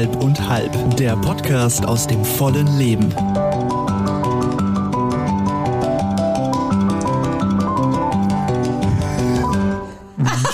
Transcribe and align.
Halb 0.00 0.22
und 0.22 0.48
Halb, 0.48 0.96
der 0.96 1.14
Podcast 1.16 1.84
aus 1.84 2.06
dem 2.06 2.24
vollen 2.24 2.78
Leben. 2.78 3.10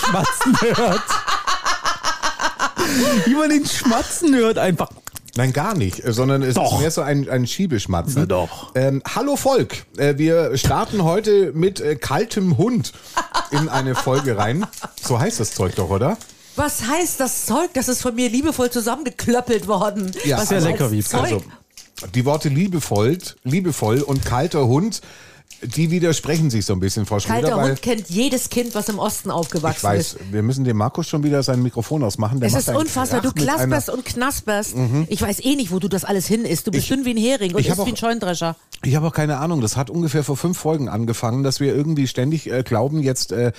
Schmatzen 0.00 0.60
hört. 0.60 1.00
Wie 3.24 3.34
man 3.34 3.50
den 3.50 3.64
Schmatzen 3.64 4.34
hört, 4.34 4.58
einfach. 4.58 4.88
Nein, 5.36 5.52
gar 5.52 5.76
nicht, 5.76 6.04
äh, 6.04 6.12
sondern 6.12 6.42
es 6.42 6.56
Doch. 6.56 6.72
ist 6.72 6.80
mehr 6.80 6.90
so 6.90 7.02
ein, 7.02 7.30
ein 7.30 7.46
Schiebeschmatzen. 7.46 8.22
Na 8.22 8.26
doch. 8.26 8.72
Ähm, 8.74 9.00
hallo 9.14 9.36
Volk, 9.36 9.86
äh, 9.96 10.18
wir 10.18 10.58
starten 10.58 11.04
heute 11.04 11.52
mit 11.52 11.78
äh, 11.78 11.94
kaltem 11.94 12.58
Hund 12.58 12.92
in 13.52 13.68
eine 13.68 13.94
Folge 13.94 14.36
rein. 14.36 14.66
So 15.00 15.20
heißt 15.20 15.38
das 15.38 15.52
Zeug 15.52 15.76
doch, 15.76 15.90
oder? 15.90 16.16
Was 16.56 16.86
heißt 16.86 17.20
das 17.20 17.46
Zeug? 17.46 17.70
Das 17.74 17.88
ist 17.88 18.02
von 18.02 18.14
mir 18.14 18.28
liebevoll 18.28 18.70
zusammengeklöppelt 18.70 19.66
worden. 19.68 20.10
Ja, 20.24 20.38
Was 20.38 20.48
sehr 20.48 20.60
lecker. 20.60 20.90
Zeug? 21.02 21.22
Also, 21.22 21.42
die 22.14 22.24
Worte 22.24 22.48
liebevoll, 22.48 23.18
liebevoll 23.44 24.00
und 24.02 24.24
kalter 24.24 24.66
Hund, 24.66 25.00
die 25.62 25.90
widersprechen 25.90 26.50
sich 26.50 26.66
so 26.66 26.74
ein 26.74 26.80
bisschen, 26.80 27.06
Frau 27.06 27.18
Schröder, 27.18 27.48
Kalter 27.48 27.62
Hund 27.62 27.80
kennt 27.82 28.10
jedes 28.10 28.50
Kind, 28.50 28.74
was 28.74 28.90
im 28.90 28.98
Osten 28.98 29.30
aufgewachsen 29.30 29.78
ich 29.78 29.82
weiß, 29.84 30.12
ist. 30.14 30.32
wir 30.32 30.42
müssen 30.42 30.64
dem 30.64 30.76
Markus 30.76 31.06
schon 31.08 31.22
wieder 31.22 31.42
sein 31.42 31.62
Mikrofon 31.62 32.02
ausmachen. 32.04 32.40
Der 32.40 32.48
Es 32.48 32.54
ist 32.54 32.68
unfassbar. 32.68 33.22
Du 33.22 33.30
Krach 33.32 33.36
Mhm. 33.36 33.46
klasperst 33.70 33.90
und 33.90 34.04
knasperst. 34.04 34.74
Ich 35.08 35.22
weiß 35.22 35.40
eh 35.44 35.56
nicht, 35.56 35.72
wo 35.72 35.78
du 35.78 35.88
das 35.88 36.04
alles 36.04 36.26
hin 36.26 36.44
isst. 36.44 36.66
Du 36.66 36.70
bist 36.72 36.84
Ich- 36.84 36.88
dünn 36.90 37.06
wie 37.06 37.10
ein 37.10 37.16
Hering 37.16 37.54
und 37.54 37.60
isst 37.66 37.78
wie 37.78 37.82
ein 37.82 37.94
auch- 37.94 37.96
Scheunendrescher. 37.96 38.56
Ich 38.82 38.94
habe 38.96 39.06
auch 39.06 39.12
keine 39.14 39.38
Ahnung. 39.38 39.62
Das 39.62 39.76
hat 39.76 39.88
ungefähr 39.88 40.22
vor 40.24 40.36
fünf 40.36 40.58
Folgen 40.58 40.90
angefangen, 40.90 41.42
dass 41.42 41.58
wir 41.60 41.74
irgendwie 41.74 42.06
ständig 42.06 42.50
äh, 42.50 42.62
glauben, 42.62 43.00
jetzt 43.02 43.32
äh, 43.32 43.52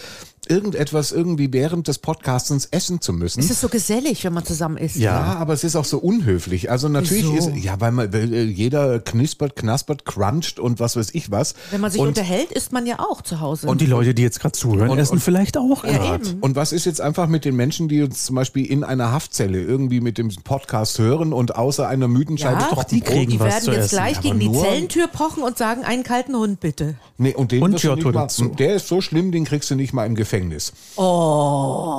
irgendetwas 0.50 1.12
irgendwie 1.12 1.52
während 1.54 1.88
des 1.88 1.98
Podcastens 2.00 2.66
essen 2.72 3.02
zu 3.02 3.14
müssen. 3.14 3.40
Es 3.40 3.50
ist 3.50 3.62
so 3.62 3.70
gesellig, 3.70 4.24
wenn 4.24 4.34
man 4.34 4.46
zusammen 4.46 4.78
isst. 4.78 4.96
ja, 4.98 5.20
aber 5.36 5.54
es 5.54 5.64
ist 5.64 5.76
auch 5.76 5.86
so 5.86 5.98
unhöflich. 6.00 6.70
Also 6.72 6.90
natürlich 6.90 7.26
Wieso? 7.32 7.50
ist 7.50 7.64
ja, 7.64 7.80
weil, 7.80 7.92
man, 7.92 8.12
weil 8.14 8.34
äh, 8.34 8.44
jeder 8.44 9.00
knispert, 9.00 9.56
knaspert, 9.56 10.06
cruncht 10.06 10.60
und 10.60 10.80
was 10.80 10.96
weiß 10.96 11.10
ich 11.14 11.32
was. 11.32 11.56
Wenn 11.72 11.82
man 11.82 11.92
sich 11.92 12.02
und, 12.02 12.10
unterhält, 12.10 12.52
isst 12.52 12.72
man 12.72 12.86
ja 12.86 13.00
auch 13.00 13.22
zu 13.22 13.40
Hause. 13.42 13.68
Und 13.68 13.82
die 13.82 13.86
Leute, 13.86 14.14
die 14.14 14.22
jetzt 14.22 14.40
gerade 14.40 14.54
zuhören, 14.54 14.90
Und- 14.90 15.00
essen 15.00 15.14
und- 15.14 15.20
vielleicht 15.20 15.58
auch 15.58 15.84
Ja, 15.84 15.92
gerade. 15.98 16.30
eben. 16.30 16.40
und 16.42 16.56
was 16.56 16.72
ist 16.72 16.86
jetzt 16.86 17.02
einfach 17.02 17.28
mit 17.28 17.46
den 17.46 17.56
Menschen, 17.56 17.88
die 17.88 18.02
uns 18.02 18.26
zum 18.26 18.36
Beispiel 18.36 18.66
in 18.66 18.84
einer 18.84 19.12
Haftzelle 19.12 19.62
irgendwie 19.62 20.02
mit 20.02 20.18
dem 20.18 20.30
Podcast 20.44 21.00
hören 21.00 21.34
und 21.34 21.56
außer 21.56 21.88
einer 21.88 22.08
müden 22.08 22.38
Scheibe 22.38 22.62
Ja, 22.62 22.68
Trockenbrot- 22.70 22.90
die 22.90 23.02
kriegen 23.02 23.32
die 23.32 23.40
was 23.40 23.48
werden 23.66 23.74
jetzt 23.74 23.86
essen. 23.86 23.96
gleich 23.96 24.22
gegen 24.22 24.40
die 24.40 24.52
Zellentür 24.52 25.08
pochen 25.08 25.44
und 25.44 25.58
sagen, 25.58 25.84
einen 25.84 26.04
kalten 26.04 26.36
Hund 26.36 26.60
bitte. 26.60 26.96
Nee, 27.18 27.34
und 27.34 27.52
den 27.52 27.64
Und 27.64 27.72
nicht 27.72 27.84
mal, 27.86 28.12
dazu. 28.12 28.46
Der 28.50 28.76
ist 28.76 28.88
so 28.88 29.02
schlimm, 29.02 29.32
den 29.32 29.46
kriegst 29.46 29.70
du 29.72 29.76
nicht 29.76 29.94
mal 29.94 30.06
im 30.06 30.16
Gefängnis. 30.16 30.37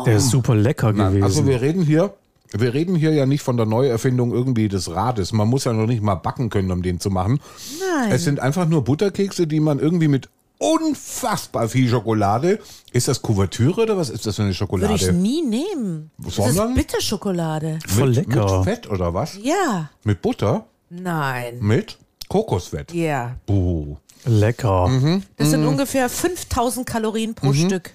Der 0.07 0.17
ist 0.17 0.31
super 0.31 0.55
lecker 0.55 0.93
gewesen. 0.93 1.23
Also 1.23 1.47
wir 1.47 1.61
reden 1.61 1.83
hier, 1.83 2.15
wir 2.53 2.75
reden 2.75 2.95
hier 2.95 3.13
ja 3.13 3.27
nicht 3.27 3.43
von 3.43 3.57
der 3.57 3.67
Neuerfindung 3.67 4.33
irgendwie 4.33 4.69
des 4.69 4.91
Rades. 4.91 5.33
Man 5.33 5.49
muss 5.49 5.65
ja 5.65 5.73
noch 5.73 5.87
nicht 5.87 6.03
mal 6.03 6.15
backen 6.15 6.51
können, 6.51 6.71
um 6.71 6.83
den 6.83 7.01
zu 7.01 7.11
machen. 7.11 7.41
Nein. 7.81 8.13
Es 8.13 8.25
sind 8.25 8.41
einfach 8.41 8.67
nur 8.67 8.85
Butterkekse, 8.85 9.47
die 9.47 9.61
man 9.61 9.79
irgendwie 9.79 10.09
mit 10.09 10.29
unfassbar 10.59 11.69
viel 11.69 11.89
Schokolade. 11.89 12.59
Ist 12.93 13.09
das 13.09 13.23
Kuvertüre 13.23 13.83
oder 13.83 13.97
was 13.97 14.11
ist 14.11 14.27
das 14.27 14.37
für 14.37 14.43
eine 14.43 14.49
Würde 14.49 14.57
Schokolade? 14.57 14.95
ich 14.95 15.13
nie 15.13 15.43
nehmen. 15.43 16.11
Sondern? 16.27 16.57
Das 16.57 16.69
ist 16.69 16.75
Bitterschokolade. 16.75 17.79
Voll 17.87 18.11
lecker. 18.11 18.59
Mit 18.59 18.65
Fett 18.65 18.91
oder 18.91 19.15
was? 19.15 19.39
Ja. 19.43 19.91
Mit 20.05 20.21
Butter? 20.23 20.67
Nein. 20.91 21.59
Mit 21.61 21.99
Kokosfett. 22.29 22.93
Ja. 22.93 23.37
Buh. 23.47 23.97
Lecker. 24.25 24.91
Das 25.37 25.47
Mhm. 25.49 25.51
sind 25.51 25.65
ungefähr 25.67 26.09
5000 26.09 26.87
Kalorien 26.87 27.35
pro 27.35 27.53
Stück. 27.53 27.93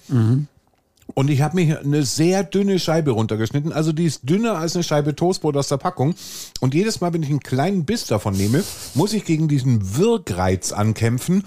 Und 1.12 1.28
ich 1.30 1.42
habe 1.42 1.56
mir 1.56 1.64
hier 1.64 1.80
eine 1.80 2.02
sehr 2.04 2.42
dünne 2.44 2.78
Scheibe 2.78 3.10
runtergeschnitten. 3.10 3.72
Also 3.72 3.92
die 3.92 4.06
ist 4.06 4.22
dünner 4.28 4.56
als 4.58 4.74
eine 4.74 4.82
Scheibe 4.82 5.14
Toastbrot 5.14 5.56
aus 5.56 5.68
der 5.68 5.76
Packung. 5.76 6.14
Und 6.60 6.72
jedes 6.74 7.00
Mal, 7.00 7.12
wenn 7.12 7.22
ich 7.22 7.28
einen 7.30 7.40
kleinen 7.40 7.84
Biss 7.84 8.06
davon 8.06 8.34
nehme, 8.34 8.64
muss 8.94 9.12
ich 9.12 9.24
gegen 9.26 9.46
diesen 9.46 9.96
Wirkreiz 9.98 10.72
ankämpfen, 10.72 11.44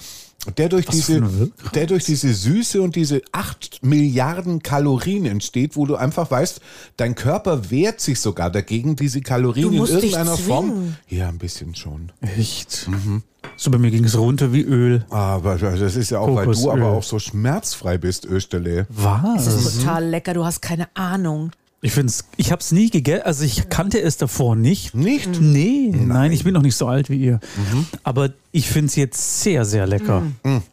der 0.58 0.70
durch, 0.70 0.86
diese, 0.86 1.52
der 1.74 1.88
durch 1.88 2.06
diese 2.06 2.34
Süße 2.34 2.82
und 2.82 2.96
diese 2.96 3.22
8 3.32 3.80
Milliarden 3.84 4.64
Kalorien 4.64 5.26
entsteht, 5.26 5.76
wo 5.76 5.86
du 5.86 5.96
einfach 5.96 6.32
weißt, 6.32 6.62
dein 6.96 7.16
Körper 7.16 7.70
wehrt 7.70 8.00
sich 8.00 8.20
sogar 8.20 8.50
dagegen, 8.50 8.96
diese 8.96 9.22
Kalorien 9.22 9.72
Du 9.72 9.86
in 9.86 9.92
irgendeiner 9.92 10.38
Form. 10.38 10.96
Ja, 11.10 11.28
ein 11.28 11.38
bisschen 11.38 11.76
schon. 11.76 12.12
Echt. 12.22 12.90
So 13.58 13.72
bei 13.72 13.78
mir 13.78 13.92
ging 13.92 14.06
es 14.06 14.18
runter 14.18 14.54
wie 14.54 14.62
Öl. 14.62 15.06
Aber 15.10 15.58
das 15.58 15.96
ist 15.96 16.12
ja 16.12 16.20
auch, 16.20 16.36
weil 16.36 16.48
du 16.48 16.72
aber 16.72 16.92
auch 16.92 17.04
so 17.04 17.20
schmerzfrei 17.20 17.98
bist, 17.98 18.26
Österle. 18.26 18.86
Was? 18.90 19.46
Das 19.46 19.56
ist 19.56 19.80
total 19.82 20.06
lecker. 20.06 20.34
Du 20.34 20.46
hast 20.46 20.62
keine 20.62 20.88
Ahnung. 20.96 21.52
Ich 21.88 21.94
find's, 21.94 22.26
ich 22.36 22.52
hab's 22.52 22.74
nie 22.74 22.90
gegessen, 22.90 23.24
also 23.24 23.46
ich 23.46 23.70
kannte 23.70 24.02
es 24.02 24.18
davor 24.18 24.58
nicht. 24.58 24.94
Nicht? 24.94 25.40
Nee, 25.40 25.90
nein, 25.94 26.34
ich 26.34 26.44
bin 26.44 26.54
noch 26.54 26.62
nicht 26.62 26.76
so 26.76 26.86
alt 26.86 27.10
wie 27.10 27.16
ihr. 27.16 27.40
Aber 28.04 28.32
ich 28.52 28.68
find's 28.70 28.98
jetzt 28.98 29.42
sehr, 29.42 29.64
sehr 29.64 29.88
lecker. 29.88 30.24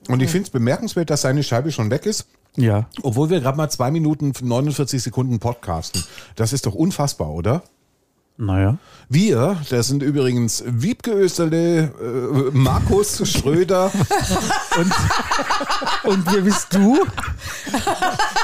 Und 0.09 0.21
ich 0.21 0.29
finde 0.29 0.47
es 0.47 0.51
bemerkenswert, 0.51 1.11
dass 1.11 1.21
seine 1.21 1.45
Scheibe 1.45 1.71
schon 1.71 1.89
weg 1.93 2.05
ist. 2.05 2.27
Ja. 2.57 2.89
Obwohl 3.03 3.31
wir 3.31 3.39
gerade 3.39 3.57
mal 3.57 3.71
zwei 3.71 3.93
Minuten 3.93 4.33
49 4.43 5.01
Sekunden 5.01 5.39
podcasten. 5.39 6.03
Das 6.35 6.53
ist 6.53 6.67
doch 6.67 6.75
unfassbar, 6.75 7.31
oder? 7.31 7.63
Naja. 8.37 8.79
Wir, 9.09 9.57
das 9.71 9.87
sind 9.89 10.03
übrigens 10.03 10.65
Wiebke 10.67 11.13
Österle, 11.13 11.85
äh, 11.85 12.51
Markus 12.53 13.23
Schröder, 13.31 13.91
Und 16.05 16.25
wer 16.33 16.43
bist 16.43 16.75
du? 16.75 16.99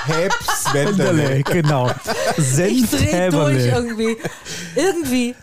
Heps 0.06 0.72
Wenderle, 0.72 1.18
Wenderle. 1.18 1.42
genau. 1.42 1.90
Ich 2.36 2.88
dreh 2.90 3.30
durch 3.30 3.66
irgendwie. 3.66 4.16
Irgendwie. 4.76 5.34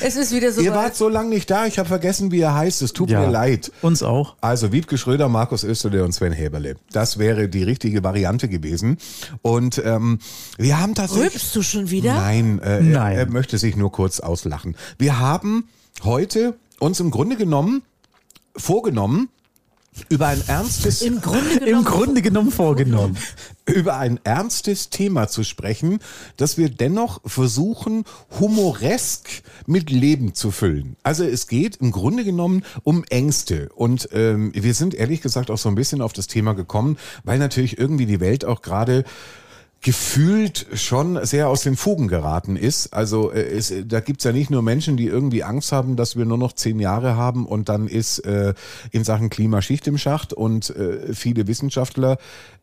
Es 0.00 0.16
ist 0.16 0.32
wieder 0.32 0.52
so. 0.52 0.60
Ihr 0.60 0.72
wart 0.72 0.94
so 0.96 1.08
lange 1.08 1.30
nicht 1.30 1.50
da, 1.50 1.66
ich 1.66 1.78
habe 1.78 1.88
vergessen, 1.88 2.30
wie 2.30 2.40
er 2.40 2.54
heißt. 2.54 2.82
Es 2.82 2.92
tut 2.92 3.10
Ja. 3.10 3.20
mir 3.20 3.30
leid. 3.30 3.72
Uns 3.82 4.02
auch. 4.02 4.36
Also 4.40 4.72
Wiebke 4.72 4.98
Schröder, 4.98 5.28
Markus 5.28 5.64
Österle 5.64 6.04
und 6.04 6.12
Sven 6.12 6.32
Häberle. 6.32 6.76
Das 6.92 7.18
wäre 7.18 7.48
die 7.48 7.62
richtige 7.64 8.02
Variante 8.04 8.48
gewesen. 8.48 8.98
Und 9.42 9.82
ähm, 9.84 10.18
wir 10.58 10.80
haben 10.80 10.94
tatsächlich... 10.94 11.32
Rülpst 11.34 11.56
du 11.56 11.62
schon 11.62 11.90
wieder? 11.90 12.14
Nein, 12.14 12.60
äh, 12.60 12.80
Nein. 12.80 13.16
Er, 13.16 13.20
er 13.26 13.30
möchte 13.30 13.58
sich 13.58 13.76
nur 13.76 13.90
kurz 13.96 14.20
auslachen. 14.20 14.76
Wir 14.98 15.18
haben 15.18 15.68
heute 16.04 16.54
uns 16.78 17.00
im 17.00 17.10
Grunde 17.10 17.36
genommen 17.36 17.82
vorgenommen, 18.54 19.30
über 20.10 20.26
ein 20.26 20.42
ernstes, 20.46 21.00
Im 21.00 21.22
Grunde 21.22 21.54
genommen. 21.60 21.66
Im 21.66 21.84
Grunde 21.84 22.20
genommen 22.20 22.50
vorgenommen. 22.50 23.16
über 23.66 23.96
ein 23.96 24.20
ernstes 24.22 24.90
Thema 24.90 25.28
zu 25.28 25.44
sprechen, 25.44 26.00
das 26.36 26.58
wir 26.58 26.68
dennoch 26.68 27.22
versuchen, 27.24 28.04
humoresk 28.38 29.42
mit 29.66 29.88
Leben 29.88 30.34
zu 30.34 30.50
füllen. 30.50 30.96
Also 31.02 31.24
es 31.24 31.46
geht 31.46 31.76
im 31.76 31.92
Grunde 31.92 32.24
genommen 32.24 32.62
um 32.84 33.02
Ängste. 33.04 33.70
Und 33.74 34.10
ähm, 34.12 34.52
wir 34.54 34.74
sind 34.74 34.94
ehrlich 34.94 35.22
gesagt 35.22 35.50
auch 35.50 35.56
so 35.56 35.70
ein 35.70 35.74
bisschen 35.74 36.02
auf 36.02 36.12
das 36.12 36.26
Thema 36.26 36.52
gekommen, 36.52 36.98
weil 37.24 37.38
natürlich 37.38 37.78
irgendwie 37.78 38.06
die 38.06 38.20
Welt 38.20 38.44
auch 38.44 38.60
gerade 38.60 39.04
gefühlt 39.82 40.66
schon 40.74 41.24
sehr 41.24 41.48
aus 41.48 41.62
den 41.62 41.76
Fugen 41.76 42.08
geraten 42.08 42.56
ist. 42.56 42.92
Also 42.92 43.30
äh, 43.30 43.42
es, 43.42 43.72
da 43.84 44.00
gibt's 44.00 44.24
ja 44.24 44.32
nicht 44.32 44.50
nur 44.50 44.62
Menschen, 44.62 44.96
die 44.96 45.06
irgendwie 45.06 45.44
Angst 45.44 45.72
haben, 45.72 45.96
dass 45.96 46.16
wir 46.16 46.24
nur 46.24 46.38
noch 46.38 46.52
zehn 46.52 46.80
Jahre 46.80 47.16
haben 47.16 47.46
und 47.46 47.68
dann 47.68 47.86
ist 47.86 48.18
äh, 48.20 48.54
in 48.90 49.04
Sachen 49.04 49.30
Klima 49.30 49.62
Schicht 49.62 49.86
im 49.86 49.98
Schacht 49.98 50.32
und 50.32 50.70
äh, 50.70 51.14
viele 51.14 51.46
Wissenschaftler 51.46 52.18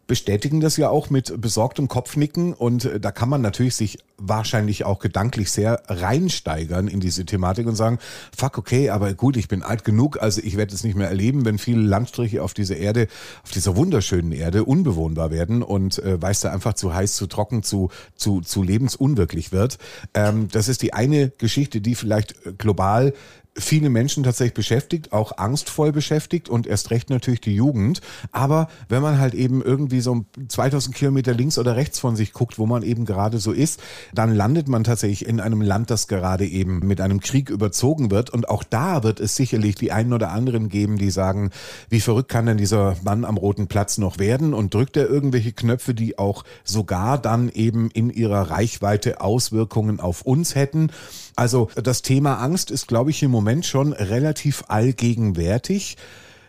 bestätigen 0.07 0.59
das 0.59 0.77
ja 0.77 0.89
auch 0.89 1.09
mit 1.09 1.39
besorgtem 1.39 1.87
Kopfnicken 1.87 2.53
und 2.53 2.85
äh, 2.85 2.99
da 2.99 3.11
kann 3.11 3.29
man 3.29 3.41
natürlich 3.41 3.75
sich 3.75 3.99
wahrscheinlich 4.17 4.85
auch 4.85 4.99
gedanklich 4.99 5.51
sehr 5.51 5.81
reinsteigern 5.87 6.87
in 6.87 6.99
diese 6.99 7.25
Thematik 7.25 7.67
und 7.67 7.75
sagen, 7.75 7.99
fuck, 8.35 8.57
okay, 8.57 8.89
aber 8.89 9.13
gut, 9.13 9.37
ich 9.37 9.47
bin 9.47 9.63
alt 9.63 9.83
genug, 9.83 10.21
also 10.21 10.41
ich 10.43 10.57
werde 10.57 10.73
es 10.73 10.83
nicht 10.83 10.95
mehr 10.95 11.09
erleben, 11.09 11.45
wenn 11.45 11.57
viele 11.57 11.81
Landstriche 11.81 12.43
auf 12.43 12.53
dieser 12.53 12.77
Erde, 12.77 13.07
auf 13.43 13.51
dieser 13.51 13.75
wunderschönen 13.75 14.31
Erde 14.31 14.65
unbewohnbar 14.65 15.31
werden 15.31 15.63
und 15.63 15.99
äh, 15.99 16.21
weil 16.21 16.31
es 16.31 16.41
da 16.41 16.51
einfach 16.51 16.73
zu 16.73 16.93
heiß, 16.93 17.15
zu 17.15 17.27
trocken, 17.27 17.63
zu, 17.63 17.89
zu, 18.15 18.41
zu 18.41 18.63
lebensunwirklich 18.63 19.51
wird. 19.51 19.77
Ähm, 20.13 20.47
das 20.51 20.67
ist 20.67 20.81
die 20.81 20.93
eine 20.93 21.29
Geschichte, 21.37 21.81
die 21.81 21.95
vielleicht 21.95 22.45
äh, 22.45 22.53
global 22.57 23.13
viele 23.55 23.89
Menschen 23.89 24.23
tatsächlich 24.23 24.55
beschäftigt, 24.55 25.13
auch 25.13 25.37
angstvoll 25.37 25.91
beschäftigt 25.91 26.49
und 26.49 26.65
erst 26.65 26.89
recht 26.89 27.09
natürlich 27.09 27.41
die 27.41 27.53
Jugend. 27.53 28.01
Aber 28.31 28.67
wenn 28.89 29.01
man 29.01 29.19
halt 29.19 29.33
eben 29.35 29.61
irgendwie 29.61 30.01
so 30.01 30.25
2000 30.47 30.95
Kilometer 30.95 31.33
links 31.33 31.57
oder 31.57 31.75
rechts 31.75 31.99
von 31.99 32.15
sich 32.15 32.33
guckt, 32.33 32.57
wo 32.57 32.65
man 32.65 32.81
eben 32.83 33.05
gerade 33.05 33.37
so 33.37 33.51
ist, 33.51 33.81
dann 34.13 34.33
landet 34.33 34.67
man 34.67 34.83
tatsächlich 34.83 35.27
in 35.27 35.39
einem 35.39 35.61
Land, 35.61 35.91
das 35.91 36.07
gerade 36.07 36.45
eben 36.45 36.79
mit 36.79 36.99
einem 36.99 37.19
Krieg 37.19 37.49
überzogen 37.49 38.09
wird. 38.09 38.31
Und 38.31 38.49
auch 38.49 38.63
da 38.63 39.03
wird 39.03 39.19
es 39.19 39.35
sicherlich 39.35 39.75
die 39.75 39.91
einen 39.91 40.13
oder 40.13 40.31
anderen 40.31 40.69
geben, 40.69 40.97
die 40.97 41.11
sagen, 41.11 41.51
wie 41.89 42.01
verrückt 42.01 42.29
kann 42.29 42.47
denn 42.47 42.57
dieser 42.57 42.95
Mann 43.03 43.23
am 43.25 43.37
Roten 43.37 43.67
Platz 43.67 43.97
noch 43.99 44.17
werden? 44.17 44.53
Und 44.53 44.73
drückt 44.73 44.97
er 44.97 45.07
irgendwelche 45.07 45.51
Knöpfe, 45.51 45.93
die 45.93 46.17
auch 46.17 46.43
sogar 46.63 47.19
dann 47.19 47.49
eben 47.49 47.91
in 47.91 48.09
ihrer 48.09 48.49
Reichweite 48.49 49.21
Auswirkungen 49.21 49.99
auf 49.99 50.23
uns 50.23 50.55
hätten? 50.55 50.89
Also 51.35 51.69
das 51.75 52.01
Thema 52.01 52.35
Angst 52.35 52.71
ist, 52.71 52.87
glaube 52.87 53.11
ich, 53.11 53.23
im 53.23 53.31
Moment 53.31 53.65
schon 53.65 53.93
relativ 53.93 54.65
allgegenwärtig. 54.67 55.97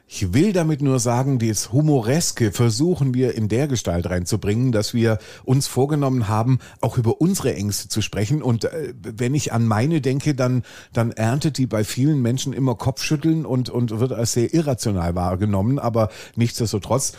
Ich 0.06 0.34
will 0.34 0.52
damit 0.52 0.82
nur 0.82 1.00
sagen, 1.00 1.38
das 1.38 1.72
Humoreske 1.72 2.52
versuchen 2.52 3.14
wir 3.14 3.34
in 3.34 3.48
der 3.48 3.66
Gestalt 3.68 4.08
reinzubringen, 4.08 4.70
dass 4.70 4.92
wir 4.92 5.18
uns 5.44 5.66
vorgenommen 5.66 6.28
haben, 6.28 6.58
auch 6.82 6.98
über 6.98 7.20
unsere 7.22 7.54
Ängste 7.54 7.88
zu 7.88 8.02
sprechen. 8.02 8.42
Und 8.42 8.64
äh, 8.64 8.92
wenn 9.00 9.34
ich 9.34 9.52
an 9.52 9.66
meine 9.66 10.02
denke, 10.02 10.34
dann, 10.34 10.62
dann 10.92 11.10
erntet 11.10 11.56
die 11.56 11.66
bei 11.66 11.84
vielen 11.84 12.20
Menschen 12.20 12.52
immer 12.52 12.74
Kopfschütteln 12.74 13.46
und, 13.46 13.70
und 13.70 13.98
wird 13.98 14.12
als 14.12 14.32
sehr 14.32 14.52
irrational 14.52 15.14
wahrgenommen. 15.14 15.78
Aber 15.78 16.10
nichtsdestotrotz 16.36 17.14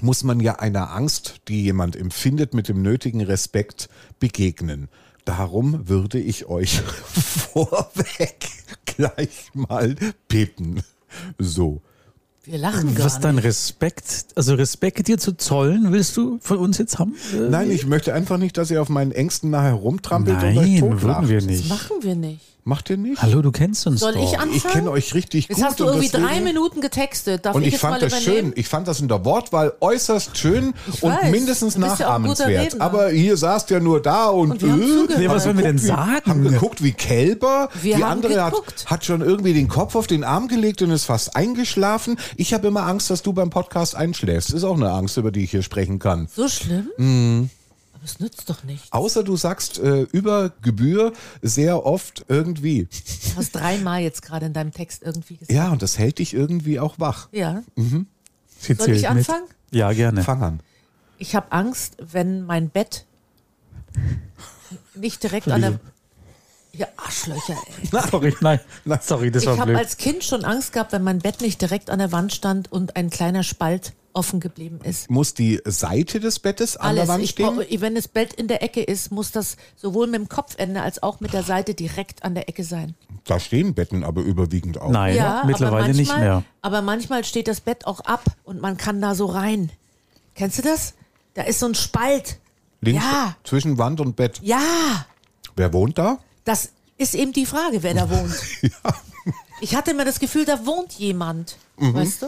muss 0.00 0.22
man 0.22 0.38
ja 0.38 0.54
einer 0.60 0.92
Angst, 0.92 1.40
die 1.48 1.64
jemand 1.64 1.96
empfindet, 1.96 2.54
mit 2.54 2.68
dem 2.68 2.80
nötigen 2.80 3.22
Respekt 3.22 3.88
begegnen. 4.20 4.88
Darum 5.28 5.86
würde 5.90 6.18
ich 6.18 6.46
euch 6.46 6.80
vorweg 7.52 8.48
gleich 8.86 9.50
mal 9.52 9.94
bitten. 10.26 10.82
So. 11.38 11.82
Wir 12.44 12.56
lachen 12.56 12.94
gar 12.94 13.04
Was 13.04 13.20
dein 13.20 13.36
Respekt, 13.36 14.28
also 14.34 14.54
Respekt 14.54 15.06
dir 15.06 15.18
zu 15.18 15.32
zollen, 15.36 15.92
willst 15.92 16.16
du 16.16 16.38
von 16.40 16.56
uns 16.56 16.78
jetzt 16.78 16.98
haben? 16.98 17.14
Nein, 17.50 17.70
ich 17.70 17.84
möchte 17.84 18.14
einfach 18.14 18.38
nicht, 18.38 18.56
dass 18.56 18.70
ihr 18.70 18.80
auf 18.80 18.88
meinen 18.88 19.12
Ängsten 19.12 19.50
nachher 19.50 19.74
rumtrampelt 19.74 20.38
und 20.38 20.44
euch 20.48 20.54
Nein, 20.54 20.78
totlacht. 20.80 21.02
würden 21.02 21.28
wir 21.28 21.36
Das 21.40 21.46
nicht. 21.46 21.68
machen 21.68 21.96
wir 22.00 22.14
nicht. 22.14 22.40
Macht 22.68 22.90
ihr 22.90 22.98
nicht? 22.98 23.22
Hallo, 23.22 23.40
du 23.40 23.50
kennst 23.50 23.86
uns 23.86 24.00
Soll 24.00 24.12
doch. 24.12 24.22
ich 24.22 24.38
anfangen? 24.38 24.52
Ich 24.54 24.62
kenne 24.64 24.90
euch 24.90 25.14
richtig 25.14 25.48
Jetzt 25.48 25.56
gut. 25.56 25.64
hast 25.64 25.80
du 25.80 25.84
und 25.84 25.90
irgendwie 25.94 26.08
deswegen- 26.08 26.26
drei 26.28 26.40
Minuten 26.42 26.80
getextet. 26.82 27.46
Darf 27.46 27.54
Und 27.54 27.62
ich 27.62 27.68
ich 27.68 27.72
jetzt 27.72 27.80
fand 27.80 28.02
das 28.02 28.22
schön. 28.22 28.52
Ich 28.56 28.68
fand 28.68 28.86
das 28.86 29.00
in 29.00 29.08
der 29.08 29.24
Wortwahl 29.24 29.72
äußerst 29.80 30.36
schön 30.36 30.74
Ich 30.92 31.02
und 31.02 31.10
weiß. 31.12 31.30
mindestens 31.30 31.74
ja 31.76 31.80
nachahmenswert. 31.80 32.74
Redner. 32.74 32.84
Aber 32.84 33.10
ihr 33.12 33.38
saßt 33.38 33.70
ja 33.70 33.80
nur 33.80 34.02
da 34.02 34.26
und, 34.26 34.62
Und 34.62 34.62
äh. 35.10 35.18
Nee, 35.18 35.28
was 35.30 35.44
sollen 35.44 35.56
wir 35.56 35.64
denn 35.64 35.78
sagen? 35.78 36.26
Haben 36.26 36.42
geguckt 36.44 36.82
wie 36.82 36.92
Kälber. 36.92 37.70
Wir 37.80 37.96
Die 37.96 38.04
haben 38.04 38.12
andere 38.22 38.44
hat, 38.44 38.52
hat 38.84 39.02
schon 39.02 39.22
irgendwie 39.22 39.54
den 39.54 39.68
Kopf 39.68 39.94
auf 39.94 40.06
den 40.06 40.22
Arm 40.22 40.48
gelegt 40.48 40.82
und 40.82 40.90
ist 40.90 41.06
fast 41.06 41.36
eingeschlafen. 41.36 42.18
Ich 42.36 42.52
habe 42.52 42.68
immer 42.68 42.82
Angst, 42.82 43.08
dass 43.08 43.22
du 43.22 43.32
beim 43.32 43.48
Podcast 43.48 43.94
einschläfst. 43.94 44.52
Ist 44.52 44.64
auch 44.64 44.76
eine 44.76 44.90
Angst, 44.90 45.16
über 45.16 45.30
die 45.32 45.44
ich 45.44 45.50
hier 45.52 45.62
sprechen 45.62 45.98
kann. 45.98 46.28
So 46.36 46.46
schlimm? 46.48 46.90
Mhm. 46.98 47.48
Aber 47.98 48.04
es 48.04 48.20
nützt 48.20 48.48
doch 48.48 48.62
nicht. 48.62 48.92
Außer 48.92 49.24
du 49.24 49.36
sagst 49.36 49.78
äh, 49.80 50.02
über 50.12 50.50
Gebühr 50.62 51.12
sehr 51.42 51.84
oft 51.84 52.24
irgendwie. 52.28 52.84
Du 52.84 53.36
hast 53.36 53.52
dreimal 53.56 54.00
jetzt 54.02 54.22
gerade 54.22 54.46
in 54.46 54.52
deinem 54.52 54.72
Text 54.72 55.02
irgendwie 55.02 55.34
gesagt. 55.34 55.52
Ja, 55.52 55.70
und 55.70 55.82
das 55.82 55.98
hält 55.98 56.18
dich 56.20 56.32
irgendwie 56.32 56.78
auch 56.78 56.98
wach. 57.00 57.28
Ja. 57.32 57.62
Sie 57.76 58.74
Soll 58.74 58.90
ich 58.90 59.02
mit. 59.02 59.10
anfangen? 59.10 59.44
Ja, 59.72 59.92
gerne. 59.92 60.22
Fang 60.22 60.42
an. 60.42 60.60
Ich 61.18 61.34
habe 61.34 61.50
Angst, 61.50 61.96
wenn 62.00 62.44
mein 62.46 62.70
Bett 62.70 63.04
nicht 64.94 65.22
direkt 65.22 65.48
an 65.48 65.60
der. 65.60 65.80
Ja, 66.72 66.86
Arschlöcher, 66.96 67.56
ey. 67.82 68.00
Sorry, 68.10 68.36
nein. 68.40 68.60
Sorry, 69.00 69.30
das 69.32 69.42
Ich 69.42 69.48
war 69.48 69.56
habe 69.58 69.72
blöd. 69.72 69.78
als 69.78 69.96
Kind 69.96 70.22
schon 70.22 70.44
Angst 70.44 70.72
gehabt, 70.72 70.92
wenn 70.92 71.02
mein 71.02 71.18
Bett 71.18 71.40
nicht 71.40 71.60
direkt 71.60 71.90
an 71.90 71.98
der 71.98 72.12
Wand 72.12 72.32
stand 72.32 72.70
und 72.70 72.94
ein 72.94 73.10
kleiner 73.10 73.42
Spalt 73.42 73.94
offen 74.18 74.40
geblieben 74.40 74.80
ist. 74.82 75.08
Muss 75.08 75.32
die 75.34 75.60
Seite 75.64 76.18
des 76.20 76.40
Bettes 76.40 76.76
an 76.76 76.88
Alles. 76.88 77.02
der 77.04 77.08
Wand 77.08 77.24
Ich 77.24 77.30
stehen? 77.30 77.56
brauch, 77.56 77.64
wenn 77.80 77.94
das 77.94 78.08
Bett 78.08 78.32
in 78.34 78.48
der 78.48 78.62
Ecke 78.62 78.82
ist, 78.82 79.12
muss 79.12 79.30
das 79.30 79.56
sowohl 79.76 80.06
mit 80.08 80.16
dem 80.20 80.28
Kopfende 80.28 80.82
als 80.82 81.02
auch 81.02 81.20
mit 81.20 81.32
der 81.32 81.44
Seite 81.44 81.74
direkt 81.74 82.24
an 82.24 82.34
der 82.34 82.48
Ecke 82.48 82.64
sein. 82.64 82.94
Da 83.24 83.38
stehen 83.38 83.74
Betten 83.74 84.02
aber 84.04 84.22
überwiegend 84.22 84.80
auch. 84.80 84.90
Nein, 84.90 85.14
Ja, 85.16 85.44
mittlerweile 85.46 85.84
aber 85.84 85.92
nicht 85.94 86.08
manchmal, 86.08 86.20
mehr. 86.20 86.44
Aber 86.62 86.82
manchmal 86.82 87.24
steht 87.24 87.46
das 87.48 87.60
Bett 87.60 87.86
auch 87.86 88.00
ab 88.00 88.24
und 88.44 88.60
man 88.60 88.76
kann 88.76 89.00
da 89.00 89.14
so 89.14 89.26
rein. 89.26 89.70
Kennst 90.34 90.58
du 90.58 90.62
das? 90.62 90.94
Da 91.34 91.42
ist 91.42 91.60
so 91.60 91.66
ein 91.66 91.74
Spalt. 91.74 92.38
Links 92.80 93.02
Ja. 93.04 93.36
zwischen 93.44 93.78
Wand 93.78 94.00
und 94.00 94.16
Bett. 94.16 94.40
Ja, 94.42 95.06
Wer 95.56 95.72
wohnt 95.72 95.96
da? 95.98 96.18
das 96.44 96.70
ist 96.96 97.14
eben 97.14 97.32
die 97.32 97.46
Frage, 97.46 97.82
wer 97.82 97.94
da 97.94 98.10
wohnt. 98.10 98.34
Ich 99.60 99.74
hatte 99.74 99.90
immer 99.90 100.04
das 100.04 100.20
Gefühl, 100.20 100.44
da 100.44 100.64
wohnt 100.66 100.92
jemand. 100.94 101.56
Mhm. 101.78 101.94
Weißt 101.94 102.22
du? 102.22 102.26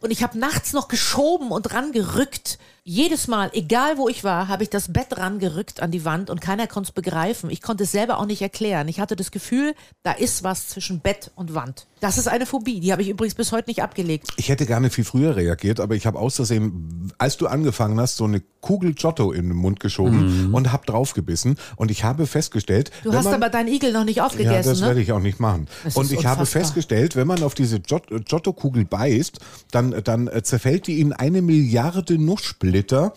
Und 0.00 0.10
ich 0.10 0.22
habe 0.22 0.38
nachts 0.38 0.72
noch 0.72 0.88
geschoben 0.88 1.50
und 1.50 1.72
rangerückt. 1.72 2.58
Jedes 2.90 3.28
Mal, 3.28 3.50
egal 3.52 3.98
wo 3.98 4.08
ich 4.08 4.24
war, 4.24 4.48
habe 4.48 4.62
ich 4.62 4.70
das 4.70 4.90
Bett 4.90 5.18
rangerückt 5.18 5.82
an 5.82 5.90
die 5.90 6.06
Wand 6.06 6.30
und 6.30 6.40
keiner 6.40 6.66
konnte 6.66 6.88
es 6.88 6.92
begreifen. 6.92 7.50
Ich 7.50 7.60
konnte 7.60 7.84
es 7.84 7.92
selber 7.92 8.18
auch 8.18 8.24
nicht 8.24 8.40
erklären. 8.40 8.88
Ich 8.88 8.98
hatte 8.98 9.14
das 9.14 9.30
Gefühl, 9.30 9.74
da 10.04 10.12
ist 10.12 10.42
was 10.42 10.68
zwischen 10.68 11.00
Bett 11.00 11.30
und 11.34 11.52
Wand. 11.54 11.86
Das 12.00 12.16
ist 12.16 12.28
eine 12.28 12.46
Phobie. 12.46 12.80
Die 12.80 12.90
habe 12.92 13.02
ich 13.02 13.08
übrigens 13.10 13.34
bis 13.34 13.52
heute 13.52 13.68
nicht 13.68 13.82
abgelegt. 13.82 14.28
Ich 14.36 14.48
hätte 14.48 14.64
gerne 14.64 14.88
viel 14.88 15.04
früher 15.04 15.36
reagiert, 15.36 15.80
aber 15.80 15.96
ich 15.96 16.06
habe 16.06 16.18
aus 16.18 16.36
Versehen, 16.36 17.12
als 17.18 17.36
du 17.36 17.46
angefangen 17.46 18.00
hast, 18.00 18.16
so 18.16 18.24
eine 18.24 18.40
Kugel 18.60 18.94
Giotto 18.94 19.32
in 19.32 19.48
den 19.48 19.56
Mund 19.56 19.80
geschoben 19.80 20.54
und 20.54 20.72
habe 20.72 20.86
draufgebissen. 20.86 21.58
Und 21.76 21.90
ich 21.90 22.04
habe 22.04 22.26
festgestellt, 22.26 22.90
Du 23.04 23.12
hast 23.12 23.24
man, 23.26 23.34
aber 23.34 23.50
deinen 23.50 23.68
Igel 23.68 23.92
noch 23.92 24.04
nicht 24.04 24.16
ja, 24.16 24.26
aufgegessen, 24.26 24.70
das 24.70 24.80
ne? 24.80 24.86
werde 24.86 25.00
ich 25.02 25.12
auch 25.12 25.20
nicht 25.20 25.40
machen. 25.40 25.68
Das 25.84 25.94
Und 25.96 26.10
ich 26.10 26.24
habe 26.24 26.40
unfassbar. 26.40 26.62
festgestellt, 26.62 27.16
wenn 27.16 27.26
man 27.26 27.42
auf 27.42 27.54
diese 27.54 27.78
Giot- 27.80 28.24
Giotto-Kugel 28.24 28.84
beißt, 28.86 29.38
dann, 29.72 30.02
dann 30.04 30.28
äh, 30.28 30.42
zerfällt 30.42 30.86
die 30.86 31.00
in 31.00 31.12
eine 31.12 31.42
Milliarde 31.42 32.16
Nussplitter, 32.78 33.12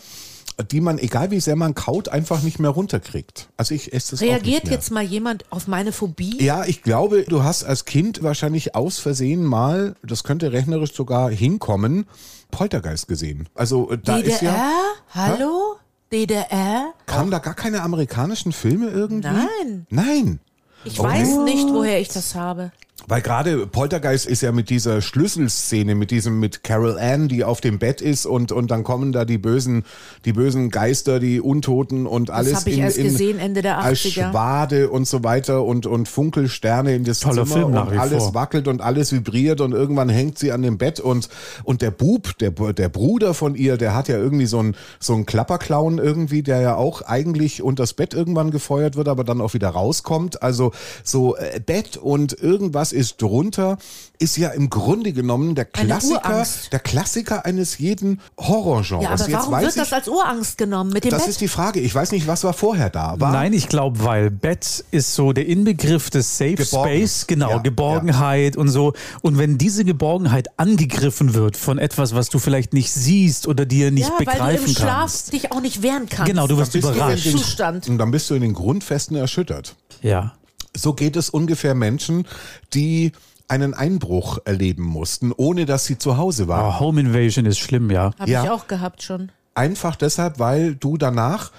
die 0.70 0.80
man, 0.80 0.98
egal 0.98 1.30
wie 1.30 1.40
sehr 1.40 1.56
man 1.56 1.74
kaut, 1.74 2.08
einfach 2.08 2.42
nicht 2.42 2.58
mehr 2.58 2.70
runterkriegt. 2.70 3.48
Also 3.56 3.74
ich 3.74 3.92
esse 3.92 4.12
das 4.12 4.20
Reagiert 4.20 4.68
jetzt 4.68 4.90
mal 4.90 5.02
jemand 5.02 5.44
auf 5.50 5.66
meine 5.66 5.92
Phobie? 5.92 6.42
Ja, 6.42 6.64
ich 6.64 6.82
glaube, 6.82 7.24
du 7.26 7.42
hast 7.42 7.64
als 7.64 7.84
Kind 7.84 8.22
wahrscheinlich 8.22 8.74
aus 8.74 8.98
Versehen 8.98 9.44
mal, 9.44 9.94
das 10.02 10.24
könnte 10.24 10.52
rechnerisch 10.52 10.92
sogar 10.94 11.30
hinkommen, 11.30 12.06
Poltergeist 12.50 13.08
gesehen. 13.08 13.48
Also 13.54 13.90
äh, 13.90 13.98
da 13.98 14.16
DDR? 14.18 14.34
ist 14.34 14.42
ja, 14.42 14.72
Hallo? 15.14 15.76
DDR? 16.12 16.92
kamen 17.06 17.30
da 17.30 17.38
gar 17.38 17.54
keine 17.54 17.82
amerikanischen 17.82 18.52
Filme 18.52 18.88
irgendwie? 18.90 19.28
Nein. 19.28 19.86
Nein. 19.88 20.40
Ich 20.84 21.00
Oh. 21.00 21.04
weiß 21.04 21.38
nicht, 21.44 21.68
woher 21.68 22.00
ich 22.00 22.08
das 22.08 22.34
habe. 22.34 22.72
Weil 23.08 23.20
gerade 23.20 23.66
Poltergeist 23.66 24.26
ist 24.26 24.42
ja 24.42 24.52
mit 24.52 24.70
dieser 24.70 25.02
Schlüsselszene, 25.02 25.94
mit 25.94 26.10
diesem, 26.12 26.38
mit 26.38 26.62
Carol 26.62 26.98
Ann, 26.98 27.26
die 27.26 27.42
auf 27.42 27.60
dem 27.60 27.78
Bett 27.78 28.00
ist 28.00 28.26
und, 28.26 28.52
und 28.52 28.70
dann 28.70 28.84
kommen 28.84 29.12
da 29.12 29.24
die 29.24 29.38
bösen, 29.38 29.84
die 30.24 30.32
bösen 30.32 30.70
Geister, 30.70 31.18
die 31.18 31.40
Untoten 31.40 32.06
und 32.06 32.30
alles 32.30 32.54
hab 32.54 32.66
ich 32.66 32.78
in, 32.78 32.84
erst 32.84 32.98
in 32.98 33.04
gesehen, 33.04 33.38
Ende 33.40 33.60
der 33.60 33.80
80er. 33.80 34.28
Aschwade 34.28 34.90
und 34.90 35.08
so 35.08 35.24
weiter 35.24 35.64
und, 35.64 35.86
und 35.86 36.08
Funkelsterne 36.08 36.94
in 36.94 37.02
das 37.02 37.20
Toller 37.20 37.44
Zimmer 37.44 37.56
Film 37.56 37.70
nach 37.72 37.86
und 37.86 37.94
wie 37.94 37.98
alles 37.98 38.22
vor. 38.22 38.34
wackelt 38.34 38.68
und 38.68 38.80
alles 38.80 39.12
vibriert 39.12 39.60
und 39.60 39.72
irgendwann 39.72 40.08
hängt 40.08 40.38
sie 40.38 40.52
an 40.52 40.62
dem 40.62 40.78
Bett 40.78 41.00
und, 41.00 41.28
und 41.64 41.82
der 41.82 41.90
Bub, 41.90 42.38
der, 42.38 42.50
der 42.50 42.88
Bruder 42.88 43.34
von 43.34 43.56
ihr, 43.56 43.78
der 43.78 43.96
hat 43.96 44.08
ja 44.08 44.16
irgendwie 44.16 44.46
so 44.46 44.60
einen, 44.60 44.76
so 45.00 45.14
einen 45.14 45.26
Klapperclown 45.26 45.98
irgendwie, 45.98 46.42
der 46.42 46.60
ja 46.60 46.76
auch 46.76 47.02
eigentlich 47.02 47.62
unter 47.62 47.82
das 47.82 47.94
Bett 47.94 48.14
irgendwann 48.14 48.52
gefeuert 48.52 48.94
wird, 48.94 49.08
aber 49.08 49.24
dann 49.24 49.40
auch 49.40 49.54
wieder 49.54 49.70
rauskommt. 49.70 50.42
Also 50.42 50.70
so 51.02 51.36
äh, 51.36 51.58
Bett 51.58 51.96
und 51.96 52.40
irgendwas 52.40 52.81
ist 52.90 53.22
drunter, 53.22 53.78
ist 54.18 54.36
ja 54.36 54.48
im 54.48 54.68
Grunde 54.70 55.12
genommen 55.12 55.54
der 55.54 55.64
Klassiker, 55.66 56.44
der 56.72 56.78
Klassiker 56.80 57.44
eines 57.44 57.78
jeden 57.78 58.20
Horrorgenres. 58.38 59.02
Ja, 59.04 59.10
aber 59.10 59.22
Jetzt 59.22 59.32
warum 59.32 59.52
weiß 59.52 59.62
wird 59.62 59.74
ich, 59.76 59.82
das 59.82 59.92
als 59.92 60.08
Urangst 60.08 60.58
genommen 60.58 60.92
mit 60.92 61.04
dem 61.04 61.10
das 61.10 61.22
Bett? 61.22 61.30
ist 61.30 61.40
die 61.40 61.48
Frage. 61.48 61.78
Ich 61.80 61.94
weiß 61.94 62.10
nicht, 62.12 62.26
was 62.26 62.42
war 62.42 62.52
vorher 62.52 62.90
da. 62.90 63.20
War 63.20 63.30
Nein, 63.32 63.52
ich 63.52 63.68
glaube, 63.68 64.02
weil 64.04 64.30
Bett 64.30 64.84
ist 64.90 65.14
so 65.14 65.32
der 65.32 65.46
Inbegriff 65.46 66.10
des 66.10 66.38
Safe 66.38 66.54
Geborgen. 66.54 66.90
Space, 66.90 67.26
genau, 67.26 67.50
Ja, 67.50 67.58
Geborgenheit 67.58 68.56
und 68.56 68.68
so. 68.68 68.94
Und 69.20 69.38
wenn 69.38 69.58
diese 69.58 69.84
Geborgenheit 69.84 70.48
angegriffen 70.58 71.34
wird 71.34 71.56
von 71.56 71.78
etwas, 71.78 72.14
was 72.14 72.28
du 72.30 72.38
vielleicht 72.38 72.72
nicht 72.72 72.90
siehst 72.92 73.46
oder 73.46 73.66
dir 73.66 73.90
nicht 73.90 74.08
ja, 74.08 74.14
weil 74.18 74.24
du 74.26 74.32
begreifen 74.32 74.66
im 74.68 74.74
Schlaf 74.74 74.98
kannst. 75.00 75.32
dich 75.32 75.52
auch 75.52 75.60
nicht 75.60 75.82
wehren 75.82 76.06
kannst. 76.08 76.30
Genau, 76.30 76.46
du 76.46 76.56
wirst 76.56 76.72
bist 76.72 76.88
du 76.88 76.92
überrascht. 76.92 77.26
in 77.26 77.32
den- 77.32 77.38
Zustand. 77.38 77.88
Und 77.88 77.98
dann 77.98 78.10
bist 78.10 78.30
du 78.30 78.34
in 78.34 78.40
den 78.42 78.54
Grundfesten 78.54 79.16
erschüttert. 79.16 79.74
Ja. 80.00 80.32
So 80.76 80.94
geht 80.94 81.16
es 81.16 81.30
ungefähr 81.30 81.74
Menschen, 81.74 82.26
die 82.74 83.12
einen 83.48 83.74
Einbruch 83.74 84.38
erleben 84.44 84.84
mussten, 84.84 85.32
ohne 85.36 85.66
dass 85.66 85.84
sie 85.84 85.98
zu 85.98 86.16
Hause 86.16 86.48
waren. 86.48 86.76
Oh, 86.76 86.80
Home 86.80 87.00
Invasion 87.02 87.44
ist 87.44 87.58
schlimm, 87.58 87.90
ja. 87.90 88.12
Habe 88.18 88.30
Ja. 88.30 88.44
ich 88.44 88.50
auch 88.50 88.66
gehabt 88.66 89.02
schon. 89.02 89.30
Einfach 89.54 89.96
deshalb, 89.96 90.38
weil 90.38 90.74
du 90.74 90.96
danach 90.96 91.52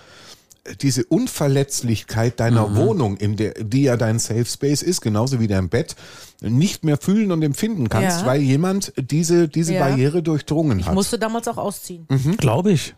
diese 0.81 1.03
Unverletzlichkeit 1.05 2.39
deiner 2.39 2.75
Wohnung, 2.75 3.17
in 3.17 3.35
der, 3.35 3.53
die 3.53 3.83
ja 3.83 3.97
dein 3.97 4.17
Safe 4.17 4.45
Space 4.45 4.81
ist, 4.81 5.01
genauso 5.01 5.39
wie 5.39 5.47
dein 5.47 5.67
Bett, 5.69 5.95
nicht 6.41 6.83
mehr 6.85 6.97
fühlen 6.97 7.31
und 7.31 7.43
empfinden 7.43 7.89
kannst, 7.89 8.21
Ja. 8.21 8.25
weil 8.25 8.41
jemand 8.41 8.93
diese, 8.97 9.47
diese 9.49 9.73
Ja. 9.75 9.81
Barriere 9.87 10.23
durchdrungen 10.23 10.79
Ich 10.79 10.87
hat. 10.87 10.93
musste 10.95 11.19
damals 11.19 11.47
auch 11.49 11.57
ausziehen. 11.57 12.07
Mhm. 12.09 12.37
Glaube 12.37 12.71
ich. 12.71 12.95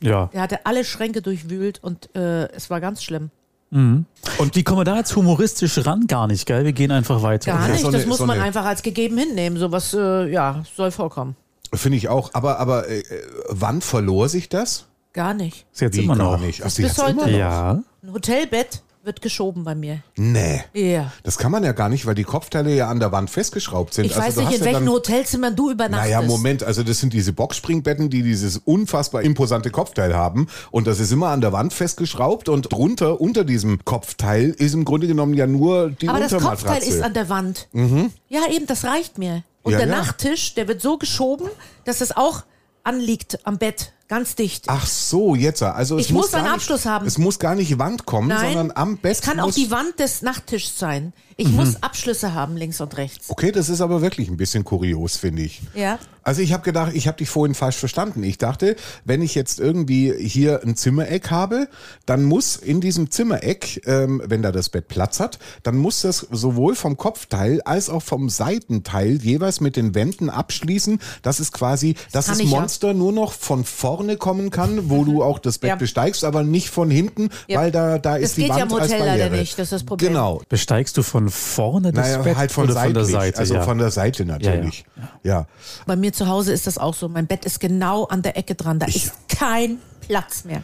Ja. 0.00 0.30
Er 0.32 0.40
hatte 0.42 0.64
alle 0.66 0.84
Schränke 0.84 1.22
durchwühlt 1.22 1.84
und 1.84 2.14
äh, 2.16 2.50
es 2.52 2.70
war 2.70 2.80
ganz 2.80 3.02
schlimm. 3.04 3.30
Und 3.72 4.54
wie 4.54 4.62
kommen 4.62 4.80
wir 4.80 4.84
da 4.84 4.98
jetzt 4.98 5.16
humoristisch 5.16 5.84
ran? 5.86 6.06
Gar 6.06 6.26
nicht, 6.26 6.46
gell? 6.46 6.64
Wir 6.64 6.72
gehen 6.72 6.90
einfach 6.90 7.22
weiter. 7.22 7.52
Gar 7.52 7.68
nicht, 7.68 7.84
das 7.84 8.06
muss 8.06 8.20
man 8.20 8.38
einfach 8.38 8.64
als 8.64 8.82
gegeben 8.82 9.16
hinnehmen. 9.16 9.58
Sowas, 9.58 9.94
äh, 9.94 10.30
ja, 10.30 10.62
soll 10.76 10.90
vorkommen. 10.90 11.36
Finde 11.74 11.96
ich 11.96 12.08
auch. 12.08 12.30
Aber, 12.34 12.58
aber 12.58 12.88
äh, 12.88 13.02
wann 13.48 13.80
verlor 13.80 14.28
sich 14.28 14.50
das? 14.50 14.86
Gar 15.14 15.34
nicht. 15.34 15.66
Ist 15.72 15.80
jetzt 15.80 15.96
Wie 15.96 16.04
immer 16.04 16.16
gar 16.16 16.32
noch. 16.32 16.40
nicht. 16.40 16.62
Ach, 16.62 16.66
Ist 16.66 16.76
sie 16.76 16.82
bis 16.82 16.92
hat's 16.92 17.02
heute 17.02 17.12
immer 17.12 17.26
noch? 17.26 17.38
Ja. 17.38 17.70
Ein 18.02 18.12
Hotelbett 18.12 18.82
wird 19.04 19.20
geschoben 19.20 19.64
bei 19.64 19.74
mir. 19.74 20.02
Nee. 20.16 20.62
Ja. 20.74 21.12
Das 21.24 21.36
kann 21.38 21.50
man 21.50 21.64
ja 21.64 21.72
gar 21.72 21.88
nicht, 21.88 22.06
weil 22.06 22.14
die 22.14 22.24
Kopfteile 22.24 22.74
ja 22.74 22.88
an 22.88 23.00
der 23.00 23.10
Wand 23.12 23.30
festgeschraubt 23.30 23.94
sind. 23.94 24.04
Ich 24.04 24.16
Also 24.16 24.40
weiß 24.40 24.48
nicht, 24.48 24.60
in 24.60 24.64
ja 24.64 24.72
welchen 24.72 24.88
Hotelzimmern 24.88 25.56
du 25.56 25.70
übernachtest. 25.70 26.12
Naja, 26.14 26.22
Moment, 26.26 26.62
also 26.62 26.82
das 26.82 27.00
sind 27.00 27.12
diese 27.12 27.32
Boxspringbetten, 27.32 28.10
die 28.10 28.22
dieses 28.22 28.58
unfassbar 28.58 29.22
imposante 29.22 29.70
Kopfteil 29.70 30.14
haben 30.14 30.46
und 30.70 30.86
das 30.86 31.00
ist 31.00 31.10
immer 31.10 31.28
an 31.28 31.40
der 31.40 31.52
Wand 31.52 31.72
festgeschraubt 31.72 32.48
und 32.48 32.72
drunter, 32.72 33.20
unter 33.20 33.44
diesem 33.44 33.84
Kopfteil 33.84 34.50
ist 34.50 34.74
im 34.74 34.84
Grunde 34.84 35.06
genommen 35.08 35.34
ja 35.34 35.46
nur 35.46 35.90
die 35.90 36.08
Aber 36.08 36.20
das. 36.20 36.32
Kopfteil 36.32 36.82
ist 36.82 37.02
an 37.02 37.14
der 37.14 37.28
Wand. 37.28 37.68
Mhm. 37.72 38.12
Ja, 38.28 38.40
eben, 38.50 38.66
das 38.66 38.84
reicht 38.84 39.18
mir. 39.18 39.42
Und 39.62 39.72
Ja, 39.72 39.78
der 39.78 39.88
ja. 39.88 39.96
Nachttisch, 39.96 40.54
der 40.54 40.68
wird 40.68 40.80
so 40.80 40.98
geschoben, 40.98 41.48
dass 41.84 42.00
es 42.00 42.16
auch 42.16 42.42
anliegt 42.84 43.38
am 43.46 43.58
Bett, 43.58 43.92
ganz 44.12 44.34
dicht. 44.34 44.64
Ach 44.66 44.86
so, 44.86 45.34
jetzt. 45.34 45.62
Also 45.62 45.96
es 45.96 46.06
Ich 46.06 46.12
muss 46.12 46.32
gar 46.32 46.40
einen 46.40 46.48
nicht, 46.48 46.56
Abschluss 46.56 46.84
haben. 46.84 47.06
Es 47.06 47.16
muss 47.16 47.38
gar 47.38 47.54
nicht 47.54 47.78
Wand 47.78 48.04
kommen, 48.04 48.28
Nein, 48.28 48.52
sondern 48.52 48.76
am 48.76 48.98
Bett 48.98 49.12
es 49.12 49.20
kann 49.22 49.40
auch 49.40 49.46
muss, 49.46 49.54
die 49.54 49.70
Wand 49.70 49.98
des 49.98 50.20
Nachttischs 50.20 50.78
sein. 50.78 51.14
Ich 51.36 51.48
Mhm. 51.48 51.56
muss 51.56 51.82
Abschlüsse 51.82 52.34
haben, 52.34 52.56
links 52.56 52.80
und 52.80 52.96
rechts. 52.96 53.28
Okay, 53.30 53.52
das 53.52 53.68
ist 53.68 53.80
aber 53.80 54.02
wirklich 54.02 54.28
ein 54.28 54.36
bisschen 54.36 54.64
kurios, 54.64 55.16
finde 55.16 55.42
ich. 55.42 55.62
Ja. 55.74 55.98
Also 56.24 56.40
ich 56.40 56.52
habe 56.52 56.62
gedacht, 56.62 56.92
ich 56.94 57.08
habe 57.08 57.18
dich 57.18 57.28
vorhin 57.28 57.54
falsch 57.54 57.76
verstanden. 57.76 58.22
Ich 58.22 58.38
dachte, 58.38 58.76
wenn 59.04 59.22
ich 59.22 59.34
jetzt 59.34 59.58
irgendwie 59.58 60.14
hier 60.16 60.62
ein 60.62 60.76
Zimmereck 60.76 61.30
habe, 61.32 61.66
dann 62.06 62.22
muss 62.22 62.54
in 62.54 62.80
diesem 62.80 63.10
Zimmereck, 63.10 63.82
ähm, 63.86 64.22
wenn 64.24 64.40
da 64.40 64.52
das 64.52 64.68
Bett 64.68 64.86
Platz 64.86 65.18
hat, 65.18 65.40
dann 65.64 65.76
muss 65.76 66.02
das 66.02 66.18
sowohl 66.30 66.76
vom 66.76 66.96
Kopfteil 66.96 67.60
als 67.62 67.90
auch 67.90 68.02
vom 68.02 68.28
Seitenteil 68.30 69.16
jeweils 69.20 69.60
mit 69.60 69.76
den 69.76 69.96
Wänden 69.96 70.30
abschließen, 70.30 71.00
dass 71.22 71.40
es 71.40 71.50
quasi, 71.50 71.94
dass 72.12 72.26
kann 72.26 72.34
das 72.38 72.44
ich 72.44 72.52
ja. 72.52 72.60
Monster 72.60 72.94
nur 72.94 73.12
noch 73.12 73.32
von 73.32 73.64
vorne 73.64 74.16
kommen 74.16 74.50
kann, 74.50 74.90
wo 74.90 75.04
du 75.04 75.24
auch 75.24 75.40
das 75.40 75.58
Bett 75.58 75.70
Ja. 75.70 75.76
besteigst, 75.76 76.22
aber 76.24 76.44
nicht 76.44 76.70
von 76.70 76.88
hinten, 76.90 77.30
Ja. 77.48 77.58
weil 77.60 77.72
da, 77.72 77.98
da 77.98 78.14
Das 78.14 78.22
ist 78.30 78.36
die 78.36 78.42
geht 78.42 78.50
ja 78.50 78.60
Wand 78.60 78.70
im 78.72 78.78
als 78.78 78.92
Hotel 78.92 78.98
leider 79.06 79.24
Barriere. 79.24 79.40
nicht, 79.40 79.54
das 79.58 79.64
ist 79.66 79.72
das 79.72 79.82
Problem. 79.84 80.12
Genau. 80.12 80.40
Besteigst 80.48 80.96
du 80.96 81.02
von 81.02 81.30
vorne 81.32 81.92
das 81.92 82.08
Naja, 82.08 82.22
Bett 82.22 82.36
halt 82.36 82.52
von, 82.52 82.64
oder 82.64 82.80
von 82.80 82.94
der 82.94 83.04
Seite? 83.04 83.38
Also 83.38 83.54
ja. 83.54 83.62
von 83.62 83.78
der 83.78 83.90
Seite 83.90 84.24
natürlich. 84.24 84.84
ja. 85.22 85.46
Bei 85.86 85.96
mir 85.96 86.12
zu 86.12 86.28
Hause 86.28 86.52
ist 86.52 86.66
das 86.66 86.78
auch 86.78 86.94
so. 86.94 87.08
Mein 87.08 87.26
Bett 87.26 87.44
ist 87.44 87.60
genau 87.60 88.04
an 88.04 88.22
der 88.22 88.36
Ecke 88.36 88.54
dran. 88.54 88.78
Da 88.78 88.86
ist 88.86 89.12
kein 89.28 89.78
Platz 90.06 90.44
mehr. 90.44 90.62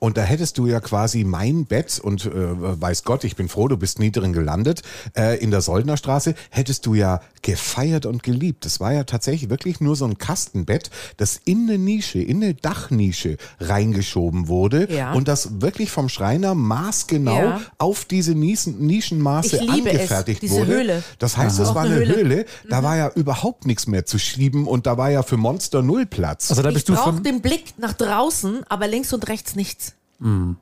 Und 0.00 0.16
da 0.16 0.22
hättest 0.22 0.56
du 0.58 0.66
ja 0.66 0.80
quasi 0.80 1.24
mein 1.24 1.66
Bett 1.66 2.00
und 2.02 2.24
äh, 2.24 2.30
weiß 2.32 3.04
Gott, 3.04 3.22
ich 3.24 3.36
bin 3.36 3.48
froh, 3.50 3.68
du 3.68 3.76
bist 3.76 3.98
nie 3.98 4.10
drin 4.10 4.32
gelandet, 4.32 4.82
äh, 5.16 5.38
in 5.38 5.50
der 5.50 5.60
Soldnerstraße, 5.60 6.34
hättest 6.48 6.86
du 6.86 6.94
ja 6.94 7.20
gefeiert 7.42 8.06
und 8.06 8.22
geliebt. 8.22 8.64
Das 8.64 8.80
war 8.80 8.92
ja 8.94 9.04
tatsächlich 9.04 9.50
wirklich 9.50 9.80
nur 9.80 9.96
so 9.96 10.06
ein 10.06 10.16
Kastenbett, 10.18 10.90
das 11.18 11.38
in 11.44 11.68
eine 11.68 11.76
Nische, 11.78 12.18
in 12.18 12.42
eine 12.42 12.54
Dachnische 12.54 13.36
reingeschoben 13.60 14.48
wurde 14.48 14.90
Ja. 14.92 15.12
und 15.12 15.28
das 15.28 15.60
wirklich 15.60 15.90
vom 15.90 16.08
Schreiner 16.08 16.54
maßgenau 16.54 17.34
Ja. 17.36 17.60
auf 17.78 18.04
diese 18.06 18.34
Nischen, 18.34 18.78
Nischenmaße 18.86 19.56
Ich 19.56 19.62
liebe 19.62 19.90
es, 19.90 19.94
angefertigt 20.00 20.42
diese 20.42 20.54
wurde. 20.56 20.72
Höhle. 20.72 21.02
Das 21.18 21.36
heißt, 21.36 21.58
es 21.60 21.74
war 21.74 21.82
eine 21.84 21.94
Höhle. 21.96 22.16
Höhle, 22.16 22.44
da 22.68 22.82
war 22.82 22.96
ja 22.96 23.10
überhaupt 23.14 23.66
nichts 23.66 23.86
mehr 23.86 24.06
zu 24.06 24.18
schieben 24.18 24.66
und 24.66 24.86
da 24.86 24.96
war 24.96 25.10
ja 25.10 25.22
für 25.22 25.36
Monster 25.36 25.82
null 25.82 26.06
Platz. 26.06 26.50
Also 26.50 26.62
da 26.62 26.68
Ich 26.70 26.74
bist 26.76 26.88
du 26.88 26.94
brauche 26.94 27.12
von. 27.14 27.22
den 27.22 27.40
Blick 27.42 27.74
nach 27.78 27.92
draußen, 27.92 28.60
aber 28.68 28.88
links 28.88 29.12
und 29.12 29.28
rechts 29.28 29.54
nichts. 29.56 29.89
Mhm. 30.20 30.56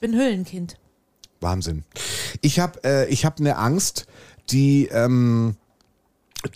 Bin 0.00 0.14
Höhlenkind. 0.14 0.78
Wahnsinn. 1.40 1.84
Ich 2.40 2.60
habe 2.60 2.82
äh, 2.84 3.08
ich 3.08 3.24
hab 3.24 3.40
eine 3.40 3.56
Angst, 3.56 4.06
die 4.50 4.86
ähm, 4.86 5.56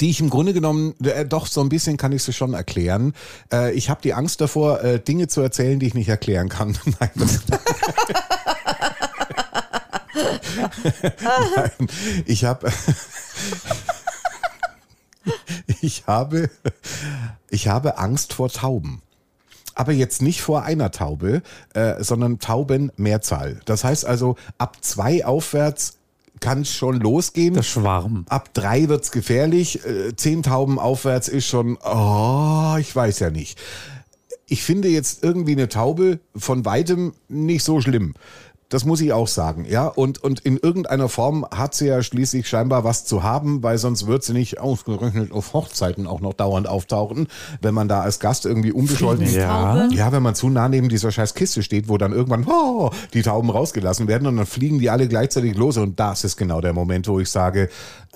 die 0.01 0.11
ich 0.11 0.21
im 0.21 0.31
Grunde 0.31 0.53
genommen, 0.53 0.95
äh, 1.05 1.25
doch 1.25 1.47
so 1.47 1.61
ein 1.61 1.69
bisschen 1.69 1.97
kann 1.97 2.13
ich 2.13 2.23
sie 2.23 2.33
schon 2.33 2.55
erklären. 2.55 3.15
Äh, 3.53 3.73
ich 3.73 3.89
habe 3.89 4.03
die 4.03 4.15
Angst 4.15 4.41
davor, 4.41 4.83
äh, 4.83 4.99
Dinge 5.01 5.29
zu 5.29 5.41
erzählen, 5.41 5.79
die 5.79 5.87
ich 5.87 5.95
nicht 5.95 6.09
erklären 6.09 6.49
kann. 6.49 6.77
Nein, 7.01 7.11
das 7.15 7.41
Nein 11.57 11.89
ich 12.27 12.45
habe 12.45 12.73
ich 15.81 16.07
habe 16.07 16.51
ich 17.51 17.69
habe 17.69 17.99
Angst 17.99 18.33
vor 18.33 18.49
Tauben. 18.49 19.03
Aber 19.77 19.93
jetzt 19.93 20.23
nicht 20.23 20.41
vor 20.41 20.63
einer 20.63 20.91
Taube, 20.91 21.43
äh, 21.75 22.03
sondern 22.03 22.39
Tauben 22.39 22.91
Mehrzahl. 22.97 23.61
Das 23.67 23.85
heißt 23.85 24.07
also, 24.07 24.37
ab 24.57 24.79
zwei 24.81 25.25
aufwärts 25.25 25.99
kann 26.41 26.63
es 26.63 26.73
schon 26.73 26.99
losgehen. 26.99 27.55
Der 27.55 27.63
Schwarm. 27.63 28.25
Ab 28.29 28.53
drei 28.55 28.89
wird's 28.89 29.13
gefährlich. 29.13 29.85
Äh, 29.85 30.17
zehn 30.17 30.43
Tauben 30.43 30.79
aufwärts 30.79 31.29
ist 31.29 31.47
schon, 31.47 31.77
oh, 31.85 32.77
ich 32.81 32.97
weiß 32.97 33.21
ja 33.21 33.31
nicht. 33.31 33.59
Ich 34.49 34.63
finde 34.63 34.89
jetzt 34.89 35.23
irgendwie 35.23 35.53
eine 35.53 35.69
Taube 35.69 36.21
von 36.35 36.65
weitem 36.65 37.13
nicht 37.29 37.63
so 37.63 37.81
schlimm. 37.81 38.15
Das 38.69 38.85
muss 38.85 39.01
ich 39.01 39.13
auch 39.13 39.29
sagen, 39.29 39.65
ja. 39.69 39.87
Und, 39.87 40.23
und 40.23 40.41
in 40.41 40.57
irgendeiner 40.57 41.09
Form 41.09 41.47
hat 41.51 41.75
sie 41.75 41.87
ja 41.87 42.03
schließlich 42.03 42.49
scheinbar 42.49 42.83
was 42.83 43.05
zu 43.05 43.23
haben, 43.23 43.63
weil 43.63 43.79
sonst 43.79 44.07
wird 44.07 44.25
sie 44.25 44.33
nicht 44.33 44.59
ausgerechnet 44.59 45.31
auf 45.31 45.53
Hochzeiten 45.53 46.07
auch 46.07 46.21
noch 46.21 46.35
dauernd 46.35 46.69
auftauchen, 46.69 47.29
wenn 47.61 47.75
man 47.75 47.89
da 47.89 48.01
als 48.01 48.19
Gast 48.19 48.45
irgendwie 48.45 48.73
unbescholten 48.73 49.27
Ja. 49.33 49.87
ja, 49.91 50.13
wenn 50.13 50.23
man 50.23 50.35
zu 50.35 50.49
nah 50.49 50.69
neben 50.69 50.89
dieser 50.89 51.13
scheiß 51.13 51.35
Kiste 51.35 51.63
steht, 51.63 51.89
wo 51.89 51.97
dann 51.97 52.13
irgendwann 52.13 52.45
oh, 52.47 52.91
die 53.15 53.23
Tauben 53.23 53.51
rausgelassen 53.51 54.09
werden 54.09 54.27
und 54.27 54.37
dann 54.37 54.47
fliegen 54.47 54.79
die 54.79 54.91
alle 54.91 55.07
gleichzeitig 55.07 55.57
los 55.57 55.77
und 55.77 56.01
das 56.01 56.25
ist 56.25 56.37
genau 56.37 56.61
der 56.61 56.73
Moment, 56.73 57.07
wo 57.09 57.21
ich 57.21 57.31
sage, 57.31 57.69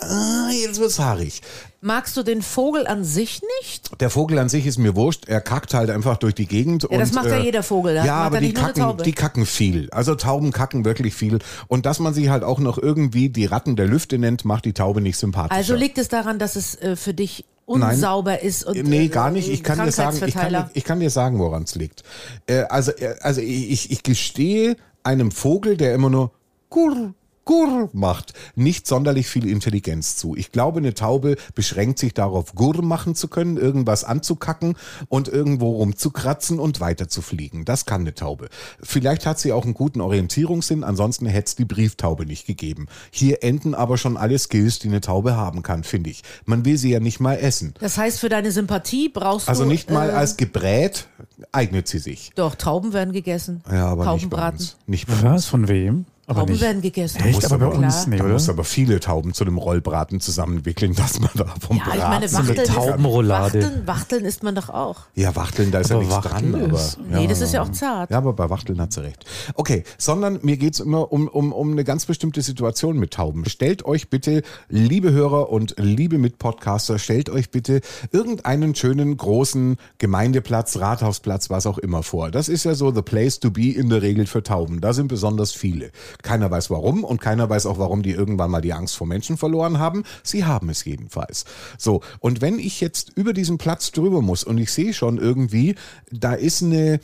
ah, 0.03 0.51
jetzt 0.51 0.81
wird's 0.81 0.99
haarig. 0.99 1.43
Magst 1.83 2.17
du 2.17 2.23
den 2.23 2.43
Vogel 2.43 2.87
an 2.87 3.05
sich 3.05 3.41
nicht? 3.61 3.91
Der 4.01 4.11
Vogel 4.11 4.39
an 4.39 4.51
sich 4.51 4.67
ist 4.67 4.77
mir 4.79 4.97
wurscht, 4.97 5.29
er 5.29 5.41
kackt 5.41 5.73
halt 5.73 5.89
einfach 5.89 6.19
durch 6.19 6.35
die 6.35 6.47
Gegend. 6.47 6.87
Ja, 6.91 6.99
das 6.99 7.11
und, 7.11 7.15
macht 7.15 7.27
ja 7.29 7.39
jeder 7.39 7.63
Vogel, 7.63 7.95
da 7.95 8.05
Ja, 8.05 8.17
aber 8.17 8.37
er 8.37 8.43
die 8.43 8.53
kacken, 8.53 8.99
die 9.05 9.13
kacken 9.13 9.47
viel. 9.47 9.89
Also 9.91 10.15
Tauben 10.15 10.53
kacken 10.53 10.85
wirklich 10.85 11.15
viel. 11.15 11.39
Und 11.69 11.87
dass 11.87 11.99
man 11.99 12.13
sie 12.13 12.31
halt 12.31 12.45
auch 12.45 12.59
noch 12.59 12.77
irgendwie 12.77 13.31
die 13.31 13.47
Ratten 13.47 13.77
der 13.77 13.87
Lüfte 13.87 14.19
nennt, 14.19 14.45
macht 14.45 14.67
die 14.67 14.75
Taube 14.75 15.01
nicht 15.01 15.17
sympathischer. 15.17 15.57
Also 15.57 15.75
liegt 15.75 15.97
es 15.97 16.09
daran, 16.09 16.39
dass 16.39 16.57
es 16.57 16.75
äh, 16.77 16.97
für 16.97 17.15
dich 17.15 17.47
unsauber 17.71 18.43
ist 18.43 18.65
und 18.65 18.83
Nee, 18.83 19.05
äh, 19.05 19.09
gar 19.09 19.31
nicht. 19.31 19.49
Ich 19.49 19.63
kann 19.63 19.85
dir 19.85 19.93
sagen, 19.93 20.21
ich 20.27 20.35
kann, 20.35 20.71
ich 20.75 20.85
kann 20.85 21.01
dir 21.01 21.11
sagen, 21.11 21.39
woran 21.39 21.63
es 21.63 21.77
liegt. 21.77 22.03
Äh, 22.47 22.63
also, 22.65 22.91
äh, 22.93 23.15
also 23.21 23.41
ich, 23.41 23.91
ich 23.91 24.03
gestehe 24.03 24.77
einem 25.03 25.31
Vogel, 25.31 25.77
der 25.77 25.95
immer 25.95 26.11
nur 26.11 26.33
Kurr, 26.69 27.15
Gurr 27.51 27.89
macht, 27.93 28.33
nicht 28.55 28.87
sonderlich 28.87 29.27
viel 29.27 29.45
Intelligenz 29.49 30.17
zu. 30.17 30.37
Ich 30.37 30.53
glaube, 30.53 30.79
eine 30.79 30.95
Taube 30.95 31.35
beschränkt 31.57 31.99
sich 31.99 32.15
darauf, 32.15 32.55
Gurr 32.55 32.81
machen 32.81 33.17
zu 33.17 33.27
können, 33.27 33.57
irgendwas 33.57 34.05
anzukacken 34.05 34.77
und 35.09 35.27
irgendwo 35.27 35.73
rumzukratzen 35.73 36.61
und 36.61 36.79
weiter 36.79 37.09
zu 37.09 37.23
fliegen. 37.23 37.65
Das 37.65 37.87
kann 37.87 38.03
eine 38.03 38.15
Taube. 38.15 38.51
Vielleicht 38.81 39.27
hat 39.27 39.41
sie 39.41 39.53
auch 39.53 39.65
einen 39.65 39.75
guten 39.75 40.01
Orientierungssinn, 40.01 40.85
ansonsten 40.85 41.27
hätte 41.27 41.49
es 41.49 41.55
die 41.57 41.65
Brieftaube 41.65 42.25
nicht 42.25 42.47
gegeben. 42.47 42.87
Hier 43.11 43.43
enden 43.43 43.75
aber 43.75 43.99
schon 43.99 44.17
alle 44.17 44.39
Skills, 44.39 44.79
die 44.79 44.87
eine 44.87 45.01
Taube 45.01 45.35
haben 45.37 45.65
kann, 45.65 45.83
finde 45.83 46.11
ich. 46.11 46.23
Man 46.45 46.65
will 46.65 46.77
sie 46.79 46.93
ja 46.93 47.01
nicht 47.01 47.19
mal 47.19 47.35
essen. 47.35 47.75
Das 47.81 47.99
heißt, 47.99 48.21
für 48.21 48.29
deine 48.29 48.53
Sympathie 48.53 49.09
brauchst 49.09 49.49
Also 49.49 49.65
du. 49.65 49.71
nicht 49.71 49.91
mal 49.91 50.11
äh, 50.11 50.13
als 50.13 50.37
gebrät 50.37 51.09
eignet 51.51 51.89
sie 51.89 51.99
sich. 51.99 52.31
Doch, 52.37 52.55
Tauben 52.55 52.93
werden 52.93 53.13
gegessen. 53.13 53.65
Ja, 53.69 53.87
aber 53.89 54.05
nicht 54.15 54.31
bei 54.31 54.37
Taubenbraten. 54.37 54.59
uns. 54.61 54.77
Nicht 54.87 55.09
bei 55.09 55.15
Was? 55.15 55.33
uns. 55.33 55.47
Von 55.47 55.67
wem? 55.67 56.05
Aber 56.31 56.41
Tauben 56.41 56.53
nicht. 56.53 56.63
werden 56.63 56.83
gegessen. 56.83 57.19
Echt? 57.23 57.35
Muss 57.35 57.45
Aber 57.47 57.59
bei 57.59 57.67
aber- 57.77 57.85
uns 57.85 58.07
nicht, 58.07 58.21
Da 58.21 58.25
oder? 58.25 58.33
muss 58.35 58.49
aber 58.49 58.65
viele 58.65 59.01
Tauben 59.01 59.35
zu 59.35 59.45
einem 59.45 59.59
Rollbraten 59.59 60.21
zusammenwickeln, 60.21 60.95
dass 60.97 61.21
man 61.21 61.31
da 61.35 61.45
vom 61.61 61.77
Ja, 61.77 61.83
ich 61.93 61.99
meine, 62.03 62.27
Braten 62.29 62.33
Wachteln, 62.49 62.59
eine 62.59 62.67
Taubenroulade. 62.69 63.63
Wachteln, 63.63 63.87
Wachteln 63.87 64.25
isst 64.25 64.43
man 64.43 64.55
doch 64.55 64.69
auch. 64.71 64.97
Ja, 65.15 65.35
Wachteln, 65.37 65.71
da 65.71 65.81
ist 65.81 65.91
Aber 65.93 66.03
ja 66.03 66.09
nichts 66.09 66.25
Wachteln 66.25 66.53
dran. 66.53 66.65
Aber, 66.65 66.79
ist- 66.79 66.99
Nee, 67.11 67.27
das 67.27 67.41
ist 67.41 67.53
ja 67.53 67.63
auch 67.63 67.71
zart. 67.73 68.11
Ja, 68.11 68.19
aber 68.19 68.33
bei 68.33 68.49
Wachteln 68.49 68.81
hat 68.81 68.93
sie 68.93 69.03
recht. 69.03 69.25
Okay, 69.55 69.85
sondern 69.99 70.39
mir 70.43 70.57
geht's 70.57 70.81
immer 70.81 71.13
um, 71.13 71.29
um, 71.29 71.53
um 71.53 71.73
eine 71.73 71.85
ganz 71.85 72.07
bestimmte 72.07 72.43
Situation 72.43 72.99
mit 72.99 73.13
Tauben. 73.13 73.45
Stellt 73.49 73.85
euch 73.85 74.09
bitte, 74.11 74.43
liebe 74.69 75.13
Hörer 75.13 75.51
und 75.51 75.75
liebe 75.79 76.19
Mitpodcaster, 76.19 76.99
stellt 76.99 77.29
euch 77.31 77.51
bitte 77.51 77.81
irgendeinen 78.13 78.75
schönen 78.75 79.17
großen 79.17 79.77
Gemeindeplatz, 79.99 80.77
Rathausplatz, 80.79 81.51
was 81.51 81.67
auch 81.67 81.79
immer 81.79 82.03
vor. 82.03 82.31
Das 82.31 82.49
ist 82.49 82.65
ja 82.65 82.75
so 82.75 82.93
the 82.95 83.03
place 83.03 83.41
to 83.41 83.51
be 83.51 83.69
in 83.71 83.89
der 83.89 84.03
Regel 84.03 84.27
für 84.27 84.43
Tauben. 84.43 84.81
Da 84.81 84.93
sind 84.93 85.09
besonders 85.09 85.53
viele. 85.53 85.91
Keiner 86.23 86.51
weiß 86.51 86.71
warum 86.71 87.05
und 87.05 87.21
keiner 87.21 87.49
weiß 87.49 87.67
auch, 87.67 87.79
warum 87.79 88.03
die 88.03 88.13
irgendwann 88.13 88.51
mal 88.51 88.61
die 88.61 88.73
Angst 88.73 88.97
vor 88.97 89.07
Menschen 89.07 89.37
verloren 89.37 89.79
haben. 89.79 90.05
Sie 90.23 90.45
haben 90.45 90.69
es 90.69 90.85
jedenfalls. 90.85 91.45
So, 91.79 92.01
und 92.21 92.41
wenn 92.41 92.59
ich 92.59 92.81
jetzt 92.81 93.13
über 93.15 93.33
diesen 93.33 93.59
Platz 93.59 93.93
drüber 93.93 94.23
muss 94.23 94.45
und 94.45 94.59
ich 94.59 94.73
sehe 94.73 94.95
schon 94.95 95.19
irgendwie, 95.19 95.75
da 96.11 96.35
ist 96.35 96.63
eine 96.63 97.01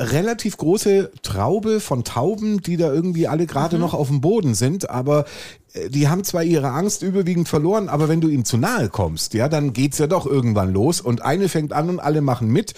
relativ 0.00 0.56
große 0.56 1.10
Traube 1.22 1.80
von 1.80 2.04
Tauben, 2.04 2.62
die 2.62 2.76
da 2.76 2.92
irgendwie 2.92 3.28
alle 3.28 3.46
gerade 3.46 3.78
noch 3.78 3.92
auf 3.92 4.08
dem 4.08 4.22
Boden 4.22 4.54
sind, 4.54 4.88
aber 4.88 5.26
äh, 5.74 5.90
die 5.90 6.08
haben 6.08 6.24
zwar 6.24 6.42
ihre 6.42 6.70
Angst 6.70 7.02
überwiegend 7.02 7.48
verloren, 7.48 7.88
aber 7.88 8.08
wenn 8.08 8.20
du 8.20 8.28
ihnen 8.28 8.46
zu 8.46 8.56
nahe 8.56 8.88
kommst, 8.88 9.34
ja, 9.34 9.48
dann 9.48 9.72
geht's 9.72 9.98
ja 9.98 10.06
doch 10.06 10.26
irgendwann 10.26 10.72
los 10.72 11.00
und 11.00 11.22
eine 11.22 11.48
fängt 11.48 11.72
an 11.72 11.90
und 11.90 12.00
alle 12.00 12.22
machen 12.22 12.48
mit 12.48 12.74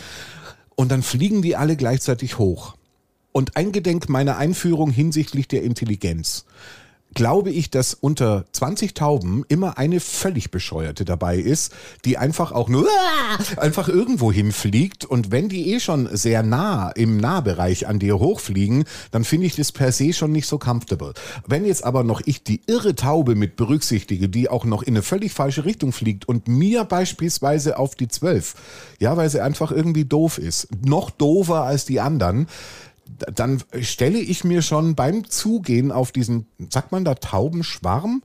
und 0.75 0.91
dann 0.91 1.03
fliegen 1.03 1.43
die 1.43 1.57
alle 1.57 1.77
gleichzeitig 1.77 2.39
hoch. 2.39 2.75
Und 3.33 3.57
eingedenk 3.57 4.09
meiner 4.09 4.37
Einführung 4.37 4.91
hinsichtlich 4.91 5.49
der 5.49 5.63
Intelligenz 5.63 6.45
glaube 7.15 7.51
ich, 7.51 7.71
dass 7.71 7.95
unter 7.95 8.45
20 8.53 8.95
Tauben 8.95 9.45
immer 9.49 9.79
eine 9.79 10.01
völlig 10.01 10.51
bescheuerte 10.51 11.05
dabei 11.05 11.37
ist, 11.37 11.73
die 12.05 12.19
einfach 12.19 12.53
auch 12.53 12.69
nur 12.69 12.89
einfach 13.57 13.89
irgendwo 13.89 14.33
hinfliegt 14.33 15.05
und 15.05 15.31
wenn 15.31 15.49
die 15.49 15.73
eh 15.73 15.81
schon 15.81 16.09
sehr 16.13 16.43
nah 16.43 16.91
im 16.91 17.17
Nahbereich 17.17 17.87
an 17.87 17.99
dir 17.99 18.19
hochfliegen, 18.19 18.85
dann 19.11 19.25
finde 19.25 19.47
ich 19.47 19.57
das 19.57 19.73
per 19.73 19.93
se 19.93 20.13
schon 20.13 20.33
nicht 20.33 20.47
so 20.47 20.59
comfortable. 20.59 21.13
Wenn 21.47 21.65
jetzt 21.65 21.85
aber 21.85 22.05
noch 22.05 22.23
ich 22.25 22.43
die 22.43 22.63
irre 22.67 22.95
Taube 22.95 23.35
mit 23.35 23.57
berücksichtige, 23.57 24.29
die 24.29 24.49
auch 24.49 24.65
noch 24.65 24.83
in 24.83 24.95
eine 24.95 25.03
völlig 25.03 25.33
falsche 25.33 25.65
Richtung 25.65 25.93
fliegt 25.93 26.27
und 26.27 26.49
mir 26.49 26.85
beispielsweise 26.85 27.79
auf 27.79 27.95
die 27.95 28.09
12, 28.09 28.55
ja, 29.01 29.17
weil 29.17 29.29
sie 29.31 29.43
einfach 29.43 29.71
irgendwie 29.71 30.05
doof 30.05 30.39
ist, 30.39 30.69
noch 30.85 31.11
doofer 31.11 31.63
als 31.63 31.85
die 31.85 32.01
anderen, 32.01 32.47
dann 33.35 33.63
stelle 33.81 34.19
ich 34.19 34.45
mir 34.45 34.63
schon 34.63 34.95
beim 34.95 35.29
Zugehen 35.29 35.93
auf 35.93 36.13
diesen, 36.13 36.47
sagt 36.71 36.93
man 36.93 37.05
da 37.05 37.15
Taubenschwarm? 37.15 38.23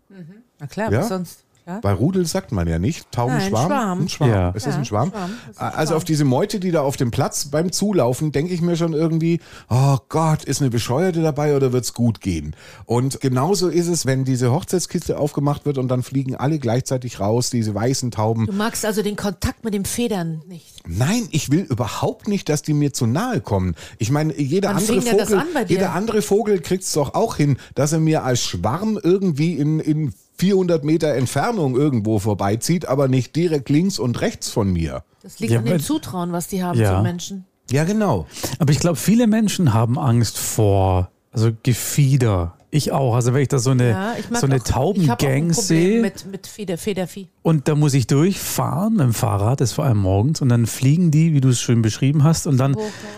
Na 0.59 0.67
klar, 0.67 0.91
Ja? 0.91 0.99
was 1.01 1.07
sonst? 1.09 1.43
Ja? 1.67 1.81
Bei 1.81 1.91
Rudel 1.91 2.25
sagt 2.25 2.53
man 2.53 2.65
ja 2.65 2.79
nicht. 2.79 3.11
Taubenschwarm. 3.11 3.69
Nein, 3.69 3.69
Schwarm. 3.69 3.99
Ein 4.01 4.09
Schwarm. 4.09 4.29
Ja. 4.29 4.49
Ist 4.51 4.65
das 4.67 4.75
ein 4.75 4.85
Schwarm? 4.85 5.09
Schwarm. 5.09 5.31
Das 5.47 5.55
ist 5.55 5.61
ein 5.61 5.67
Also 5.73 5.87
Schwarm. 5.89 5.97
auf 5.97 6.03
diese 6.05 6.23
Meute, 6.23 6.59
die 6.61 6.71
da 6.71 6.81
auf 6.81 6.95
dem 6.95 7.11
Platz 7.11 7.45
beim 7.45 7.73
Zulaufen, 7.73 8.31
denke 8.31 8.53
ich 8.53 8.61
mir 8.61 8.77
schon 8.77 8.93
irgendwie, 8.93 9.41
oh 9.69 9.97
Gott, 10.07 10.45
ist 10.45 10.61
eine 10.61 10.69
Bescheuerte 10.69 11.21
dabei 11.21 11.57
oder 11.57 11.73
wird's 11.73 11.93
gut 11.93 12.21
gehen? 12.21 12.55
Und 12.85 13.19
genauso 13.19 13.67
ist 13.67 13.87
es, 13.87 14.05
wenn 14.05 14.23
diese 14.23 14.51
Hochzeitskiste 14.53 15.19
aufgemacht 15.19 15.65
wird 15.65 15.77
und 15.77 15.89
dann 15.89 16.03
fliegen 16.03 16.35
alle 16.37 16.57
gleichzeitig 16.57 17.19
raus, 17.19 17.49
diese 17.49 17.75
weißen 17.75 18.11
Tauben. 18.11 18.45
Du 18.45 18.53
magst 18.53 18.85
also 18.85 19.01
den 19.01 19.17
Kontakt 19.17 19.65
mit 19.65 19.73
den 19.73 19.83
Federn 19.83 20.41
nicht. 20.47 20.75
Nein, 20.87 21.27
ich 21.31 21.51
will 21.51 21.61
überhaupt 21.69 22.29
nicht, 22.29 22.47
dass 22.47 22.61
die 22.61 22.73
mir 22.73 22.93
zu 22.93 23.07
nahe 23.07 23.41
kommen. 23.41 23.75
Ich 23.97 24.09
meine, 24.09 24.33
jeder 24.39 24.69
Wann 24.69 24.77
andere 24.77 25.01
Vogel, 25.01 25.43
jeder 25.67 25.91
andere 25.93 26.21
Vogel 26.21 26.61
kriegt's 26.61 26.93
doch 26.93 27.13
auch 27.13 27.35
hin, 27.35 27.57
dass 27.75 27.91
er 27.91 27.99
mir 27.99 28.23
als 28.23 28.41
Schwarm 28.41 28.97
irgendwie 29.03 29.55
in, 29.55 29.81
in 29.81 30.13
400 30.37 30.83
Meter 30.83 31.13
Entfernung 31.15 31.75
irgendwo 31.75 32.19
vorbeizieht, 32.19 32.87
aber 32.87 33.07
nicht 33.07 33.35
direkt 33.35 33.69
links 33.69 33.99
und 33.99 34.21
rechts 34.21 34.49
von 34.49 34.71
mir. 34.71 35.03
Das 35.23 35.39
liegt 35.39 35.51
Ja, 35.53 35.59
an 35.59 35.65
dem 35.65 35.79
Zutrauen, 35.79 36.31
was 36.31 36.47
die 36.47 36.63
haben 36.63 36.79
Ja. 36.79 36.97
zu 36.97 37.03
Menschen. 37.03 37.45
Ja, 37.71 37.83
genau. 37.83 38.27
Aber 38.59 38.71
ich 38.71 38.79
glaube, 38.79 38.95
viele 38.97 39.27
Menschen 39.27 39.73
haben 39.73 39.97
Angst 39.99 40.37
vor 40.37 41.09
also 41.31 41.51
Gefieder. 41.63 42.56
Ich 42.69 42.91
auch. 42.91 43.15
Also 43.15 43.33
wenn 43.33 43.41
ich 43.41 43.47
da 43.47 43.59
so 43.59 43.69
eine, 43.71 43.89
Ja, 43.91 44.15
so 44.33 44.45
eine 44.45 44.55
auch, 44.57 44.63
Taubengang 44.63 45.53
sehe 45.53 46.01
mit, 46.01 46.25
mit 46.29 46.47
Feder, 46.47 46.77
Federvieh. 46.77 47.27
und 47.41 47.69
da 47.69 47.75
muss 47.75 47.93
ich 47.93 48.07
durchfahren 48.07 48.93
mit 48.95 49.03
dem 49.05 49.13
Fahrrad, 49.13 49.61
das 49.61 49.69
ist 49.69 49.75
vor 49.75 49.85
allem 49.85 49.99
morgens, 49.99 50.41
und 50.41 50.49
dann 50.49 50.65
fliegen 50.67 51.09
die, 51.09 51.33
wie 51.33 51.39
du 51.39 51.47
es 51.49 51.61
schön 51.61 51.81
beschrieben 51.81 52.25
hast, 52.25 52.45
und 52.45 52.57
dann, 52.57 52.75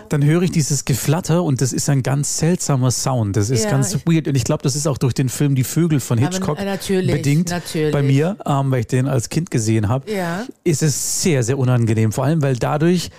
dann 0.08 0.24
höre 0.24 0.42
ich 0.42 0.52
dieses 0.52 0.84
Geflatter 0.84 1.42
und 1.42 1.60
das 1.60 1.72
ist 1.72 1.88
ein 1.88 2.04
ganz 2.04 2.38
seltsamer 2.38 2.92
Sound. 2.92 3.36
Das 3.36 3.50
ist 3.50 3.64
Ja, 3.64 3.70
ganz 3.70 3.92
ich- 3.92 4.06
weird. 4.06 4.28
Und 4.28 4.36
ich 4.36 4.44
glaube, 4.44 4.62
das 4.62 4.76
ist 4.76 4.86
auch 4.86 4.98
durch 4.98 5.14
den 5.14 5.28
Film 5.28 5.56
Die 5.56 5.64
Vögel 5.64 5.98
von 5.98 6.16
Hitchcock 6.18 6.58
natürlich, 6.64 7.10
bedingt. 7.10 7.50
natürlich. 7.50 7.92
Bei 7.92 8.02
mir, 8.02 8.36
ähm, 8.46 8.70
weil 8.70 8.80
ich 8.80 8.86
den 8.86 9.08
als 9.08 9.30
Kind 9.30 9.50
gesehen 9.50 9.88
habe, 9.88 10.12
Ja. 10.12 10.44
ist 10.62 10.82
es 10.84 11.22
sehr, 11.22 11.42
sehr 11.42 11.58
unangenehm. 11.58 12.12
Vor 12.12 12.22
allem, 12.24 12.40
weil 12.40 12.54
dadurch 12.56 13.10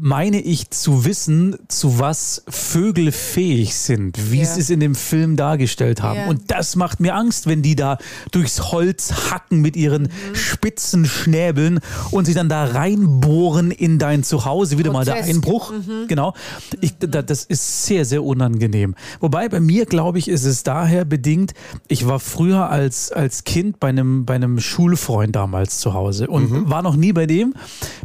meine 0.00 0.40
ich 0.40 0.70
zu 0.70 1.04
wissen, 1.04 1.56
zu 1.68 1.98
was 1.98 2.44
Vögel 2.48 3.10
fähig 3.12 3.74
sind, 3.74 4.30
wie 4.32 4.40
Ja. 4.40 4.44
sie 4.46 4.60
es 4.60 4.70
in 4.70 4.80
dem 4.80 4.94
Film 4.94 5.36
dargestellt 5.36 6.02
haben. 6.02 6.18
Ja. 6.20 6.26
Und 6.28 6.50
das 6.50 6.76
macht 6.76 7.00
mir 7.00 7.14
Angst, 7.14 7.46
wenn 7.46 7.62
die 7.62 7.74
da 7.76 7.98
durchs 8.30 8.70
Holz 8.72 9.30
hacken 9.30 9.60
mit 9.60 9.76
ihren 9.76 10.02
Mhm. 10.04 10.34
spitzen 10.34 11.04
Schnäbeln 11.06 11.80
und 12.10 12.26
sich 12.26 12.34
dann 12.34 12.48
da 12.48 12.64
reinbohren 12.64 13.70
in 13.70 13.98
dein 13.98 14.22
Zuhause. 14.22 14.78
Wieder 14.78 14.92
mal 14.92 15.04
der. 15.04 15.16
Einbruch. 15.16 15.72
Mhm. 15.72 16.06
Genau. 16.08 16.34
Ich, 16.80 16.94
da, 16.98 17.22
das 17.22 17.44
ist 17.44 17.86
sehr, 17.86 18.04
sehr 18.04 18.22
unangenehm. 18.22 18.94
Wobei 19.20 19.48
bei 19.48 19.60
mir, 19.60 19.86
glaube 19.86 20.18
ich, 20.18 20.28
ist 20.28 20.44
es 20.44 20.62
daher 20.62 21.04
bedingt, 21.04 21.52
ich 21.88 22.06
war 22.06 22.20
früher 22.20 22.68
als, 22.70 23.10
als 23.12 23.44
Kind 23.44 23.80
bei 23.80 23.88
einem, 23.88 24.24
bei 24.24 24.34
einem 24.34 24.60
Schulfreund 24.60 25.34
damals 25.34 25.78
zu 25.78 25.94
Hause 25.94 26.28
und 26.28 26.50
Mhm. 26.50 26.70
war 26.70 26.82
noch 26.82 26.96
nie 26.96 27.12
bei 27.12 27.26
dem, 27.26 27.54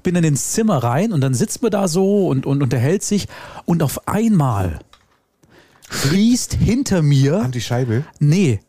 bin 0.04 0.16
dann 0.16 0.24
ins 0.24 0.52
Zimmer 0.52 0.78
rein 0.84 1.11
und 1.14 1.22
dann 1.22 1.34
sitzt 1.34 1.62
man 1.62 1.72
da 1.72 1.88
so 1.88 2.28
und, 2.28 2.46
und 2.46 2.62
unterhält 2.62 3.04
sich 3.04 3.28
und 3.66 3.84
auf 3.84 4.08
einmal 4.08 4.80
schließt 5.90 6.54
hinter 6.54 7.02
mir 7.02 7.42
An 7.42 7.52
die 7.52 7.62
Scheibe. 7.62 8.06
Nee, 8.20 8.60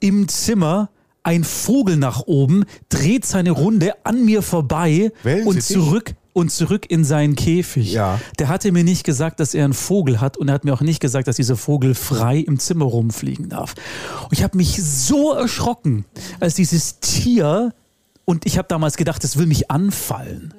im 0.00 0.28
Zimmer 0.28 0.90
ein 1.22 1.44
Vogel 1.44 1.96
nach 1.96 2.22
oben, 2.26 2.64
dreht 2.88 3.26
seine 3.26 3.50
Runde 3.50 3.92
an 4.04 4.24
mir 4.24 4.42
vorbei 4.42 5.12
Wählen 5.22 5.46
und 5.46 5.62
Sie 5.62 5.74
dich? 5.74 5.82
zurück 5.82 6.14
und 6.32 6.50
zurück 6.50 6.86
in 6.88 7.04
seinen 7.04 7.36
Käfig. 7.36 7.92
Ja. 7.92 8.20
Der 8.38 8.48
hatte 8.48 8.72
mir 8.72 8.84
nicht 8.84 9.04
gesagt, 9.04 9.40
dass 9.40 9.52
er 9.52 9.64
einen 9.64 9.74
Vogel 9.74 10.20
hat 10.20 10.36
und 10.36 10.48
er 10.48 10.54
hat 10.54 10.64
mir 10.64 10.72
auch 10.72 10.80
nicht 10.80 11.00
gesagt, 11.00 11.28
dass 11.28 11.36
dieser 11.36 11.56
Vogel 11.56 11.94
frei 11.94 12.38
im 12.38 12.58
Zimmer 12.58 12.86
rumfliegen 12.86 13.48
darf. 13.48 13.74
Und 14.24 14.32
ich 14.32 14.42
habe 14.42 14.56
mich 14.56 14.82
so 14.82 15.32
erschrocken, 15.32 16.04
als 16.38 16.54
dieses 16.54 17.00
Tier 17.00 17.74
und 18.24 18.46
ich 18.46 18.58
habe 18.58 18.68
damals 18.68 18.96
gedacht, 18.96 19.24
es 19.24 19.36
will 19.36 19.46
mich 19.46 19.70
anfallen 19.70 20.54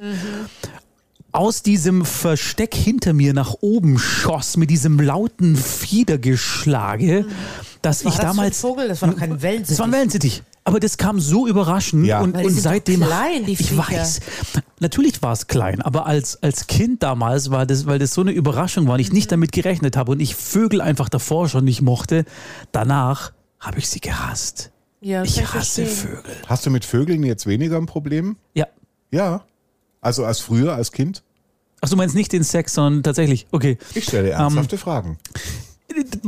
aus 1.33 1.63
diesem 1.63 2.05
Versteck 2.05 2.75
hinter 2.75 3.13
mir 3.13 3.33
nach 3.33 3.55
oben 3.61 3.97
schoss 3.99 4.57
mit 4.57 4.69
diesem 4.69 4.99
lauten 4.99 5.55
Fiedergeschlage, 5.55 7.25
dass 7.81 8.03
War 8.05 8.11
ich 8.11 8.17
das 8.17 8.25
damals. 8.25 8.59
für 8.61 8.67
ein 8.67 8.69
Vogel? 8.71 8.87
Das 8.87 9.01
war 9.01 9.09
doch 9.09 9.17
kein 9.17 9.41
Wellensittich. 9.41 9.69
Das 9.69 9.79
war 9.79 9.85
ein 9.87 9.91
Wellensittich. 9.91 10.43
Aber 10.63 10.79
das 10.79 10.97
kam 10.97 11.19
so 11.19 11.47
überraschend 11.47 12.05
Ja. 12.05 12.21
und, 12.21 12.37
und 12.37 12.51
seitdem. 12.53 13.01
klein, 13.01 13.45
die 13.45 13.53
ich 13.53 13.69
Viecher. 13.69 13.77
weiß. 13.89 14.19
Natürlich 14.79 15.21
war 15.23 15.33
es 15.33 15.47
klein, 15.47 15.81
aber 15.81 16.05
als, 16.05 16.41
als 16.43 16.67
Kind 16.67 17.01
damals 17.01 17.49
war 17.49 17.65
das, 17.65 17.87
weil 17.87 17.97
das 17.97 18.13
so 18.13 18.21
eine 18.21 18.31
Überraschung 18.31 18.85
war 18.87 18.93
und 18.95 18.99
ich 18.99 19.09
Mhm. 19.09 19.15
nicht 19.15 19.31
damit 19.31 19.51
gerechnet 19.51 19.97
habe 19.97 20.11
und 20.11 20.19
ich 20.19 20.35
Vögel 20.35 20.79
einfach 20.81 21.09
davor 21.09 21.49
schon 21.49 21.63
nicht 21.65 21.81
mochte, 21.81 22.25
danach 22.71 23.31
habe 23.59 23.79
ich 23.79 23.89
sie 23.89 23.99
gehasst. 24.01 24.69
Ja, 25.01 25.23
Ich 25.23 25.37
ich 25.39 25.41
hasse 25.53 25.83
verstehen. 25.83 25.87
Vögel. 25.87 26.35
Hast 26.45 26.65
du 26.65 26.69
mit 26.69 26.85
Vögeln 26.85 27.23
jetzt 27.23 27.47
weniger 27.47 27.77
ein 27.77 27.87
Problem? 27.87 28.35
Ja. 28.53 28.67
Ja. 29.09 29.43
Also 30.01 30.25
als 30.25 30.39
früher, 30.39 30.75
als 30.75 30.91
Kind? 30.91 31.23
Ach, 31.81 31.89
du 31.89 31.95
meinst 31.95 32.15
nicht 32.15 32.31
den 32.31 32.43
Sex, 32.43 32.73
sondern 32.73 33.03
tatsächlich. 33.03 33.47
Okay. 33.51 33.77
Ich 33.95 34.03
stelle 34.03 34.31
ernsthafte 34.31 34.77
Fragen. 34.77 35.17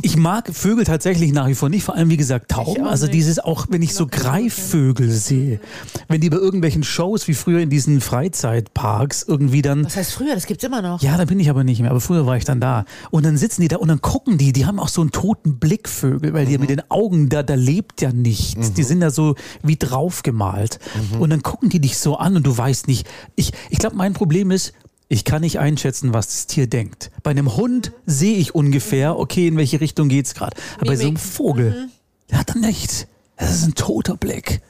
Ich 0.02 0.18
mag 0.18 0.50
Vögel 0.54 0.86
tatsächlich 0.86 1.32
nach 1.34 1.48
wie 1.48 1.56
vor 1.56 1.70
nicht, 1.70 1.84
vor 1.84 1.96
allem 1.96 2.10
wie 2.10 2.18
gesagt 2.18 2.52
Tauben. 2.52 2.86
Also 2.86 3.08
dieses 3.08 3.40
auch, 3.40 3.68
wenn 3.70 3.82
ich 3.82 3.94
so 3.94 4.08
Greifvögel 4.08 5.10
sehe, 5.10 5.60
wenn 6.08 6.22
die 6.22 6.30
bei 6.30 6.38
irgendwelchen 6.38 6.84
Shows 6.84 7.28
wie 7.28 7.34
früher 7.34 7.60
in 7.60 7.70
diesen 7.70 8.02
Freizeitparks 8.02 9.24
irgendwie 9.24 9.62
dann. 9.62 9.86
Was 9.86 9.96
heißt 9.96 10.14
früher? 10.14 10.36
Das 10.36 10.46
gibt's 10.46 10.64
immer 10.64 10.82
noch. 10.82 11.02
Ja, 11.02 11.18
da 11.18 11.26
bin 11.26 11.40
ich 11.40 11.50
aber 11.50 11.64
nicht 11.64 11.82
mehr, 11.82 11.92
aber 11.92 12.02
früher 12.02 12.26
war 12.26 12.38
ich 12.38 12.46
dann 12.46 12.60
da. 12.60 12.86
Und 13.12 13.26
dann 13.26 13.38
sitzen 13.38 13.62
die 13.62 13.68
da 13.68 13.78
und 13.78 13.88
dann 13.88 14.02
gucken 14.02 14.38
die, 14.38 14.54
die 14.54 14.66
haben 14.66 14.80
auch 14.80 14.90
so 14.90 15.02
einen 15.02 15.12
toten 15.12 15.60
Blick, 15.60 15.88
Vögel, 15.88 16.34
weil 16.34 16.46
die 16.46 16.58
mit 16.58 16.70
den 16.70 16.90
Augen, 16.90 17.30
da, 17.30 17.44
da 17.44 17.56
lebt 17.56 18.02
ja 18.02 18.12
nichts. 18.12 18.74
Die 18.74 18.84
sind 18.84 19.00
da 19.00 19.10
so 19.10 19.36
wie 19.62 19.78
draufgemalt. 19.78 20.80
Und 21.20 21.30
dann 21.30 21.44
gucken 21.44 21.70
die 21.70 21.80
dich 21.80 21.98
so 21.98 22.18
an 22.18 22.36
und 22.36 22.46
du 22.46 22.58
weißt 22.58 22.88
nicht. 22.88 23.08
Ich, 23.36 23.52
ich 23.70 23.80
glaube, 23.80 23.96
mein 23.96 24.14
Problem 24.14 24.52
ist, 24.52 24.74
ich 25.14 25.26
kann 25.26 25.42
nicht 25.42 25.60
einschätzen, 25.60 26.12
was 26.12 26.28
das 26.28 26.48
Tier 26.48 26.66
denkt. 26.66 27.12
Bei 27.22 27.30
einem 27.30 27.56
Hund 27.56 27.92
sehe 28.08 28.36
ich 28.36 28.56
ungefähr, 28.56 29.18
okay, 29.20 29.48
in 29.48 29.58
welche 29.58 29.80
Richtung 29.80 30.10
geht's 30.10 30.34
gerade. 30.34 30.58
Aber 30.78 30.88
bei 30.88 30.96
so 30.96 31.08
einem. 31.08 31.18
Vogel, 31.18 31.90
der 32.32 32.40
hat 32.40 32.50
dann 32.50 32.62
nicht. 32.62 33.08
Das 33.38 33.54
ist 33.54 33.64
ein 33.64 33.76
toter 33.76 34.18
Blick. 34.18 34.62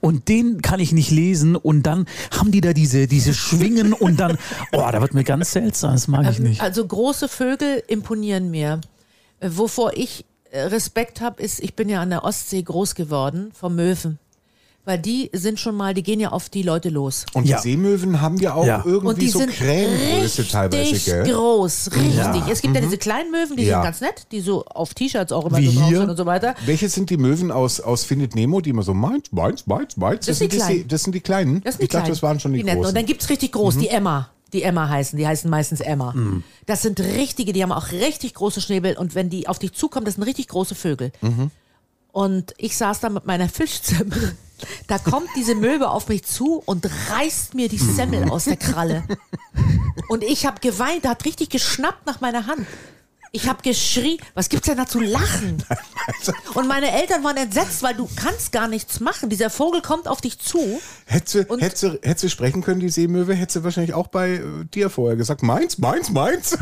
Und 0.00 0.28
den 0.28 0.62
kann 0.62 0.78
ich 0.78 0.92
nicht 0.92 1.10
lesen 1.10 1.56
und 1.56 1.82
dann 1.82 2.06
haben 2.30 2.52
die 2.52 2.60
da 2.60 2.72
diese, 2.72 3.08
diese 3.08 3.34
Schwingen 3.34 3.92
und 3.92 4.20
dann, 4.20 4.38
oh, 4.72 4.88
da 4.90 5.00
wird 5.00 5.14
mir 5.14 5.24
ganz 5.24 5.52
seltsam, 5.52 5.92
das 5.92 6.06
mag 6.06 6.30
ich 6.30 6.38
nicht. 6.38 6.60
Also 6.60 6.86
große 6.86 7.28
Vögel 7.28 7.82
imponieren 7.88 8.50
mir. 8.50 8.80
Äh, 9.40 9.50
Wovor 9.52 9.92
ich 9.96 10.24
äh, 10.50 10.60
Respekt 10.62 11.20
habe, 11.20 11.42
ist, 11.42 11.60
ich 11.60 11.74
bin 11.74 11.88
ja 11.88 12.00
an 12.00 12.10
der 12.10 12.24
Ostsee 12.24 12.62
groß 12.62 12.94
geworden, 12.94 13.50
vom 13.58 13.74
Möwen. 13.74 14.18
Weil 14.86 14.98
die 14.98 15.28
sind 15.34 15.60
schon 15.60 15.76
mal, 15.76 15.92
die 15.92 16.02
gehen 16.02 16.20
ja 16.20 16.30
auf 16.30 16.48
die 16.48 16.62
Leute 16.62 16.88
los. 16.88 17.26
Und 17.34 17.44
Ja. 17.46 17.58
die 17.58 17.62
Seemöwen 17.70 18.20
haben 18.22 18.38
ja 18.38 18.54
auch 18.54 18.64
Ja. 18.66 18.76
Und 18.80 18.90
irgendwie 18.90 19.20
die 19.20 19.28
so 19.28 19.38
sind 19.40 19.50
Krähengröße 19.52 20.48
teilweise, 20.48 20.80
richtig 20.82 21.04
gell? 21.04 21.24
groß, 21.30 21.90
richtig. 21.94 22.14
Ja. 22.16 22.46
Es 22.50 22.62
gibt 22.62 22.74
ja 22.74 22.80
diese 22.80 22.96
kleinen 22.96 23.30
Möwen, 23.30 23.56
die 23.56 23.64
Ja. 23.64 23.76
sind 23.76 23.84
ganz 23.84 24.00
nett, 24.00 24.26
die 24.32 24.40
so 24.40 24.64
auf 24.64 24.94
T-Shirts 24.94 25.32
auch 25.32 25.44
immer 25.46 25.58
Wie 25.58 25.66
so 25.68 25.78
drauf 25.80 25.88
hier? 25.88 25.98
sind 26.00 26.10
und 26.10 26.16
so 26.16 26.24
weiter. 26.26 26.54
Welche 26.64 26.88
sind 26.88 27.10
die 27.10 27.18
Möwen 27.18 27.52
aus, 27.52 27.80
aus 27.80 28.04
Findet 28.04 28.34
Nemo, 28.34 28.60
die 28.62 28.70
immer 28.70 28.82
so 28.82 28.94
meins, 28.94 29.30
meins, 29.32 29.66
meins, 29.66 29.96
meins? 29.98 30.26
Das 30.26 30.38
sind 30.38 30.52
die 30.52 30.58
die, 30.66 30.88
das 30.88 31.02
sind 31.02 31.14
die 31.14 31.20
Kleinen? 31.20 31.60
Das 31.62 31.74
sind 31.74 31.80
die 31.82 31.84
ich 31.84 31.90
dachte, 31.90 32.08
das 32.10 32.22
waren 32.22 32.40
schon 32.40 32.52
die, 32.54 32.62
netten. 32.64 32.78
großen. 32.78 32.88
Und 32.88 32.96
dann 32.96 33.06
gibt's 33.06 33.28
richtig 33.28 33.52
groß, 33.52 33.76
die 33.76 33.88
Emma. 33.88 34.30
Die 34.54 34.62
Emma 34.62 34.88
heißen, 34.88 35.16
die 35.16 35.26
heißen 35.26 35.48
meistens 35.48 35.80
Emma. 35.80 36.12
Das 36.66 36.82
sind 36.82 36.98
richtige, 37.00 37.52
die 37.52 37.62
haben 37.62 37.70
auch 37.70 37.92
richtig 37.92 38.34
große 38.34 38.60
Schnäbel 38.60 38.96
und 38.96 39.14
wenn 39.14 39.30
die 39.30 39.46
auf 39.46 39.58
dich 39.60 39.74
zukommen, 39.74 40.06
das 40.06 40.14
sind 40.14 40.24
richtig 40.24 40.48
große 40.48 40.74
Vögel. 40.74 41.12
Und 42.12 42.54
ich 42.58 42.76
saß 42.76 43.00
da 43.00 43.08
mit 43.08 43.26
meiner 43.26 43.48
Fischsemmel. 43.48 44.36
Da 44.88 44.98
kommt 44.98 45.28
diese 45.36 45.54
Möwe 45.54 45.88
auf 45.88 46.08
mich 46.08 46.24
zu 46.24 46.62
und 46.66 46.86
reißt 47.10 47.54
mir 47.54 47.68
die 47.68 47.78
Semmel 47.78 48.30
aus 48.30 48.44
der 48.44 48.56
Kralle. 48.56 49.04
Und 50.08 50.22
ich 50.22 50.44
habe 50.44 50.60
geweint, 50.60 51.06
hat 51.06 51.24
richtig 51.24 51.48
geschnappt 51.50 52.06
nach 52.06 52.20
meiner 52.20 52.46
Hand. 52.46 52.66
Ich 53.32 53.48
habe 53.48 53.62
geschrien, 53.62 54.18
was 54.34 54.48
gibt's 54.48 54.66
denn 54.66 54.76
da 54.76 54.86
zu 54.86 54.98
lachen? 54.98 55.64
Und 56.54 56.66
meine 56.66 56.90
Eltern 56.90 57.22
waren 57.22 57.36
entsetzt, 57.36 57.80
weil 57.82 57.94
du 57.94 58.08
kannst 58.16 58.50
gar 58.50 58.66
nichts 58.66 58.98
machen. 58.98 59.30
Dieser 59.30 59.50
Vogel 59.50 59.82
kommt 59.82 60.08
auf 60.08 60.20
dich 60.20 60.40
zu. 60.40 60.80
Hätte 61.06 61.46
hätte, 61.60 62.00
hätte 62.02 62.28
sprechen 62.28 62.60
können, 62.62 62.80
die 62.80 62.88
Seemöwe, 62.88 63.34
hätte 63.34 63.52
sie 63.52 63.64
wahrscheinlich 63.64 63.94
auch 63.94 64.08
bei 64.08 64.30
äh, 64.30 64.42
dir 64.74 64.90
vorher 64.90 65.16
gesagt, 65.16 65.44
meins, 65.44 65.78
meins, 65.78 66.10
meins. 66.10 66.58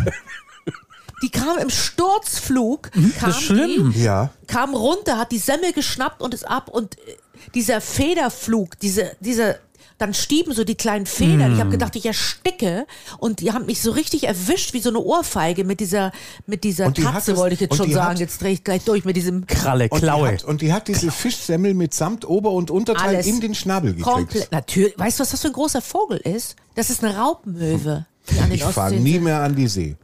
Die 1.23 1.31
kam 1.31 1.59
im 1.59 1.71
Sturzflug, 1.71 2.91
kam, 3.19 3.31
ist 3.31 3.41
schlimm. 3.43 3.93
Die, 3.95 4.03
ja. 4.05 4.31
kam 4.47 4.75
runter, 4.75 5.19
hat 5.19 5.33
die 5.33 5.39
Semmel 5.39 5.73
geschnappt 5.73 6.23
und 6.23 6.35
ist 6.35 6.49
ab. 6.49 6.69
Und 6.69 6.97
äh, 6.99 7.17
dieser 7.55 7.81
Federflug, 7.81 8.79
diese, 8.81 9.13
diese, 9.21 9.59
dann 9.99 10.15
stieben 10.15 10.53
so 10.53 10.63
die 10.63 10.77
kleinen 10.77 11.07
Federn. 11.07 11.55
Ich 11.55 11.59
habe 11.61 11.71
gedacht, 11.71 11.97
ich 11.97 12.07
ersticke. 12.07 12.87
Und 13.19 13.41
die 13.41 13.53
haben 13.53 13.67
mich 13.67 13.83
so 13.83 13.91
richtig 13.91 14.25
erwischt, 14.29 14.73
wie 14.75 14.81
so 14.81 14.91
eine 14.91 15.01
Ohrfeige 15.01 15.65
mit 15.65 15.81
dieser, 15.81 16.13
mit 16.47 16.63
dieser 16.63 16.91
die 16.93 17.03
es- 17.03 17.37
wollte 17.37 17.55
ich 17.55 17.61
jetzt 17.63 17.75
schon 17.77 17.91
sagen. 17.91 18.11
hat- 18.11 18.21
jetzt 18.21 18.41
drehe 18.41 18.53
ich 18.53 18.63
gleich 18.63 18.85
durch 18.85 19.05
mit 19.05 19.17
diesem 19.17 19.45
Kralle, 19.49 19.89
Und 19.91 20.01
die, 20.01 20.07
Klaue. 20.07 20.29
hat, 20.33 20.45
und 20.45 20.63
die 20.63 20.73
hat 20.73 20.87
diese 20.87 21.11
Fischsemmel 21.11 21.75
mit 21.75 21.95
Samt 21.95 22.25
Ober- 22.29 22.53
und 22.53 22.71
Unterteil 22.71 23.17
alles. 23.17 23.27
in 23.27 23.41
den 23.41 23.57
Schnabel 23.57 23.91
gekriegt. 23.95 24.09
komplett. 24.09 24.53
Natürlich. 24.53 24.97
Weißt 24.97 25.19
du, 25.19 25.23
was 25.23 25.31
das 25.33 25.41
für 25.41 25.49
ein 25.49 25.53
großer 25.53 25.83
Vogel 25.83 26.19
ist? 26.19 26.55
Das 26.77 26.91
ist 26.91 27.03
eine 27.03 27.17
Raubmöwe. 27.17 28.07
Die 28.31 28.39
an 28.39 28.51
den 28.51 28.53
Ich 28.55 28.63
fahre 28.63 28.95
nie 28.95 29.19
mehr 29.19 29.41
an 29.43 29.57
die 29.57 29.67
See. 29.67 29.97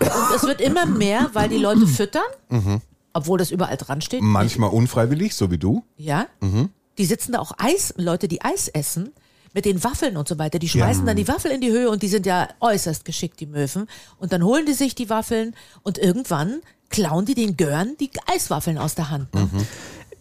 Und 0.00 0.36
es 0.36 0.42
wird 0.42 0.60
immer 0.60 0.86
mehr, 0.86 1.30
weil 1.32 1.48
die 1.48 1.58
Leute 1.58 1.86
füttern. 1.86 2.22
Mhm. 2.48 2.80
Obwohl 3.14 3.38
das 3.38 3.50
überall 3.50 3.76
dran 3.76 4.00
steht. 4.00 4.22
Manchmal 4.22 4.70
unfreiwillig, 4.70 5.34
so 5.34 5.50
wie 5.50 5.58
du. 5.58 5.84
Ja. 5.96 6.26
Mhm. 6.40 6.70
Die 6.98 7.04
sitzen 7.04 7.32
da 7.32 7.40
auch 7.40 7.52
Eis, 7.58 7.92
Leute, 7.96 8.26
die 8.26 8.42
Eis 8.42 8.68
essen, 8.68 9.10
mit 9.54 9.66
den 9.66 9.84
Waffeln 9.84 10.16
und 10.16 10.28
so 10.28 10.38
weiter. 10.38 10.58
Die 10.58 10.68
schmeißen 10.68 11.04
dann 11.04 11.16
die 11.16 11.28
Waffeln 11.28 11.54
in 11.54 11.60
die 11.60 11.70
Höhe 11.70 11.90
und 11.90 12.02
die 12.02 12.08
sind 12.08 12.24
ja 12.24 12.48
äußerst 12.60 13.04
geschickt, 13.04 13.40
die 13.40 13.46
Möwen. 13.46 13.86
Und 14.18 14.32
dann 14.32 14.42
holen 14.42 14.64
die 14.64 14.72
sich 14.72 14.94
die 14.94 15.10
Waffeln 15.10 15.54
und 15.82 15.98
irgendwann 15.98 16.60
klauen 16.88 17.26
die 17.26 17.34
den 17.34 17.56
Görn 17.56 17.96
die 18.00 18.10
Eiswaffeln 18.26 18.78
aus 18.78 18.94
der 18.94 19.10
Hand. 19.10 19.34
Ne? 19.34 19.48
Die 19.52 19.66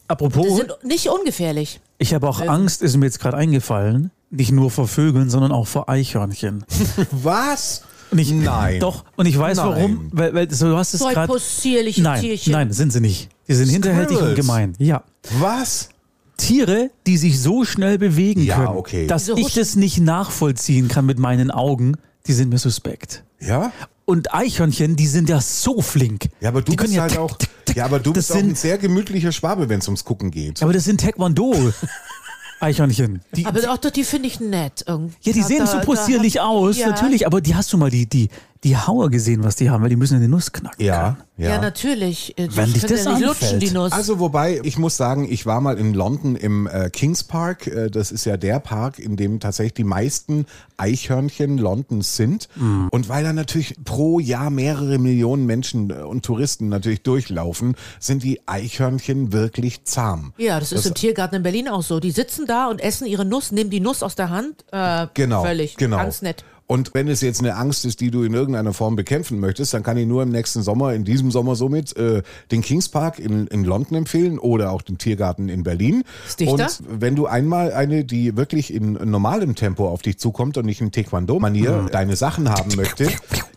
Apropos, 0.08 0.58
sind 0.58 0.74
nicht 0.84 1.08
ungefährlich. 1.08 1.80
ich 1.98 2.14
habe 2.14 2.28
auch 2.28 2.42
Angst, 2.42 2.82
ist 2.82 2.98
mir 2.98 3.06
jetzt 3.06 3.20
gerade 3.22 3.38
eingefallen, 3.38 4.12
nicht 4.30 4.52
nur 4.52 4.70
vor 4.70 4.90
Vögeln, 4.90 5.30
sondern 5.30 5.54
auch 5.54 5.68
vor 5.68 5.88
Eichhörnchen. 5.88 6.66
Was? 7.12 7.84
Und 8.12 8.20
ich, 8.20 8.32
Nein. 8.32 8.80
Doch, 8.80 9.06
und 9.16 9.26
ich 9.26 9.38
weiß 9.38 9.58
Nein. 9.58 9.66
warum, 9.68 10.08
weil, 10.12 10.34
weil 10.34 10.52
so, 10.54 10.70
du 10.70 10.78
hast 10.78 10.94
es 10.94 11.00
So 11.00 11.08
gerade. 11.10 11.32
possierliche 11.32 12.02
Nein, 12.02 12.22
Tierchen. 12.22 12.52
nein, 12.54 12.72
sind 12.74 12.92
sie 12.92 13.00
nicht. 13.02 13.30
Die 13.48 13.54
sind 13.54 13.70
hinterhältig 13.70 14.22
und 14.22 14.36
gemein. 14.36 14.74
Ja. 14.80 15.04
Was? 15.40 15.90
Tiere, 16.38 16.90
die 17.08 17.18
sich 17.18 17.40
so 17.40 17.64
schnell 17.66 17.98
bewegen 17.98 18.44
Ja, 18.44 18.56
können, 18.58 18.68
okay. 18.78 19.08
dass 19.08 19.26
Diese 19.26 19.40
ich 19.40 19.54
das 19.54 19.76
nicht 19.76 20.00
nachvollziehen 20.00 20.88
kann 20.88 21.06
mit 21.06 21.20
meinen 21.20 21.52
Augen, 21.52 21.98
die 22.28 22.34
sind 22.34 22.50
mir 22.50 22.58
suspekt. 22.58 23.24
Ja? 23.40 23.72
Und 24.06 24.34
Eichhörnchen, 24.34 24.96
die 24.96 25.08
sind 25.08 25.30
ja 25.30 25.40
so 25.40 25.82
flink. 25.82 26.30
Ja, 26.42 26.50
aber 26.50 26.62
du 26.64 26.72
die 26.72 26.78
bist 26.78 26.98
halt 27.00 27.12
tick, 27.12 27.20
auch, 27.20 27.38
tick, 27.38 27.50
tick. 27.66 27.76
ja, 27.78 27.86
aber 27.86 28.00
du 28.00 28.12
das 28.12 28.28
bist 28.28 28.32
auch 28.32 28.36
ein 28.38 28.46
sind, 28.48 28.58
sehr 28.58 28.78
gemütlicher 28.78 29.32
Schwabe, 29.32 29.70
wenn 29.70 29.80
es 29.80 29.88
ums 29.88 30.04
Gucken 30.04 30.32
geht. 30.32 30.62
aber 30.64 30.74
das 30.74 30.84
sind 30.84 31.00
Taekwondo. 31.00 31.54
Eichhörnchen. 32.62 33.22
Die, 33.36 33.46
Aber 33.46 33.60
auch 33.72 33.78
die 33.78 34.04
finde 34.04 34.28
ich 34.28 34.40
nett. 34.40 34.84
irgendwie. 34.88 35.16
ja, 35.24 35.34
die 35.34 35.42
sehen 35.42 35.60
da- 35.60 35.68
so 35.68 35.80
possierlich 35.80 36.40
aus, 36.40 36.78
ja. 36.78 36.90
natürlich, 36.90 37.26
aber 37.26 37.42
die 37.42 37.56
hast 37.56 37.74
du 37.74 37.78
mal 37.78 37.90
die, 37.90 38.06
die, 38.08 38.30
die 38.64 38.78
Hauer 38.78 39.10
gesehen, 39.10 39.44
was 39.44 39.56
die 39.56 39.70
haben, 39.72 39.82
weil 39.82 39.90
die 39.90 39.96
müssen 39.96 40.18
eine 40.18 40.28
Nuss 40.28 40.52
knacken. 40.52 40.86
Ja, 40.86 41.18
Ja, 41.36 41.50
ja. 41.52 41.62
natürlich. 41.62 42.38
Äh, 42.38 42.48
Wenn 42.56 42.68
die 42.68 42.74
dich 42.74 42.82
können 42.84 42.96
das 42.96 43.06
ja 43.06 43.14
nicht 43.18 43.28
anfällt. 43.28 43.42
lutschen, 43.54 43.60
die 43.60 43.72
Nuss. 43.72 43.92
Also 43.92 44.20
wobei, 44.20 44.60
ich 44.64 44.78
muss 44.78 44.98
sagen, 44.98 45.28
ich 45.32 45.48
war 45.48 45.62
mal 45.62 45.80
in 45.80 45.96
London 45.96 46.36
im 46.36 46.68
äh, 46.68 46.92
Kings 46.92 47.24
Park. 47.24 47.66
Äh, 47.66 47.90
das 47.90 48.12
ist 48.12 48.26
ja 48.26 48.38
der 48.38 48.60
Park, 48.60 49.00
in 49.00 49.16
dem 49.18 49.40
tatsächlich 49.40 49.74
die 49.74 49.84
meisten 49.84 50.46
Eichhörnchen 50.78 51.58
Londons 51.58 52.16
sind. 52.16 52.48
Mhm. 52.56 52.90
Und 52.92 53.10
weil 53.10 53.24
da 53.24 53.34
natürlich 53.34 53.76
pro 53.84 54.20
Jahr 54.20 54.50
mehrere 54.50 55.00
Millionen 55.00 55.46
Menschen 55.46 55.90
äh, 55.90 55.94
und 56.04 56.24
Touristen 56.26 56.70
natürlich 56.70 57.02
durchlaufen, 57.02 57.76
sind 58.00 58.24
die 58.24 58.42
Eichhörnchen 58.48 59.34
wirklich 59.34 59.86
zahm. 59.86 60.34
ja, 60.38 60.60
das 60.60 60.72
ist 60.72 60.86
im 60.86 60.94
Tiergarten 60.94 61.36
in 61.38 61.44
Berlin 61.44 61.68
auch 61.68 61.82
so. 61.84 62.00
Die 62.00 62.12
sitzen 62.12 62.46
da 62.46 62.68
und 62.68 62.80
essen 62.82 63.08
ihre 63.08 63.26
Nuss, 63.26 63.52
nehmen 63.52 63.70
die 63.70 63.80
Nuss 63.80 64.04
aus 64.04 64.16
der 64.16 64.30
Hand. 64.30 64.64
Äh, 64.72 65.08
Genau. 65.14 65.44
Völlig. 65.44 65.78
genau. 65.78 65.98
Ganz 65.98 66.22
nett. 66.22 66.44
Und 66.72 66.94
wenn 66.94 67.10
es 67.10 67.20
jetzt 67.20 67.42
eine 67.42 67.58
Angst 67.58 67.84
ist, 67.84 68.00
die 68.00 68.12
du 68.12 68.24
in 68.24 68.34
irgendeiner 68.34 68.72
Form 68.72 68.96
bekämpfen 68.96 69.42
möchtest, 69.42 69.74
dann 69.74 69.84
kann 69.84 69.98
ich 69.98 70.08
nur 70.08 70.24
im 70.24 70.30
nächsten 70.30 70.62
Sommer, 70.62 70.94
in 70.94 71.04
diesem 71.04 71.30
Sommer 71.30 71.56
somit, 71.58 71.98
äh, 71.98 72.24
den 72.50 72.62
Kings 72.62 72.88
Park 72.88 73.20
in, 73.20 73.48
in 73.48 73.66
London 73.66 73.98
empfehlen 73.98 74.40
oder 74.40 74.72
auch 74.72 74.82
den 74.82 74.98
Tiergarten 74.98 75.50
in 75.50 75.64
Berlin. 75.64 76.06
Und 76.46 76.80
wenn 77.02 77.18
du 77.18 77.26
einmal 77.26 77.74
eine, 77.74 78.06
die 78.06 78.38
wirklich 78.38 78.74
in 78.74 78.94
normalem 78.94 79.56
Tempo 79.56 79.90
auf 79.90 80.02
dich 80.02 80.18
zukommt 80.18 80.58
und 80.58 80.66
nicht 80.66 80.80
in 80.80 80.94
Taekwondo-Manier 80.94 81.88
deine 81.92 82.16
Sachen 82.16 82.50
haben 82.50 82.74
möchte, 82.78 83.10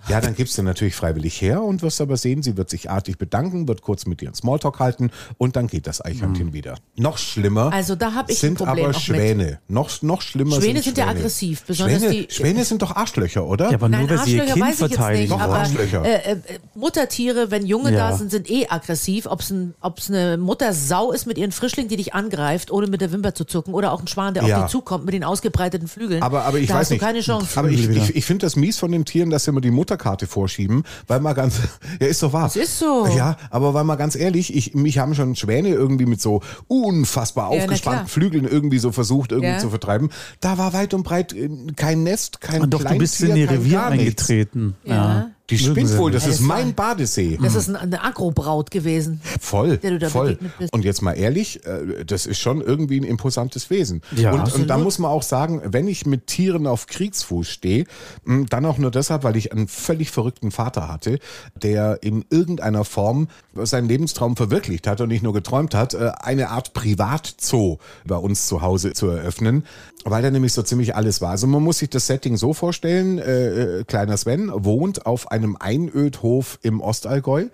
ja, 0.08 0.20
dann 0.20 0.34
gibst 0.34 0.56
du 0.58 0.62
natürlich 0.62 0.94
freiwillig 0.94 1.40
her 1.40 1.62
und 1.62 1.82
wirst 1.82 2.00
aber 2.00 2.16
sehen, 2.16 2.42
sie 2.42 2.56
wird 2.56 2.70
sich 2.70 2.90
artig 2.90 3.18
bedanken, 3.18 3.66
wird 3.68 3.82
kurz 3.82 4.06
mit 4.06 4.20
dir 4.20 4.28
einen 4.28 4.34
Smalltalk 4.34 4.78
halten 4.80 5.10
und 5.38 5.56
dann 5.56 5.66
geht 5.66 5.86
das 5.86 6.04
Eichhörnchen 6.04 6.52
wieder. 6.52 6.76
Noch 6.96 7.18
schlimmer 7.18 7.72
Also 7.72 7.94
da 7.96 8.14
hab 8.14 8.30
ich 8.30 8.38
sind 8.38 8.60
aber 8.62 8.88
mit. 8.88 8.96
Schwäne. 9.00 9.60
Noch, 9.68 10.02
noch 10.02 10.22
schlimmer 10.22 10.56
Schwäne 10.56 10.74
sind 10.82 10.84
sind 10.84 10.98
ja 10.98 11.04
Schwäne. 11.04 11.18
aggressiv, 11.20 11.64
besonders 11.66 12.02
Schwäne, 12.02 12.26
die- 12.26 12.34
Schwäne 12.34 12.64
sind 12.64 12.82
doch 12.82 12.94
Arschlöcher, 12.96 13.44
oder? 13.46 13.68
Ja, 13.70 13.74
aber 13.76 13.88
Nein, 13.88 14.06
nur, 14.06 14.10
weil 14.18 14.24
sie 14.26 14.36
ihr 14.36 14.44
Kind 14.44 14.60
weiß 14.60 14.74
ich 14.74 14.80
jetzt 14.80 14.94
verteidigen. 14.94 15.32
nicht, 15.32 15.40
aber 15.42 15.54
Arschlöcher. 15.58 16.04
äh, 16.04 16.32
äh, 16.32 16.36
Muttertiere, 16.74 17.50
wenn 17.50 17.66
Junge 17.66 17.92
Ja. 17.92 18.10
da 18.10 18.16
sind, 18.16 18.30
sind 18.30 18.50
eh 18.50 18.66
aggressiv. 18.68 19.26
Ob 19.26 19.40
es 19.40 19.50
ein, 19.50 19.74
eine 20.08 20.36
Muttersau 20.36 21.12
ist 21.12 21.26
mit 21.26 21.38
ihren 21.38 21.52
Frischlingen, 21.52 21.88
die 21.88 21.96
dich 21.96 22.14
angreift, 22.14 22.70
ohne 22.70 22.86
mit 22.88 23.00
der 23.00 23.12
Wimper 23.12 23.34
zu 23.34 23.44
zucken, 23.44 23.74
oder 23.74 23.92
auch 23.92 24.00
ein 24.00 24.08
Schwan, 24.08 24.34
der 24.34 24.44
Ja. 24.44 24.56
auf 24.58 24.62
dich 24.64 24.72
zukommt 24.72 25.04
mit 25.04 25.14
den 25.14 25.24
ausgebreiteten 25.24 25.88
Flügeln. 25.88 26.22
Aber, 26.22 26.44
aber 26.44 26.58
ich 26.58 26.68
da 26.68 26.74
weiß 26.74 26.80
hast 26.80 26.90
du 26.90 26.94
nicht. 26.94 27.00
keine 27.02 27.20
Chance. 27.20 27.58
Aber 27.58 27.68
ich, 27.68 27.88
ich, 27.88 28.16
ich 28.16 28.24
finde 28.24 28.46
das 28.46 28.56
mies 28.56 28.78
von 28.78 28.92
den 28.92 29.04
Tieren, 29.04 29.30
dass 29.30 29.44
sie 29.44 29.50
immer 29.50 29.60
die 29.60 29.70
Mutterkarte 29.94 30.26
vorschieben, 30.26 30.82
weil 31.06 31.20
mal 31.20 31.34
ganz, 31.34 31.60
ja, 32.00 32.06
ist 32.06 32.22
doch 32.22 32.32
wahr. 32.32 32.44
Das 32.44 32.56
ist 32.56 32.78
so. 32.78 33.06
Ja, 33.16 33.36
aber 33.50 33.74
weil 33.74 33.84
mal 33.84 33.96
ganz 33.96 34.16
ehrlich, 34.16 34.54
ich, 34.54 34.74
mich 34.74 34.98
haben 34.98 35.14
schon 35.14 35.36
Schwäne 35.36 35.68
irgendwie 35.68 36.06
mit 36.06 36.20
so 36.20 36.42
unfassbar 36.68 37.52
Ja, 37.54 37.62
aufgespannten. 37.62 38.08
Flügeln 38.08 38.44
irgendwie 38.44 38.78
so 38.78 38.92
versucht, 38.92 39.32
irgendwie 39.32 39.52
Ja. 39.52 39.58
zu 39.58 39.70
vertreiben. 39.70 40.10
Da 40.40 40.58
war 40.58 40.72
weit 40.72 40.94
und 40.94 41.04
breit 41.04 41.32
äh, 41.32 41.48
kein 41.76 42.02
Nest, 42.02 42.40
kein 42.40 42.62
Und 42.62 42.70
doch, 42.70 42.82
du 42.84 42.98
bist 42.98 43.20
in 43.20 43.34
kein 43.34 43.44
Revier 43.44 43.84
eingetreten. 43.86 44.74
Ja. 44.84 45.30
Die 45.50 45.58
spinnt 45.58 45.96
wohl, 45.98 46.10
das 46.10 46.24
Ja, 46.24 46.30
ist 46.30 46.40
mein 46.40 46.72
Badesee. 46.74 47.38
das 47.42 47.54
ist 47.54 47.68
ein, 47.68 47.76
eine 47.76 48.02
Agrobraut 48.02 48.70
gewesen. 48.70 49.20
Voll, 49.40 49.76
der 49.76 49.90
du 49.90 49.98
da 49.98 50.08
voll. 50.08 50.28
begegnet 50.28 50.52
bist. 50.58 50.72
Und 50.72 50.84
jetzt 50.86 51.02
mal 51.02 51.12
ehrlich, 51.12 51.66
äh, 51.66 52.04
das 52.06 52.24
ist 52.24 52.38
schon 52.38 52.62
irgendwie 52.62 52.98
ein 52.98 53.04
imposantes 53.04 53.68
Wesen. 53.68 54.00
Ja. 54.16 54.32
und, 54.32 54.54
und 54.54 54.68
da 54.68 54.78
muss 54.78 54.98
man 54.98 55.10
auch 55.10 55.22
sagen, 55.22 55.60
wenn 55.66 55.86
ich 55.86 56.06
mit 56.06 56.28
Tieren 56.28 56.66
auf 56.66 56.86
Kriegsfuß 56.86 57.46
stehe, 57.46 57.84
mh, 58.24 58.46
dann 58.48 58.64
auch 58.64 58.78
nur 58.78 58.90
deshalb, 58.90 59.22
weil 59.22 59.36
ich 59.36 59.52
einen 59.52 59.68
völlig 59.68 60.10
verrückten 60.10 60.50
Vater 60.50 60.88
hatte, 60.88 61.18
der 61.54 61.98
in 62.02 62.24
irgendeiner 62.30 62.84
Form 62.86 63.28
seinen 63.54 63.86
Lebenstraum 63.86 64.36
verwirklicht 64.36 64.86
hat 64.86 65.02
und 65.02 65.08
nicht 65.08 65.22
nur 65.22 65.34
geträumt 65.34 65.74
hat, 65.74 65.92
äh, 65.92 66.12
eine 66.20 66.48
Art 66.48 66.72
Privatzoo 66.72 67.78
bei 68.06 68.16
uns 68.16 68.46
zu 68.46 68.62
Hause 68.62 68.94
zu 68.94 69.08
eröffnen, 69.08 69.64
weil 70.06 70.22
da 70.22 70.30
nämlich 70.30 70.52
so 70.54 70.62
ziemlich 70.62 70.96
alles 70.96 71.20
war. 71.20 71.30
Also 71.30 71.46
man 71.46 71.62
muss 71.62 71.78
sich 71.78 71.90
das 71.90 72.06
Setting 72.06 72.36
so 72.38 72.54
vorstellen, 72.54 73.18
äh, 73.18 73.80
äh, 73.80 73.84
kleiner 73.84 74.16
Sven 74.16 74.50
wohnt 74.54 75.04
auf 75.06 75.30
einem 75.34 75.56
Einödhof 75.58 76.60
im 76.62 76.80
Ostallgäu 76.80 77.46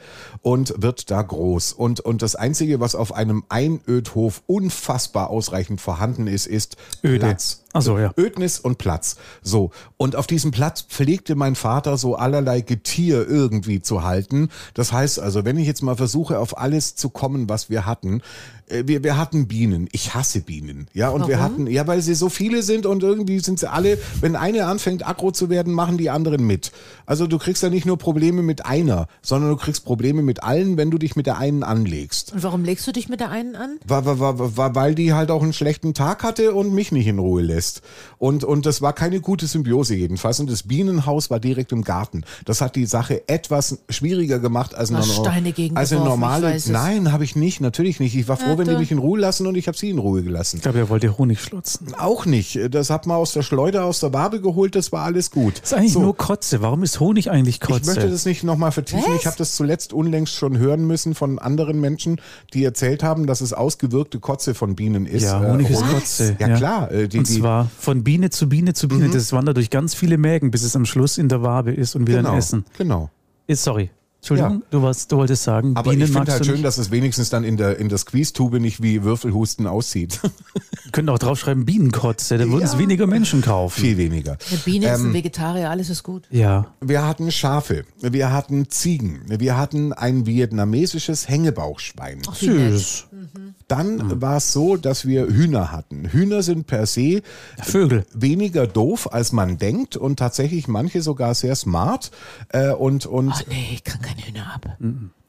und 0.43 0.75
wird 0.77 1.11
da 1.11 1.23
groß. 1.23 1.73
Und, 1.73 2.01
und 2.01 2.21
das 2.21 2.37
Einzige, 2.37 2.79
was 2.79 2.95
auf 2.95 3.15
einem 3.15 3.45
Einödhof 3.49 4.43
unfassbar 4.47 5.31
ausreichend 5.31 5.81
vorhanden 5.81 6.27
ist, 6.27 6.47
ist 6.47 6.77
Öde. 7.03 7.21
Platz. 7.21 7.65
Ach 7.73 7.83
so, 7.83 7.99
ja. 7.99 8.13
Ödnis 8.19 8.59
und 8.59 8.79
Platz. 8.79 9.17
So. 9.43 9.71
Und 9.97 10.17
auf 10.17 10.27
diesem 10.27 10.51
Platz 10.51 10.83
pflegte 10.83 11.37
mein 11.37 11.55
Vater 11.55 11.97
so 11.97 12.17
allerlei 12.17 12.61
Getier 12.61 13.27
irgendwie 13.27 13.81
zu 13.81 14.03
halten. 14.03 14.51
Das 14.75 14.93
heißt 14.93 15.21
also, 15.21 15.45
wenn 15.45 15.57
ich 15.57 15.67
jetzt 15.67 15.83
mal 15.83 15.97
versuche, 15.97 16.39
auf 16.39 16.59
alles 16.59 16.97
zu 16.97 17.11
kommen, 17.11 17.49
was 17.49 17.71
wir 17.71 17.87
hatten, 17.87 18.23
wir, 18.71 19.03
wir 19.03 19.17
hatten 19.17 19.47
Bienen. 19.47 19.89
Ich 19.93 20.15
hasse 20.15 20.41
Bienen. 20.41 20.89
Ja, 20.93 21.11
und 21.11 21.29
wir 21.29 21.39
Warum? 21.39 21.53
hatten, 21.53 21.67
ja, 21.67 21.87
weil 21.87 22.03
sie 22.03 22.15
so 22.15 22.29
viele 22.29 22.63
sind 22.63 22.87
und 22.87 23.03
irgendwie 23.03 23.41
sind 23.41 23.59
sie 23.59 23.71
alle, 23.71 23.99
wenn 24.21 24.37
eine 24.37 24.67
anfängt 24.67 25.07
aggro 25.07 25.31
zu 25.31 25.51
werden, 25.51 25.73
machen 25.73 25.99
die 25.99 26.11
anderen 26.11 26.47
mit. 26.47 26.73
Also 27.07 27.27
du 27.27 27.39
kriegst 27.39 27.63
ja 27.63 27.71
nicht 27.71 27.87
nur 27.87 27.99
Probleme 27.99 28.43
mit 28.43 28.67
einer, 28.67 29.09
sondern 29.23 29.51
du 29.51 29.57
kriegst 29.57 29.85
Probleme 29.85 30.23
mit 30.23 30.43
allen, 30.43 30.77
wenn 30.77 30.91
du 30.91 30.99
dich 30.99 31.17
mit 31.17 31.27
der 31.27 31.39
einen 31.39 31.63
anlegst. 31.63 32.33
Und 32.33 32.43
warum 32.43 32.65
legst 32.65 32.87
du 32.87 32.93
dich 32.93 33.09
mit 33.09 33.21
der 33.21 33.31
einen 33.31 33.57
an? 33.57 33.79
War, 33.87 34.07
war, 34.07 34.21
war, 34.21 34.57
war, 34.57 34.75
weil 34.75 34.95
die 34.95 35.13
halt 35.13 35.31
auch 35.31 35.43
einen 35.43 35.53
schlechten 35.53 35.95
Tag 35.95 36.23
hatte 36.23 36.55
und 36.55 36.73
mich 36.73 36.93
nicht 36.93 37.07
in 37.07 37.19
Ruhe 37.19 37.43
lässt. 37.43 37.83
Und, 38.19 38.45
und 38.45 38.67
das 38.67 38.83
war 38.83 38.93
keine 38.93 39.21
gute 39.21 39.47
Symbiose 39.47 39.95
jedenfalls. 39.95 40.41
Und 40.41 40.51
das 40.51 40.65
Bienenhaus 40.65 41.31
war 41.31 41.41
direkt 41.41 41.73
im 41.73 41.83
Garten. 41.83 42.25
Das 42.45 42.61
hat 42.61 42.77
die 42.77 42.87
Sache 42.87 43.29
etwas 43.29 43.79
schwieriger 43.89 44.39
gemacht 44.39 44.75
als 44.75 44.91
eine, 44.91 44.99
Hast 44.99 45.17
Steine 45.17 45.53
gegen 45.53 45.77
als 45.77 45.93
eine 45.93 46.05
normale. 46.05 46.57
Nein, 46.69 47.13
habe 47.13 47.25
ich 47.25 47.37
nicht, 47.37 47.61
natürlich 47.61 48.01
nicht. 48.01 48.15
Ich 48.15 48.29
war 48.29 48.37
froh, 48.37 48.59
wenn 48.59 48.60
die 48.65 48.73
doch. 48.73 48.79
mich 48.81 48.91
in 48.93 48.99
Ruhe 48.99 49.19
lassen 49.21 49.47
und 49.47 49.57
ich 49.57 49.67
habe 49.69 49.77
sie 49.77 49.91
in 49.91 49.99
Ruhe 49.99 50.23
gelassen. 50.23 50.57
Ich 50.57 50.63
glaube, 50.63 50.79
er 50.79 50.89
wollte 50.89 51.17
Honig 51.19 51.41
schlotzen. 51.41 51.95
Auch 51.99 52.27
nicht. 52.27 52.59
Das 52.75 52.91
hat 52.91 53.07
man 53.07 53.17
aus 53.17 53.33
der 53.33 53.43
Schleuder, 53.43 53.85
aus 53.85 54.01
der 54.01 54.13
Wabe 54.13 54.41
geholt, 54.41 54.75
das 54.75 54.93
war 54.93 55.05
alles 55.05 55.31
gut. 55.31 55.61
Das 55.63 55.73
ist 55.73 55.79
eigentlich 55.79 55.93
So. 55.93 56.01
nur 56.03 56.17
Kotze. 56.17 56.63
Warum 56.63 56.83
ist 56.83 57.01
Honig 57.01 57.31
eigentlich 57.31 57.61
Ich 57.63 57.69
möchte 57.69 57.95
Kotze? 57.95 58.09
das 58.11 58.25
nicht 58.27 58.45
nochmal 58.45 58.73
vertiefen. 58.73 59.05
Was? 59.13 59.21
Ich 59.21 59.27
habe 59.27 59.37
das 59.37 59.55
zuletzt 59.57 59.93
unlängst 59.93 60.35
schon 60.35 60.59
hören 60.59 60.87
müssen 60.87 61.15
von 61.15 61.39
anderen 61.39 61.81
Menschen, 61.81 62.21
die 62.55 62.65
erzählt 62.65 63.03
haben, 63.03 63.27
dass 63.27 63.41
es 63.41 63.53
ausgewirkte 63.53 64.21
Kotze 64.21 64.55
von 64.55 64.75
Bienen 64.77 65.07
ist. 65.07 65.25
Ja, 65.25 65.43
Äh, 65.45 65.51
Honig 65.53 65.71
ist 65.71 65.83
Honig- 65.83 65.95
Kotze. 65.95 66.37
Ja, 66.39 66.57
klar. 66.57 66.91
Äh, 66.91 67.09
die, 67.09 67.19
und 67.19 67.29
Mhm. 67.31 67.41
zwar 67.41 67.71
von 67.79 68.05
Biene 68.05 68.31
zu 68.31 68.49
Biene 68.49 68.75
zu 68.75 68.89
Biene. 68.89 69.09
Das 69.11 69.33
wandert 69.33 69.57
durch 69.57 69.71
ganz 69.71 69.95
viele 69.95 70.19
Mägen, 70.19 70.51
bis 70.51 70.63
es 70.63 70.77
am 70.77 70.85
Schluss 70.85 71.19
in 71.19 71.29
der 71.29 71.43
Wabe 71.43 71.73
ist 71.73 71.95
und 71.95 72.07
wir 72.07 72.17
genau, 72.17 72.31
dann 72.31 72.39
essen. 72.39 72.65
genau. 72.77 73.11
Ist, 73.47 73.65
sorry. 73.65 73.91
Entschuldigung, 74.21 74.59
Ja. 74.61 74.67
du, 74.71 74.83
warst, 74.83 75.11
du 75.11 75.17
wolltest 75.17 75.45
sagen, 75.45 75.73
Aber 75.77 75.91
Bienen 75.93 76.03
ich 76.05 76.11
finde 76.13 76.31
halt 76.33 76.41
du 76.41 76.45
schön, 76.45 76.55
nicht. 76.57 76.65
dass 76.65 76.77
es 76.79 76.91
wenigstens 76.91 77.31
dann 77.31 77.43
in 77.43 77.57
der, 77.57 77.79
in 77.79 77.89
der 77.89 77.97
Squeeze-Tube 77.99 78.61
nicht 78.61 78.83
wie 78.83 79.03
Würfelhusten 79.03 79.67
aussieht. 79.67 80.21
Wir 80.85 80.93
können 80.93 81.09
auch 81.09 81.19
draufschreiben 81.19 81.65
Bienenkotze, 81.65 82.37
dann 82.37 82.51
würden 82.51 82.65
es 82.65 82.73
Ja. 82.75 82.79
weniger 82.81 83.07
Menschen 83.07 83.41
kaufen. 83.43 83.81
Viel 83.81 83.97
weniger. 83.97 84.37
Eine 84.51 84.59
Biene 84.65 84.87
ist 84.93 85.01
Ähm, 85.01 85.11
ein 85.11 85.15
Vegetarier, 85.15 85.71
alles 85.71 85.89
ist 85.89 86.03
gut. 86.03 86.25
Ja. 86.31 86.67
Wir 86.81 87.07
hatten 87.07 87.31
Schafe, 87.31 87.85
wir 88.01 88.33
hatten 88.33 88.69
Ziegen, 88.71 89.23
wir 89.29 89.57
hatten 89.57 89.93
ein 89.93 90.27
vietnamesisches 90.27 91.29
Hängebauchschwein. 91.29 92.21
Ach. 92.29 92.35
Süß. 92.35 93.07
Dann 93.69 94.21
war 94.21 94.39
es 94.39 94.53
so, 94.53 94.77
dass 94.77 95.07
wir 95.07 95.27
Hühner 95.29 95.71
hatten. 95.71 96.09
Hühner 96.11 96.43
sind 96.43 96.67
per 96.67 96.87
se 96.87 97.23
Vögel. 97.63 98.05
weniger 98.13 98.67
doof, 98.67 99.13
als 99.13 99.31
man 99.33 99.59
denkt 99.59 99.97
und 99.97 100.19
tatsächlich 100.19 100.67
manche 100.67 101.03
sogar 101.03 101.35
sehr 101.35 101.55
smart. 101.55 102.11
Äh, 102.49 102.71
und 102.73 103.07
und 103.07 103.31
Ach 103.33 103.43
nee, 103.49 103.69
ich 103.75 103.85
kann 103.85 104.01
keine 104.11 104.27
Hühner 104.27 104.55
ab. 104.55 104.77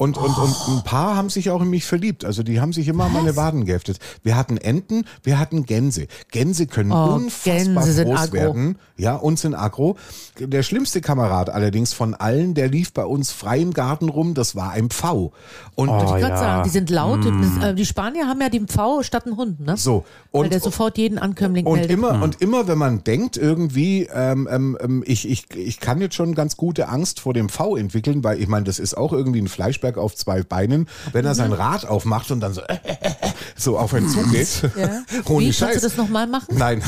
Und 0.02 0.18
Und, 0.18 0.18
und, 0.18 0.38
und 0.38 0.78
ein 0.78 0.84
paar 0.84 1.16
haben 1.16 1.30
sich 1.30 1.52
auch 1.52 1.62
in 1.62 1.70
mich 1.70 1.86
verliebt. 1.86 2.26
Also 2.26 2.42
die 2.42 2.60
haben 2.60 2.74
sich 2.74 2.88
immer 2.88 3.06
an 3.06 3.14
meine 3.14 3.36
Waden 3.36 3.66
geheftet. 3.66 4.00
Wir 4.24 4.36
hatten 4.36 4.58
Enten, 4.58 5.06
wir 5.22 5.38
hatten 5.38 5.66
Gänse. 5.66 6.08
Gänse 6.32 6.66
können 6.66 6.92
Oh, 6.92 7.14
unfassbar 7.16 7.84
Gänse 7.86 8.06
groß 8.06 8.32
werden. 8.32 8.78
Ja, 8.98 9.16
und 9.16 9.38
sind 9.40 9.54
aggro. 9.54 9.98
Der 10.40 10.64
schlimmste 10.64 11.02
Kamerad 11.02 11.50
allerdings 11.52 11.94
von 11.94 12.16
allen, 12.16 12.56
der 12.56 12.68
lief 12.68 12.94
bei 12.94 13.06
uns 13.06 13.32
frei 13.32 13.60
im 13.60 13.74
Garten 13.74 14.10
rum, 14.10 14.34
das 14.34 14.56
war 14.56 14.72
ein 14.72 14.90
Pfau. 14.90 15.34
Und 15.76 15.90
Oh, 15.90 16.02
Ich 16.04 16.10
ja. 16.10 16.18
gerade 16.18 16.38
sagen, 16.38 16.64
die 16.64 16.70
sind 16.70 16.90
laut. 16.90 17.20
Das, 17.24 17.64
äh, 17.64 17.76
die 17.76 17.86
Spanier 17.86 18.28
haben 18.28 18.42
ja 18.42 18.50
den 18.50 18.68
Pfau 18.68 19.04
statt 19.04 19.26
einen 19.28 19.38
Hund, 19.38 19.60
ne? 19.60 19.78
so. 19.78 20.04
Weil 20.32 20.46
Und, 20.46 20.54
der 20.54 20.62
sofort 20.62 20.98
jeden 20.98 21.20
Ankömmling 21.20 21.66
Und 21.66 21.80
meldet. 21.80 21.92
immer, 21.96 22.24
und 22.24 22.42
immer, 22.42 22.68
wenn 22.68 22.78
man 22.78 23.04
denkt, 23.04 23.38
irgendwie, 23.38 24.08
ähm, 24.14 24.48
ähm, 24.52 24.78
ähm, 24.82 25.04
ich, 25.06 25.30
ich, 25.30 25.46
ich 25.56 25.80
kann 25.80 26.02
jetzt 26.02 26.16
schon 26.16 26.34
ganz 26.34 26.58
gute 26.58 26.90
Angst 26.90 27.20
vor 27.20 27.34
dem 27.34 27.50
V 27.50 27.76
entwickeln, 27.78 28.24
weil 28.24 28.40
ich 28.42 28.48
meine, 28.48 28.66
das 28.66 28.80
ist 28.80 28.96
auch 28.98 29.14
irgendwie 29.14 29.42
ein 29.42 29.48
Fleischberg 29.48 29.90
auf 29.97 30.15
zwei 30.15 30.43
Beinen, 30.43 30.88
wenn 31.13 31.25
er 31.25 31.36
sein 31.36 31.54
Rad 31.54 31.86
aufmacht 31.88 32.32
und 32.32 32.39
dann 32.39 32.54
so, 32.54 32.62
so 33.56 33.77
auf 33.77 33.93
einen 33.93 34.10
zugeht. 34.10 34.47
Ja. 34.77 35.01
Ohne 35.30 35.45
Wie, 35.45 35.54
Scheiß. 35.54 35.69
kannst 35.71 35.84
du 35.84 35.88
das 35.89 35.97
nochmal 35.97 36.27
machen? 36.27 36.56
Nein, 36.58 36.82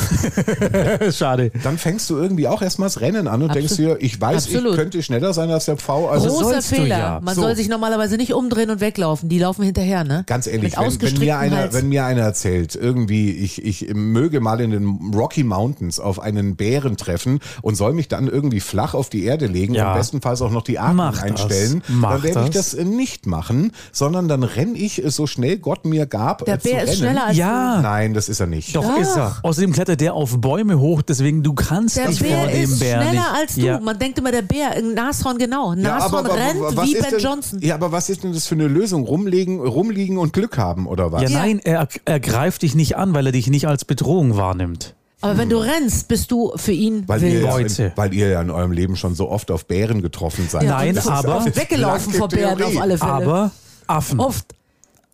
Schade. 1.12 1.52
dann 1.64 1.78
fängst 1.78 2.10
du 2.10 2.18
irgendwie 2.18 2.48
auch 2.48 2.62
erstmal 2.62 2.88
das 2.88 3.02
Rennen 3.02 3.28
an 3.28 3.42
und 3.42 3.54
denkst 3.56 3.76
dir, 3.76 3.98
ich 4.00 4.20
weiß, 4.20 4.46
Absolut. 4.46 4.72
ich 4.72 4.78
könnte 4.78 5.04
schneller 5.04 5.34
sein 5.34 5.50
als 5.52 5.66
der 5.66 5.78
V. 5.78 6.10
Also 6.10 6.30
Großer 6.30 6.62
Fehler. 6.62 6.98
ja. 6.98 7.20
Man 7.22 7.36
So. 7.36 7.42
soll 7.42 7.56
sich 7.56 7.70
normalerweise 7.70 8.18
nicht 8.18 8.34
umdrehen 8.34 8.70
und 8.70 8.80
weglaufen. 8.82 9.30
Die 9.30 9.40
laufen 9.40 9.64
hinterher, 9.64 10.04
ne? 10.04 10.24
Ganz 10.28 10.48
ehrlich, 10.48 10.76
wenn, 10.78 11.02
wenn, 11.02 11.20
mir 11.20 11.38
einer, 11.38 11.58
Hals. 11.58 11.74
wenn 11.74 11.90
mir 11.90 12.06
einer 12.06 12.22
erzählt, 12.22 12.76
irgendwie, 12.76 13.32
ich, 13.32 13.64
ich 13.64 13.94
möge 13.94 14.40
mal 14.40 14.60
in 14.62 14.72
den 14.72 15.12
Rocky 15.14 15.44
Mountains 15.44 16.00
auf 16.00 16.20
einen 16.20 16.56
Bären 16.56 16.98
treffen 16.98 17.40
und 17.62 17.76
soll 17.76 17.94
mich 17.94 18.08
dann 18.08 18.28
irgendwie 18.28 18.60
flach 18.60 18.94
auf 18.94 19.10
die 19.10 19.24
Erde 19.26 19.48
legen 19.48 19.74
Ja. 19.74 19.92
und 19.94 19.98
bestenfalls 20.00 20.42
auch 20.42 20.52
noch 20.52 20.64
die 20.64 20.80
Atmung 20.80 20.94
Mach 20.98 21.14
das. 21.14 21.24
einstellen, 21.24 21.84
Mach 21.88 22.14
dann 22.14 22.24
werde 22.24 22.44
ich 22.46 22.50
das. 22.52 22.74
Äh, 22.94 22.96
nicht 22.96 23.26
machen, 23.26 23.72
sondern 23.92 24.28
dann 24.28 24.44
renn 24.44 24.76
ich 24.76 25.04
äh, 25.04 25.10
so 25.10 25.28
schnell 25.28 25.58
Gott 25.58 25.86
mir 25.86 26.06
gab. 26.06 26.46
Der 26.46 26.56
äh, 26.56 26.60
zu 26.60 26.70
Bär 26.70 26.84
ist 26.84 26.90
rennen. 26.90 26.98
schneller 27.00 27.26
als 27.26 27.38
Ja. 27.38 27.82
Nein, 27.82 28.14
das 28.14 28.30
ist 28.30 28.40
er 28.40 28.48
nicht. 28.48 28.76
Doch, 28.76 28.98
ist 28.98 29.16
er. 29.16 29.38
Außerdem 29.44 29.72
klettert 29.74 30.02
der 30.02 30.14
auf 30.14 30.40
Bäume 30.40 30.80
hoch, 30.80 31.02
deswegen 31.02 31.44
du 31.44 31.54
kannst 31.54 31.98
Der 31.98 32.08
dich 32.08 32.20
Bär 32.20 32.38
vor 32.38 32.48
dem 32.48 32.64
ist 32.64 32.80
Bär 32.80 33.02
schneller 33.02 33.12
nicht. 33.12 33.34
als 33.36 33.56
du. 33.56 33.62
Ja. 33.62 33.80
Man 33.80 34.00
denkt 34.00 34.20
immer, 34.20 34.32
der 34.32 34.42
Bär, 34.42 34.72
ein 34.72 34.94
Nashorn 34.94 35.38
genau. 35.38 35.74
Nashorn 35.76 36.26
rennt 36.26 36.62
was 36.62 36.88
wie 36.88 36.94
Ben 36.94 37.04
denn, 37.12 37.20
Johnson. 37.20 37.60
Ja, 37.62 37.76
aber 37.76 37.92
was 37.92 38.10
ist 38.10 38.24
denn 38.24 38.34
das 38.34 38.48
für 38.48 38.56
eine 38.56 38.68
Lösung? 38.68 39.04
Rumliegen, 39.06 39.60
rumliegen 39.60 40.18
und 40.18 40.34
Glück 40.34 40.58
haben 40.58 40.88
oder 40.88 41.12
was? 41.12 41.24
Ja, 41.24 41.30
Ja. 41.30 41.38
nein, 41.40 41.60
er, 41.64 41.88
er 42.06 42.20
greift 42.20 42.62
dich 42.62 42.76
nicht 42.76 42.96
an, 42.98 43.14
weil 43.14 43.26
er 43.26 43.32
dich 43.32 43.48
nicht 43.48 43.68
als 43.68 43.86
Bedrohung 43.86 44.38
wahrnimmt. 44.38 44.96
Aber 45.24 45.38
wenn 45.38 45.50
du 45.50 45.58
rennst, 45.58 46.08
bist 46.10 46.32
du 46.32 46.52
für 46.58 46.74
ihn 46.74 47.08
Weil 47.08 47.24
ihr, 47.24 47.32
wild. 47.32 47.44
ja, 47.46 47.52
Leute. 47.58 47.84
in, 47.84 47.92
weil 47.96 48.14
ihr 48.14 48.28
ja 48.30 48.42
in 48.42 48.50
eurem 48.50 48.72
Leben 48.74 48.96
schon 48.98 49.16
so 49.16 49.30
oft 49.30 49.52
auf 49.52 49.66
Bären 49.66 50.02
getroffen 50.02 50.48
seid. 50.50 50.64
Ja, 50.64 50.72
Nein, 50.72 50.98
aber- 50.98 51.46
weggelaufen 51.56 52.14
vor 52.14 52.28
Bären 52.28 52.58
Theorie. 52.58 52.76
auf 52.76 52.82
alle 52.82 52.98
Fälle. 52.98 53.12
Aber 53.12 53.52
Affen. 53.88 54.20
oft. 54.20 54.54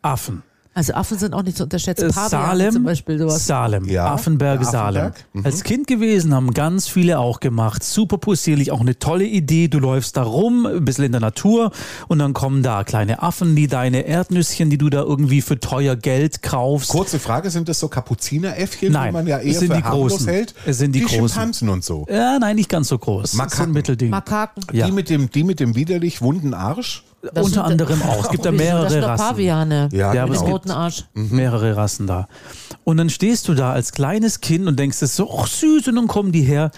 Affen. 0.01 0.41
Also 0.79 0.93
Affen 0.93 1.17
sind 1.17 1.33
auch 1.33 1.43
nicht 1.43 1.57
zu 1.57 1.63
unterschätzen. 1.63 2.09
Äh, 2.09 2.13
Salem, 2.13 2.71
zum 2.71 2.83
Beispiel 2.85 3.19
sowas. 3.19 3.45
Salem, 3.45 3.83
Ja, 3.83 4.13
Affenberg, 4.13 4.61
der 4.61 4.69
Salem. 4.69 5.01
Affenberg. 5.07 5.25
Mhm. 5.33 5.45
Als 5.45 5.63
Kind 5.65 5.87
gewesen, 5.87 6.33
haben 6.33 6.53
ganz 6.53 6.87
viele 6.87 7.19
auch 7.19 7.41
gemacht. 7.41 7.83
Super 7.83 8.17
possierlich, 8.17 8.71
auch 8.71 8.79
eine 8.79 8.97
tolle 8.97 9.25
Idee. 9.25 9.67
Du 9.67 9.79
läufst 9.79 10.15
da 10.15 10.23
rum, 10.23 10.65
ein 10.65 10.85
bisschen 10.85 11.03
in 11.03 11.11
der 11.11 11.19
Natur 11.19 11.71
und 12.07 12.19
dann 12.19 12.31
kommen 12.31 12.63
da 12.63 12.85
kleine 12.85 13.21
Affen, 13.21 13.57
die 13.57 13.67
deine 13.67 14.03
Erdnüsschen, 14.07 14.69
die 14.69 14.77
du 14.77 14.89
da 14.89 15.01
irgendwie 15.01 15.41
für 15.41 15.59
teuer 15.59 15.97
Geld 15.97 16.41
kaufst. 16.43 16.91
Kurze 16.91 17.19
Frage, 17.19 17.49
sind 17.49 17.67
das 17.67 17.77
so 17.81 17.89
Kapuzineräffchen, 17.89 18.93
Nein, 18.93 19.07
die 19.09 19.13
man 19.13 19.27
ja 19.27 19.39
eher 19.39 19.51
es 19.51 19.59
sind 19.59 19.71
für 19.71 19.75
die 19.75 19.83
großen. 19.83 20.27
hält? 20.29 20.53
Es 20.65 20.77
sind 20.77 20.93
die 20.93 21.01
großen. 21.01 21.27
Schimpansen 21.27 21.67
und 21.67 21.83
so. 21.83 22.05
Ja, 22.09 22.39
nein, 22.39 22.55
nicht 22.55 22.69
ganz 22.69 22.87
so 22.87 22.97
groß. 22.97 23.23
Das 23.23 23.31
ist 23.33 23.37
Makaken. 23.37 23.65
ein 23.65 23.71
Mittelding. 23.73 24.09
Makaken. 24.11 24.63
Ja. 24.71 24.85
Die, 24.85 24.93
mit 24.93 25.09
dem, 25.09 25.29
die 25.29 25.43
mit 25.43 25.59
dem 25.59 25.75
widerlich 25.75 26.21
wunden 26.21 26.53
Arsch? 26.53 27.03
Das 27.21 27.45
Unter 27.45 27.49
sind- 27.49 27.59
anderem 27.59 28.01
auch. 28.03 28.23
Es 28.25 28.29
gibt 28.31 28.45
da 28.45 28.51
Wieso? 28.53 28.63
Das 28.63 28.65
mehrere 28.73 28.89
sind 28.89 29.03
Rassen. 29.03 29.25
Paviane. 29.27 29.89
Ja, 29.91 30.13
Ja, 30.13 30.23
aber 30.23 30.31
Mit 30.31 30.41
roten 30.41 30.71
Arsch. 30.71 31.03
mehrere 31.13 31.75
Rassen 31.75 32.07
da. 32.07 32.27
Und 32.85 32.97
dann 32.97 33.09
stehst 33.09 33.47
du 33.47 33.53
da 33.53 33.73
als 33.73 33.91
kleines 33.91 34.39
Kind 34.41 34.67
und 34.67 34.79
denkst 34.79 35.01
es 35.01 35.15
so, 35.15 35.29
ach 35.37 35.47
süß, 35.47 35.87
und 35.89 35.95
dann 35.95 36.07
kommen 36.07 36.31
die 36.31 36.41
her. 36.43 36.71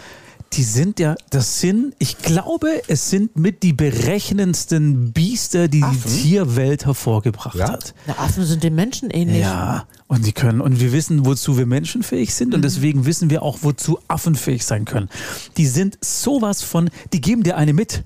Die 0.54 0.64
sind 0.64 1.00
ja, 1.00 1.16
das 1.30 1.62
sind, 1.62 1.94
ich 1.98 2.18
glaube, 2.18 2.68
es 2.90 3.10
sind 3.10 3.38
mit 3.38 3.64
die 3.64 3.72
berechnendsten 3.72 5.12
Biester, 5.14 5.68
die 5.68 5.84
Affen? 5.84 5.98
die 6.06 6.22
Tierwelt 6.24 6.86
hervorgebracht 6.86 7.56
Ja? 7.56 7.70
hat. 7.72 7.94
Na, 8.08 8.18
Affen 8.18 8.44
sind 8.44 8.64
den 8.64 8.76
Menschen 8.76 9.10
ähnlich. 9.12 9.42
Ja, 9.42 9.86
und 10.08 10.26
die 10.26 10.34
können, 10.34 10.60
und 10.62 10.80
wir 10.82 10.92
wissen, 10.92 11.26
wozu 11.26 11.58
wir 11.58 11.66
menschenfähig 11.66 12.34
sind, 12.34 12.54
und 12.54 12.64
deswegen 12.64 13.06
wissen 13.06 13.30
wir 13.30 13.44
auch, 13.44 13.60
wozu 13.62 14.00
Affen 14.08 14.36
fähig 14.36 14.66
sein 14.66 14.86
können. 14.86 15.10
Die 15.58 15.68
sind 15.68 15.98
sowas 16.02 16.64
von, 16.64 16.90
die 17.14 17.22
geben 17.22 17.44
dir 17.44 17.56
eine 17.58 17.74
mit. 17.74 18.04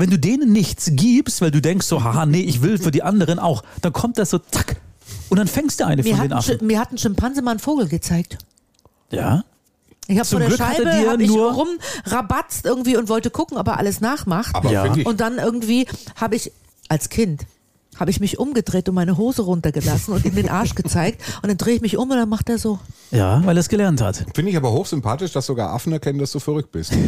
Wenn 0.00 0.10
du 0.10 0.18
denen 0.18 0.50
nichts 0.52 0.90
gibst, 0.94 1.40
weil 1.42 1.50
du 1.50 1.60
denkst 1.60 1.86
so, 1.86 2.02
haha, 2.02 2.24
nee, 2.26 2.40
ich 2.40 2.62
will 2.62 2.78
für 2.78 2.90
die 2.90 3.02
anderen 3.02 3.38
auch, 3.38 3.62
dann 3.82 3.92
kommt 3.92 4.16
das 4.18 4.30
so, 4.30 4.38
zack, 4.38 4.76
und 5.28 5.36
dann 5.38 5.46
fängst 5.46 5.78
du 5.80 5.86
eine 5.86 6.02
Mir 6.02 6.10
von 6.10 6.18
hat, 6.18 6.24
den 6.24 6.32
ein 6.32 6.38
Affen. 6.38 6.56
Sch- 6.58 6.64
mir 6.64 6.80
hat 6.80 6.90
ein 6.92 6.98
Schimpanse 6.98 7.42
mal 7.42 7.50
einen 7.52 7.60
Vogel 7.60 7.86
gezeigt. 7.86 8.38
Ja? 9.10 9.44
Ich 10.06 10.18
habe 10.18 10.26
vor 10.26 10.38
der 10.40 10.48
Glück 10.48 10.58
Scheibe 10.58 10.90
hab 11.08 11.20
ich 11.20 11.28
nur- 11.28 11.52
rumrabatzt 11.52 12.64
irgendwie 12.64 12.96
und 12.96 13.08
wollte 13.08 13.30
gucken, 13.30 13.58
ob 13.58 13.68
er 13.68 13.76
alles 13.78 14.00
nachmacht. 14.00 14.54
Aber 14.56 14.72
Ja. 14.72 14.84
finde 14.84 15.00
ich, 15.00 15.06
Und 15.06 15.20
dann 15.20 15.38
irgendwie 15.38 15.86
habe 16.16 16.34
ich 16.34 16.50
als 16.88 17.10
Kind 17.10 17.42
habe 18.00 18.10
ich 18.10 18.18
mich 18.18 18.38
umgedreht 18.38 18.88
und 18.88 18.94
meine 18.94 19.16
Hose 19.16 19.42
runtergelassen 19.42 20.14
und 20.14 20.24
ihm 20.24 20.34
den 20.34 20.48
Arsch 20.48 20.74
gezeigt 20.74 21.22
und 21.42 21.48
dann 21.48 21.58
drehe 21.58 21.74
ich 21.76 21.80
mich 21.82 21.96
um 21.96 22.10
und 22.10 22.16
dann 22.16 22.28
macht 22.28 22.48
er 22.48 22.58
so. 22.58 22.78
Ja, 23.10 23.42
weil 23.44 23.56
er 23.56 23.60
es 23.60 23.68
gelernt 23.68 24.00
hat. 24.00 24.24
finde 24.34 24.50
ich 24.50 24.56
aber 24.56 24.72
hochsympathisch, 24.72 25.32
dass 25.32 25.46
sogar 25.46 25.70
Affen 25.70 25.92
erkennen, 25.92 26.18
dass 26.18 26.32
du 26.32 26.40
verrückt 26.40 26.72
bist. 26.72 26.92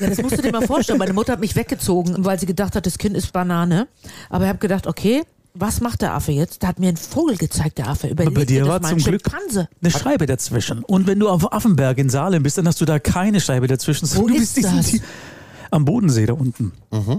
Ja, 0.00 0.08
das 0.08 0.20
musst 0.20 0.36
du 0.36 0.42
dir 0.42 0.50
mal 0.50 0.66
vorstellen. 0.66 0.98
Meine 0.98 1.12
Mutter 1.12 1.32
hat 1.32 1.40
mich 1.40 1.54
weggezogen, 1.54 2.24
weil 2.24 2.38
sie 2.38 2.46
gedacht 2.46 2.74
hat, 2.74 2.84
das 2.84 2.98
Kind 2.98 3.16
ist 3.16 3.32
Banane. 3.32 3.86
Aber 4.28 4.44
ich 4.44 4.48
habe 4.48 4.58
gedacht, 4.58 4.88
okay, 4.88 5.22
was 5.54 5.80
macht 5.80 6.02
der 6.02 6.14
Affe 6.14 6.32
jetzt? 6.32 6.62
Der 6.62 6.68
hat 6.70 6.80
mir 6.80 6.88
einen 6.88 6.96
Vogel 6.96 7.36
gezeigt, 7.36 7.78
der 7.78 7.88
Affe. 7.88 8.08
Überleg 8.08 8.34
bei 8.34 8.44
dir 8.44 8.66
war 8.66 8.82
zum 8.82 8.98
Glück 8.98 9.22
eine 9.32 9.90
Scheibe 9.90 10.26
dazwischen. 10.26 10.82
Und 10.82 11.06
wenn 11.06 11.20
du 11.20 11.28
auf 11.28 11.52
Affenberg 11.52 11.98
in 11.98 12.10
Salem 12.10 12.42
bist, 12.42 12.58
dann 12.58 12.66
hast 12.66 12.80
du 12.80 12.84
da 12.84 12.98
keine 12.98 13.40
Scheibe 13.40 13.68
dazwischen. 13.68 14.08
Wo 14.16 14.26
du 14.26 14.34
ist 14.34 14.40
bist 14.40 14.56
diesen 14.56 14.76
das? 14.78 14.92
Am 15.70 15.84
Bodensee 15.84 16.26
da 16.26 16.32
unten. 16.34 16.72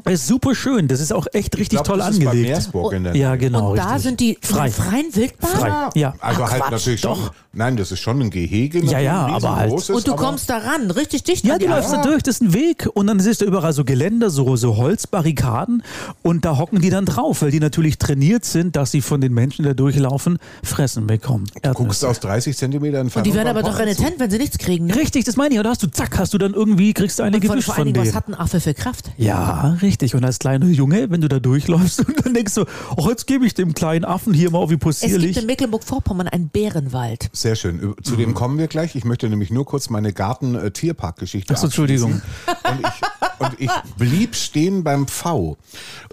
Das 0.06 0.14
ist 0.14 0.28
super 0.28 0.56
schön. 0.56 0.88
Das 0.88 1.00
ist 1.02 1.12
auch 1.12 1.28
echt 1.34 1.58
richtig 1.58 1.80
Ich 1.80 1.84
glaub, 1.84 1.86
toll 1.86 1.98
das 1.98 2.12
ist 2.12 2.20
bei 2.20 2.28
angelegt. 2.32 2.50
Meersburg 2.50 2.94
in 2.94 3.04
der 3.04 3.16
Ja, 3.16 3.36
genau. 3.36 3.72
und 3.72 3.78
da 3.78 3.86
richtig. 3.86 4.04
sind 4.04 4.20
die 4.22 4.38
frei. 4.42 4.70
freien 4.72 5.14
Wildbahn. 5.14 5.50
Frei. 5.52 5.90
Ja. 5.96 6.14
Also 6.22 6.44
Ach, 6.44 6.52
halt 6.52 6.62
Quatsch, 6.62 6.72
natürlich 6.72 7.02
schon. 7.02 7.18
doch. 7.20 7.34
Nein, 7.52 7.76
das 7.78 7.92
ist 7.92 8.00
schon 8.00 8.22
ein 8.22 8.30
Gehege. 8.30 8.80
Ja, 8.86 9.00
ja, 9.00 9.26
aber 9.28 9.56
halt- 9.56 9.66
riesengroßes, 9.66 9.96
Und 9.96 10.08
du 10.08 10.16
kommst 10.16 10.50
da 10.50 10.58
ran, 10.58 10.92
richtig 10.92 11.24
dicht 11.24 11.46
Ja, 11.46 11.54
du 11.54 11.60
die 11.60 11.66
läufst 11.68 11.92
da 11.92 12.02
durch, 12.02 12.22
das 12.24 12.36
ist 12.36 12.42
ein 12.42 12.54
Weg 12.54 12.88
und 12.94 13.08
dann 13.08 13.20
siehst 13.20 13.42
du 13.42 13.46
überall 13.46 13.74
so 13.74 13.84
Geländer, 13.86 14.30
so, 14.30 14.56
so 14.56 14.76
Holzbarrikaden 14.78 15.84
und 16.22 16.46
da 16.46 16.58
hocken 16.58 16.82
die 16.82 16.90
dann 16.90 17.06
drauf, 17.06 17.42
weil 17.42 17.52
die 17.52 17.60
natürlich 17.60 17.98
trainiert 17.98 18.46
sind, 18.46 18.76
dass 18.76 18.92
sie 18.92 19.02
von 19.02 19.22
den 19.22 19.34
Menschen, 19.34 19.64
die 19.64 19.70
da 19.70 19.74
durchlaufen, 19.74 20.38
Fressen 20.64 21.08
bekommen. 21.08 21.46
Du 21.62 21.72
guckst 21.74 22.04
aus 22.04 22.20
30 22.20 22.58
Zentimeter 22.58 23.00
Und 23.02 23.26
die 23.26 23.34
werden 23.34 23.48
aber 23.50 23.64
doch 23.64 23.78
renitent, 23.80 24.16
wenn 24.20 24.30
sie 24.30 24.38
nichts 24.38 24.58
kriegen. 24.58 24.88
Ne? 24.88 24.96
Richtig, 24.96 25.24
das 25.26 25.36
meine 25.38 25.54
ich. 25.54 25.58
Und 25.60 25.64
da 25.64 25.70
hast 25.72 25.84
du, 25.84 25.88
zack, 25.88 26.18
hast 26.18 26.34
du 26.34 26.38
dann 26.38 26.54
irgendwie, 26.54 26.94
kriegst 26.94 27.20
du 27.20 27.24
eine 27.24 27.38
Und 27.38 27.46
von 27.64 27.76
Dingen, 27.86 27.94
denen. 27.94 28.08
was 28.08 28.16
hat 28.16 28.28
ein 28.28 28.34
Affe 28.46 28.60
für 28.62 28.74
Kraft? 28.76 29.12
Ja, 29.18 29.72
richtig. 29.82 30.14
Und 30.16 30.24
als 30.24 30.38
kleiner 30.40 30.68
Junge, 30.68 31.10
wenn 31.10 31.20
du 31.22 31.28
da 31.28 31.40
durchläufst 31.40 32.00
und 32.08 32.24
dann 32.26 32.34
denkst 32.36 32.54
du, 32.54 32.66
oh, 32.96 33.10
jetzt 33.10 33.26
gebe 33.28 33.46
ich 33.46 33.56
dem 33.56 33.74
kleinen 33.74 34.06
Affen 34.06 34.34
hier 34.36 34.52
mal 34.52 34.60
wie 34.62 34.64
Es 34.66 34.70
gibt 34.70 34.82
possierlich. 34.84 35.38
in 35.38 35.46
Mecklenburg-Vorpommern 35.48 36.28
einen 36.28 36.50
Bärenwald. 36.50 37.30
Sehr 37.34 37.56
schön. 37.56 37.96
Zu 38.04 38.14
Mhm. 38.14 38.18
dem 38.18 38.34
kommen 38.36 38.58
wir 38.60 38.68
gleich. 38.68 38.96
Ich 38.96 39.04
möchte 39.04 39.28
nämlich 39.30 39.50
nur 39.50 39.66
kurz 39.66 39.90
meine 39.90 40.14
Garten-Tierpark-Geschichte 40.14 41.54
Ach 41.54 41.58
so, 41.58 41.66
Entschuldigung. 41.68 42.22
Und 42.64 42.80
ich, 42.82 43.40
und 43.48 43.62
ich 43.62 43.72
blieb 43.98 44.36
stehen 44.36 44.84
beim 44.84 45.08
Pfau. 45.08 45.58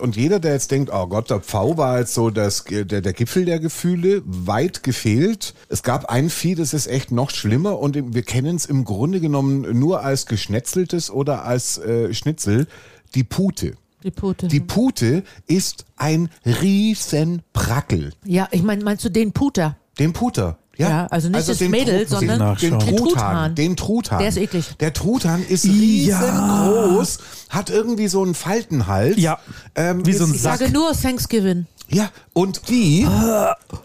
Und 0.00 0.16
jeder, 0.16 0.40
der 0.40 0.54
jetzt 0.54 0.70
denkt, 0.70 0.90
oh 0.92 1.06
Gott, 1.06 1.30
der 1.30 1.40
Pfau 1.40 1.76
war 1.76 1.98
jetzt 1.98 2.14
so 2.14 2.30
das, 2.30 2.64
der, 2.64 2.84
der 3.00 3.12
Gipfel 3.12 3.44
der 3.44 3.60
Gefühle, 3.60 4.22
weit 4.24 4.82
gefehlt. 4.82 5.54
Es 5.68 5.82
gab 5.82 6.06
ein 6.06 6.30
Vieh, 6.30 6.54
das 6.54 6.72
ist 6.74 6.86
echt 6.86 7.12
noch 7.12 7.30
schlimmer 7.30 7.78
und 7.78 8.14
wir 8.14 8.22
kennen 8.22 8.56
es 8.56 8.66
im 8.66 8.84
Grunde 8.84 9.20
genommen 9.20 9.78
nur 9.78 10.02
als 10.02 10.26
geschnetzeltes 10.26 11.10
oder 11.10 11.44
als 11.44 11.78
äh, 11.78 12.11
Schnitzel, 12.14 12.66
die 13.14 13.24
Pute. 13.24 13.74
Die 14.02 14.10
Pute. 14.10 14.48
Die 14.48 14.60
Pute 14.60 15.22
ist 15.46 15.84
ein 15.96 16.28
riesen 16.44 17.42
Brackel. 17.52 18.12
ja, 18.24 18.48
ich 18.50 18.62
meine, 18.62 18.82
meinst 18.82 19.04
du 19.04 19.08
den 19.10 19.32
Puter? 19.32 19.76
Den 19.98 20.12
Puter. 20.12 20.58
Ja, 20.78 20.88
Ja, 20.88 21.06
also 21.08 21.28
nicht 21.28 21.46
das 21.46 21.58
den 21.58 21.70
Mädel, 21.70 22.04
Tru- 22.04 22.08
sondern 22.08 22.56
den, 22.56 22.78
Truthahn. 22.78 22.96
Truthahn. 22.96 23.54
Den 23.54 23.76
Truthahn. 23.76 24.18
Der 24.20 24.28
ist 24.28 24.38
eklig. 24.38 24.74
Der 24.80 24.92
Truthahn 24.94 25.44
ist 25.46 25.64
Ja. 25.66 25.70
riesengroß, 25.72 27.18
hat 27.50 27.68
irgendwie 27.70 28.08
so 28.08 28.22
einen 28.22 28.34
Faltenhals. 28.34 29.18
Ja, 29.18 29.38
Ähm, 29.74 30.04
wie 30.06 30.14
so 30.14 30.24
ein 30.24 30.30
ist- 30.30 30.36
Ich 30.36 30.42
sage 30.42 30.70
nur 30.70 30.92
Thanksgiving. 30.92 31.66
Ja, 31.92 32.10
und 32.32 32.68
die. 32.68 33.06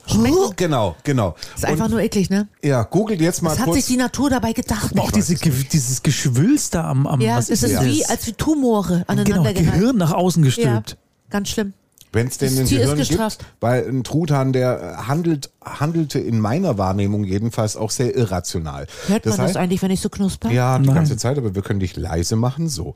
Schmecken. 0.06 0.54
Genau, 0.56 0.96
genau. 1.04 1.36
Ist 1.56 1.66
einfach 1.66 1.90
nur 1.90 2.00
eklig, 2.02 2.30
ne? 2.30 2.48
Ja, 2.64 2.84
googelt 2.84 3.20
jetzt 3.22 3.42
mal 3.42 3.52
Was 3.52 3.60
hat 3.60 3.74
sich 3.74 3.86
die 3.86 3.98
Natur 3.98 4.30
dabei 4.30 4.54
gedacht? 4.54 4.98
Auch 4.98 5.12
diese, 5.12 5.36
dieses 5.36 6.04
Geschwülst 6.04 6.74
da 6.76 6.90
am, 6.90 7.06
am 7.06 7.20
ja, 7.20 7.38
es 7.38 7.50
ist 7.50 7.64
das? 7.64 7.84
wie, 7.84 8.06
als 8.06 8.26
wie 8.28 8.34
Tumore 8.34 9.06
Genau, 9.08 9.22
aneinander 9.22 9.54
Gehirn 9.54 9.98
nach 9.98 10.14
außen 10.14 10.44
Ja, 10.44 10.48
gestülpt. 10.48 10.98
ganz 11.30 11.50
schlimm. 11.50 11.74
Wenn 12.14 12.28
es 12.28 12.38
denn 12.38 12.50
Das 12.50 12.58
den 12.58 12.68
Tier 12.68 12.82
ist 12.82 13.10
Gehirn 13.10 13.30
gibt, 13.30 13.46
weil 13.60 13.88
ein 13.88 14.04
Truthahn, 14.04 14.54
der 14.54 15.08
handelt 15.08 15.52
handelte 15.80 16.20
in 16.20 16.40
meiner 16.40 16.78
Wahrnehmung 16.78 17.24
jedenfalls 17.24 17.76
auch 17.76 17.92
sehr 17.92 18.16
irrational. 18.16 18.88
Hört 19.08 19.26
man 19.26 19.38
das 19.38 19.56
heißt- 19.56 19.58
eigentlich, 19.60 19.82
wenn 19.82 19.92
ich 19.92 20.02
so 20.02 20.10
knusper? 20.10 20.50
ja, 20.52 20.78
die 20.80 20.86
Nein. 20.88 20.96
ganze 20.96 21.18
Zeit, 21.18 21.38
aber 21.38 21.56
wir 21.56 21.62
können 21.62 21.80
dich 21.80 21.96
leise 21.96 22.36
machen. 22.36 22.70
So. 22.70 22.96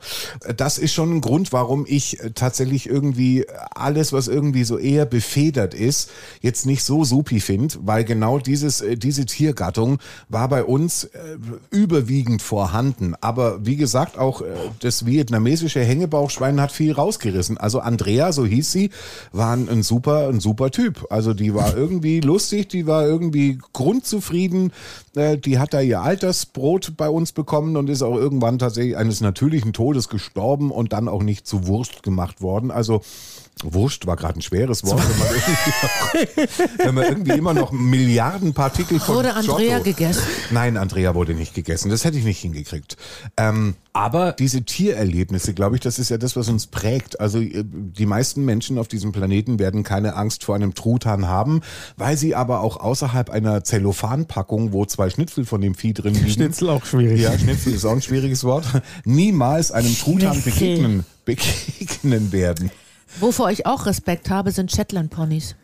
Das 0.58 0.78
ist 0.78 0.94
schon 0.94 1.16
ein 1.18 1.22
Grund, 1.22 1.52
warum 1.54 1.86
ich 1.88 2.20
äh, 2.20 2.32
tatsächlich 2.32 2.88
irgendwie 2.88 3.46
alles, 3.76 4.14
was 4.14 4.28
irgendwie 4.28 4.64
so 4.64 4.78
eher 4.78 5.06
befedert 5.06 5.74
ist, 5.74 6.10
jetzt 6.42 6.66
nicht 6.66 6.84
so 6.84 7.04
supi 7.04 7.40
finde, 7.40 7.76
weil 7.84 8.04
genau 8.04 8.40
dieses, 8.40 8.82
äh, 8.82 8.96
diese 8.98 9.26
Tiergattung 9.26 10.00
war 10.30 10.48
bei 10.50 10.64
uns 10.64 11.06
äh, 11.06 11.10
überwiegend 11.70 12.42
vorhanden. 12.42 13.16
Aber 13.22 13.66
wie 13.66 13.76
gesagt, 13.76 14.18
auch 14.18 14.42
äh, 14.42 14.46
das 14.80 15.06
vietnamesische 15.06 15.80
Hängebauchschwein 15.82 16.60
hat 16.62 16.72
viel 16.72 16.92
rausgerissen. 16.94 17.58
Also 17.58 17.80
Andrea, 17.80 18.32
so 18.32 18.46
hieß 18.46 18.72
sie, 18.72 18.90
war 19.32 19.54
ein 19.54 19.84
super, 19.84 20.28
ein 20.30 20.40
super 20.40 20.72
Typ. 20.72 21.08
Also 21.10 21.34
die 21.34 21.54
war 21.54 21.76
irgendwie 21.82 22.20
lustig, 22.20 22.61
die 22.68 22.88
war 22.88 23.06
irgendwie 23.06 23.60
grundzufrieden. 23.74 24.74
Äh, 25.16 25.38
Die 25.38 25.60
hat 25.60 25.74
da 25.74 25.82
ihr 25.82 26.02
Altersbrot 26.02 26.94
bei 26.98 27.10
uns 27.10 27.32
bekommen 27.32 27.78
und 27.78 27.90
ist 27.90 28.02
auch 28.02 28.16
irgendwann 28.16 28.60
tatsächlich 28.60 28.98
eines 28.98 29.22
natürlichen 29.22 29.74
Todes 29.74 30.10
gestorben 30.10 30.72
und 30.72 30.94
dann 30.94 31.08
auch 31.08 31.24
nicht 31.24 31.48
zu 31.48 31.68
Wurst 31.68 32.04
gemacht 32.04 32.42
worden. 32.42 32.72
Also 32.72 33.02
Wurst 33.64 34.08
war 34.08 34.16
gerade 34.16 34.40
ein 34.40 34.42
schweres 34.42 34.84
Wort, 34.86 35.02
wenn 35.08 35.18
man, 35.20 35.28
irgendwie, 36.38 36.84
wenn 36.84 36.96
man 36.96 37.04
irgendwie 37.06 37.32
immer 37.32 37.54
noch 37.54 37.72
Milliarden 37.72 38.54
Partikel 38.54 39.00
von 39.00 39.16
Wurde 39.16 39.34
Andrea 39.34 39.78
Giotto- 39.80 39.84
gegessen? 39.84 40.24
Nein, 40.52 40.78
Andrea 40.78 41.16
wurde 41.16 41.34
nicht 41.34 41.54
gegessen. 41.54 41.90
Das 41.90 42.04
hätte 42.06 42.18
ich 42.18 42.24
nicht 42.24 42.40
hingekriegt. 42.40 42.98
Ähm, 43.38 43.76
aber 43.94 44.32
diese 44.32 44.64
Tiererlebnisse, 44.64 45.54
glaube 45.54 45.76
ich, 45.76 45.82
das 45.82 46.00
ist 46.00 46.10
ja 46.10 46.18
das, 46.18 46.36
was 46.36 46.48
uns 46.50 46.68
prägt. 46.68 47.20
Also 47.20 47.40
äh, 47.40 47.64
die 47.66 48.06
meisten 48.06 48.46
Menschen 48.46 48.78
auf 48.78 48.88
diesem 48.88 49.12
Planeten 49.12 49.60
werden 49.60 49.84
keine 49.84 50.16
Angst 50.16 50.44
vor 50.44 50.56
einem 50.56 50.74
Truthahn 50.74 51.28
haben, 51.28 51.62
weil 51.98 52.18
sie 52.18 52.34
aber 52.36 52.62
auch 52.62 52.78
außerhalb 52.78 53.30
einer 53.30 53.64
Zellophanpackung, 53.64 54.72
wo 54.74 54.86
zwei 54.86 55.10
Schnitzel 55.10 55.46
von 55.46 55.62
dem 55.62 55.76
Vieh 55.76 55.94
drin 55.94 56.14
liegen, 56.14 56.30
Schnitzel 56.30 56.70
auch 56.70 56.86
schwierig. 56.86 57.22
ja, 57.22 57.38
Schnitzel 57.38 57.74
ist 57.74 57.86
auch 57.86 57.92
ein 57.92 58.02
schwieriges 58.02 58.44
Wort, 58.44 58.66
niemals 59.06 59.72
einem 59.72 59.96
Truthahn 59.98 60.42
begegnen, 60.42 61.06
begegnen 61.26 62.32
werden. 62.32 62.72
Wovor 63.20 63.52
ich 63.52 63.66
auch 63.66 63.86
Respekt 63.86 64.30
habe, 64.30 64.52
sind 64.52 64.72
Shetland-Ponys. 64.72 65.56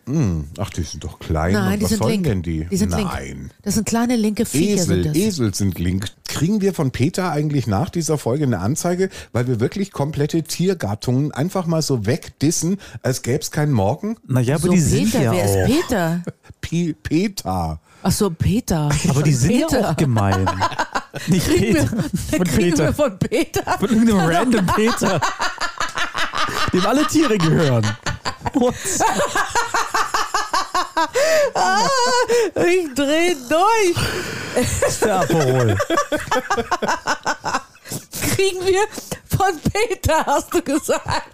Ach, 0.60 0.69
die 0.69 0.83
sind 0.83 1.03
doch 1.03 1.19
klein. 1.19 1.53
Nein, 1.53 1.73
Und 1.73 1.79
die 1.79 1.83
was 1.83 1.89
sind 1.89 1.97
sollen 1.99 2.12
link. 2.12 2.23
denn 2.25 2.41
die? 2.43 2.65
Die 2.69 2.77
sind 2.77 2.89
Nein. 2.91 3.07
link. 3.27 3.51
Das 3.63 3.75
sind 3.75 3.86
kleine 3.88 4.15
linke 4.15 4.45
Viecher. 4.45 4.73
Esel, 4.81 5.03
sind 5.03 5.05
das. 5.07 5.15
Esel 5.15 5.53
sind 5.53 5.79
link. 5.79 6.07
Kriegen 6.27 6.62
wir 6.62 6.73
von 6.73 6.91
Peter 6.91 7.31
eigentlich 7.31 7.67
nach 7.67 7.89
dieser 7.89 8.17
Folge 8.17 8.43
eine 8.45 8.60
Anzeige, 8.60 9.10
weil 9.31 9.47
wir 9.47 9.60
wirklich 9.60 9.91
komplette 9.91 10.43
Tiergattungen 10.43 11.31
einfach 11.31 11.65
mal 11.65 11.81
so 11.81 12.05
wegdissen, 12.05 12.77
als 13.01 13.21
gäbe 13.21 13.39
es 13.39 13.51
keinen 13.51 13.71
Morgen? 13.71 14.17
Naja, 14.27 14.55
aber 14.55 14.67
so, 14.67 14.71
die 14.73 14.79
sind 14.79 15.12
Peter, 15.12 15.23
ja 15.23 15.31
wer 15.31 15.43
auch. 15.43 15.67
ist 15.69 15.88
Peter? 15.88 16.23
P 16.62 16.93
Peter. 16.93 17.79
Ach 18.03 18.12
so, 18.12 18.29
Peter. 18.29 18.89
Aber 19.10 19.23
die 19.23 19.33
sind 19.33 19.51
Peter. 19.51 19.79
ja 19.81 19.91
auch 19.91 19.95
gemein. 19.97 20.45
Nicht 21.27 21.47
Kriegen 21.47 21.73
wir, 21.73 21.83
Peter. 21.83 22.05
Von 22.38 22.43
kriegen 22.45 22.69
Peter. 22.71 22.83
wir 22.83 22.93
von 22.93 23.19
Peter. 23.19 23.77
Von 23.79 23.89
irgendeinem 23.89 24.19
random 24.29 24.65
Peter. 24.67 25.21
Dem 26.73 26.86
alle 26.86 27.06
Tiere 27.08 27.38
gehören. 27.38 27.86
What? 28.53 28.73
Ich 32.56 32.93
dreh 32.95 33.36
durch. 33.49 33.95
Das 34.56 34.89
ist 34.91 35.06
der 35.06 35.19
Aperol. 35.21 35.77
Kriegen 38.34 38.65
wir 38.65 38.82
von 39.38 39.60
Peter, 39.71 40.25
hast 40.25 40.53
du 40.53 40.62
gesagt. 40.62 41.30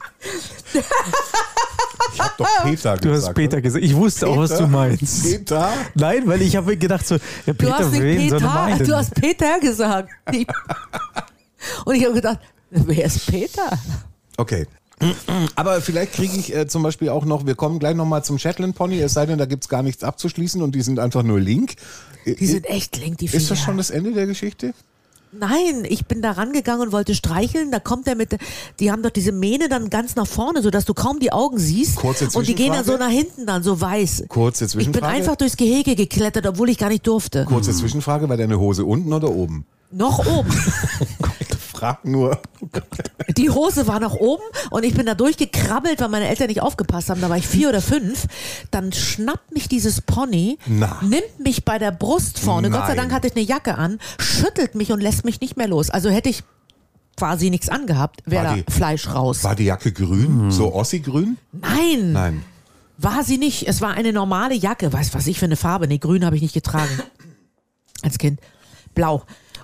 Ich 0.73 2.19
hab 2.21 2.37
doch 2.37 2.45
Peter 2.63 2.95
Du 2.97 3.09
gesagt. 3.09 3.27
hast 3.27 3.33
Peter 3.33 3.61
gesagt. 3.61 3.83
Ich 3.83 3.95
wusste 3.95 4.27
auch, 4.27 4.37
was 4.37 4.49
Peter? 4.51 4.63
du 4.63 4.67
meinst. 4.67 5.23
Peter? 5.23 5.73
Nein, 5.95 6.27
weil 6.27 6.41
ich 6.41 6.55
habe 6.55 6.77
gedacht 6.77 7.05
so, 7.07 7.15
ja, 7.15 7.19
Du 7.45 7.53
Peter 7.53 7.77
hast 7.79 7.91
nicht 7.91 8.01
wen 8.01 8.29
soll 8.29 8.39
er 8.39 8.47
Peter, 8.47 8.53
meinen? 8.53 8.85
du 8.87 8.95
hast 8.95 9.15
Peter 9.15 9.59
gesagt. 9.59 10.09
Und 11.85 11.95
ich 11.95 12.03
habe 12.03 12.13
gedacht, 12.13 12.39
wer 12.69 13.05
ist 13.05 13.25
Peter? 13.25 13.69
Okay. 14.37 14.67
Aber 15.55 15.81
vielleicht 15.81 16.13
kriege 16.13 16.37
ich 16.37 16.55
äh, 16.55 16.67
zum 16.67 16.83
Beispiel 16.83 17.09
auch 17.09 17.25
noch, 17.25 17.45
wir 17.45 17.55
kommen 17.55 17.79
gleich 17.79 17.95
nochmal 17.95 18.23
zum 18.23 18.39
Shetland 18.39 18.75
Pony, 18.75 18.99
es 18.99 19.13
sei 19.13 19.25
denn, 19.25 19.37
da 19.37 19.45
gibt's 19.45 19.69
gar 19.69 19.83
nichts 19.83 20.03
abzuschließen 20.03 20.61
und 20.61 20.73
die 20.75 20.81
sind 20.81 20.99
einfach 20.99 21.23
nur 21.23 21.39
Link. 21.39 21.75
Die 22.25 22.45
sind 22.45 22.65
echt 22.65 22.97
link, 22.97 23.17
die 23.17 23.27
Viecher. 23.27 23.37
Ist 23.37 23.51
das 23.51 23.59
schon 23.59 23.77
das 23.77 23.89
Ende 23.89 24.13
der 24.13 24.25
Geschichte? 24.27 24.73
Nein, 25.37 25.83
ich 25.89 26.05
bin 26.05 26.21
da 26.21 26.31
rangegangen 26.31 26.87
und 26.87 26.91
wollte 26.91 27.15
streicheln. 27.15 27.71
Da 27.71 27.79
kommt 27.79 28.07
er 28.07 28.15
mit, 28.15 28.37
die 28.79 28.91
haben 28.91 29.01
doch 29.01 29.09
diese 29.09 29.31
Mähne 29.31 29.67
dann 29.67 29.89
ganz 29.89 30.15
nach 30.15 30.27
vorne, 30.27 30.61
sodass 30.61 30.85
du 30.85 30.93
kaum 30.93 31.19
die 31.19 31.31
Augen 31.31 31.57
siehst. 31.57 31.95
Kurze 31.95 32.29
und 32.37 32.47
die 32.47 32.53
gehen 32.53 32.71
dann 32.71 32.85
so 32.85 32.91
Zwischenfrage. 32.95 33.03
nach 33.03 33.19
hinten 33.19 33.45
dann, 33.47 33.63
so 33.63 33.81
weiß. 33.81 34.25
Kurze 34.27 34.65
Ich 34.65 34.71
bin 34.71 34.85
Zwischenfrage. 34.85 35.07
einfach 35.13 35.35
durchs 35.35 35.57
Gehege 35.57 35.95
geklettert, 35.95 36.45
obwohl 36.45 36.69
ich 36.69 36.77
gar 36.77 36.89
nicht 36.89 37.07
durfte. 37.07 37.45
Kurze 37.45 37.73
Zwischenfrage, 37.73 38.29
war 38.29 38.37
deine 38.37 38.59
Hose 38.59 38.85
unten 38.85 39.11
oder 39.11 39.31
oben? 39.31 39.65
Noch 39.91 40.25
oben. 40.25 40.49
Frag 41.83 42.05
nur. 42.05 42.39
Die 43.35 43.49
Hose 43.49 43.87
war 43.87 43.99
noch 43.99 44.15
oben 44.15 44.43
und 44.69 44.85
ich 44.85 44.93
bin 44.93 45.05
da 45.05 45.15
durchgekrabbelt, 45.15 45.99
weil 45.99 46.07
meine 46.07 46.29
Eltern 46.29 46.47
nicht 46.47 46.61
aufgepasst 46.61 47.09
haben. 47.09 47.19
Da 47.19 47.29
war 47.29 47.35
ich 47.35 47.45
vier 47.45 47.67
oder 47.67 47.81
fünf. 47.81 48.25
Dann 48.71 48.93
schnappt 48.93 49.53
mich 49.53 49.67
dieses 49.67 49.99
Pony, 49.99 50.57
Na. 50.65 50.99
nimmt 51.01 51.39
mich 51.39 51.65
bei 51.65 51.79
der 51.79 51.91
Brust 51.91 52.39
vorne. 52.39 52.69
Gott 52.69 52.83
sei 52.83 52.87
Nein. 52.95 52.97
Dank 52.97 53.11
hatte 53.11 53.27
ich 53.27 53.35
eine 53.35 53.43
Jacke 53.43 53.75
an, 53.77 53.99
schüttelt 54.17 54.75
mich 54.75 54.93
und 54.93 55.01
lässt 55.01 55.25
mich 55.25 55.41
nicht 55.41 55.57
mehr 55.57 55.67
los. 55.67 55.89
Also 55.89 56.09
hätte 56.09 56.29
ich 56.29 56.43
quasi 57.17 57.49
nichts 57.49 57.67
angehabt, 57.67 58.21
wäre 58.25 58.63
da 58.65 58.71
Fleisch 58.71 59.09
raus. 59.09 59.43
War 59.43 59.55
die 59.55 59.65
Jacke 59.65 59.91
grün? 59.91 60.51
So 60.51 60.73
Ossi-grün? 60.73 61.35
Nein, 61.51 62.13
Nein. 62.13 62.45
war 62.97 63.25
sie 63.25 63.37
nicht. 63.37 63.67
Es 63.67 63.81
war 63.81 63.91
eine 63.91 64.13
normale 64.13 64.55
Jacke. 64.55 64.93
Weiß 64.93 65.13
was 65.13 65.27
ich 65.27 65.37
für 65.37 65.45
eine 65.45 65.57
Farbe. 65.57 65.89
Nee, 65.89 65.97
grün 65.97 66.23
habe 66.23 66.37
ich 66.37 66.41
nicht 66.41 66.53
getragen. 66.53 67.01
Als 68.03 68.17
Kind. 68.17 68.39
Blau. 68.95 69.23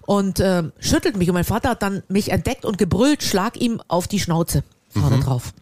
Und 0.09 0.39
ähm, 0.39 0.73
schüttelt 0.79 1.17
mich. 1.17 1.29
Und 1.29 1.35
mein 1.35 1.43
Vater 1.43 1.69
hat 1.69 1.83
dann 1.83 2.01
mich 2.07 2.31
entdeckt 2.31 2.65
und 2.65 2.79
gebrüllt, 2.79 3.21
schlag 3.21 3.61
ihm 3.61 3.79
auf 3.87 4.07
die 4.07 4.19
Schnauze 4.19 4.63
vorne 4.89 5.19
drauf. 5.19 5.53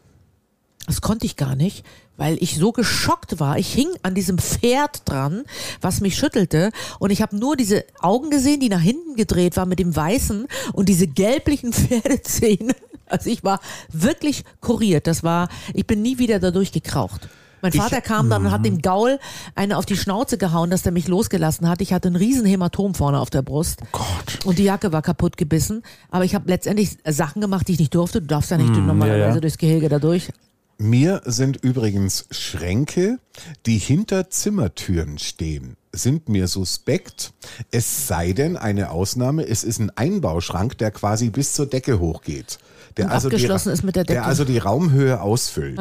Das 0.86 1.02
konnte 1.02 1.26
ich 1.26 1.36
gar 1.36 1.58
nicht, 1.58 1.84
weil 2.16 2.42
ich 2.42 2.56
so 2.56 2.72
geschockt 2.72 3.42
war. 3.42 3.58
Ich 3.58 3.74
hing 3.74 3.90
an 4.04 4.16
diesem 4.16 4.38
Pferd 4.38 5.02
dran, 5.04 5.44
was 5.82 6.00
mich 6.00 6.16
schüttelte. 6.16 6.72
Und 6.98 7.10
ich 7.10 7.22
habe 7.22 7.36
nur 7.36 7.58
diese 7.58 7.84
Augen 8.00 8.30
gesehen, 8.30 8.62
die 8.62 8.70
nach 8.70 8.80
hinten 8.80 9.18
gedreht 9.18 9.58
waren 9.58 9.68
mit 9.68 9.80
dem 9.80 9.94
Weißen 9.94 10.48
und 10.72 10.88
diese 10.88 11.08
gelblichen 11.08 11.74
Pferdezähne. 11.74 12.74
Also 13.06 13.30
ich 13.30 13.44
war 13.44 13.60
wirklich 13.92 14.46
kuriert. 14.62 15.08
Das 15.08 15.24
war, 15.24 15.50
ich 15.74 15.86
bin 15.86 16.02
nie 16.02 16.20
wieder 16.20 16.40
dadurch 16.40 16.72
gekraucht. 16.72 17.28
Mein 17.62 17.72
Vater 17.72 18.02
kam 18.02 18.30
dann 18.30 18.46
und 18.46 18.52
hat 18.52 18.65
dem 18.65 18.82
Gaul 18.82 19.20
eine 19.56 19.78
auf 19.78 19.86
die 19.86 19.98
Schnauze 19.98 20.38
gehauen, 20.38 20.70
dass 20.70 20.84
der 20.84 20.91
mich 20.91 21.08
losgelassen 21.08 21.67
hat. 21.67 21.82
Ich 21.82 21.93
hatte 21.93 22.10
ein 22.10 22.15
riesen 22.15 22.46
Hämatom 22.46 22.93
vorne 22.93 23.20
auf 23.20 23.30
der 23.30 23.41
Brust. 23.41 23.82
Gott. 23.91 24.46
Und 24.46 24.60
die 24.60 24.63
Jacke 24.63 24.91
war 24.91 25.02
kaputt 25.02 25.38
gebissen. 25.38 25.84
Aber 26.12 26.24
ich 26.24 26.36
habe 26.36 26.48
letztendlich 26.48 26.98
Sachen 27.06 27.41
gemacht, 27.41 27.67
die 27.67 27.74
ich 27.74 27.80
nicht 27.80 27.96
durfte. 27.96 28.22
Du 28.22 28.28
darfst 28.28 28.52
ja 28.52 28.58
nicht 28.58 28.70
normalerweise 28.70 29.20
ja, 29.20 29.34
ja. 29.36 29.39
durchs 29.39 29.58
Gehege 29.58 29.89
da 29.89 30.00
durch. 30.00 30.30
Mir 30.80 31.22
sind 31.26 31.58
übrigens 31.58 32.28
Schränke, 32.30 33.17
die 33.65 33.80
hinter 33.80 34.30
Zimmertüren 34.30 35.17
stehen, 35.17 35.76
sind 35.91 36.30
mir 36.30 36.48
suspekt. 36.48 37.34
Es 37.72 38.08
sei 38.08 38.34
denn, 38.34 38.58
eine 38.58 38.91
Ausnahme, 38.91 39.48
es 39.48 39.63
ist 39.63 39.80
ein 39.80 39.89
Einbauschrank, 39.96 40.78
der 40.78 40.91
quasi 40.91 41.32
bis 41.32 41.54
zur 41.54 41.65
Decke 41.65 42.00
hochgeht. 42.00 42.60
Der 42.96 43.12
abgeschlossen 43.12 43.70
die, 43.70 43.74
ist 43.74 43.84
mit 43.84 43.96
der 43.96 44.04
Decke. 44.04 44.20
Der 44.20 44.26
also 44.28 44.46
die 44.46 44.60
Raumhöhe 44.60 45.20
ausfüllt. 45.20 45.80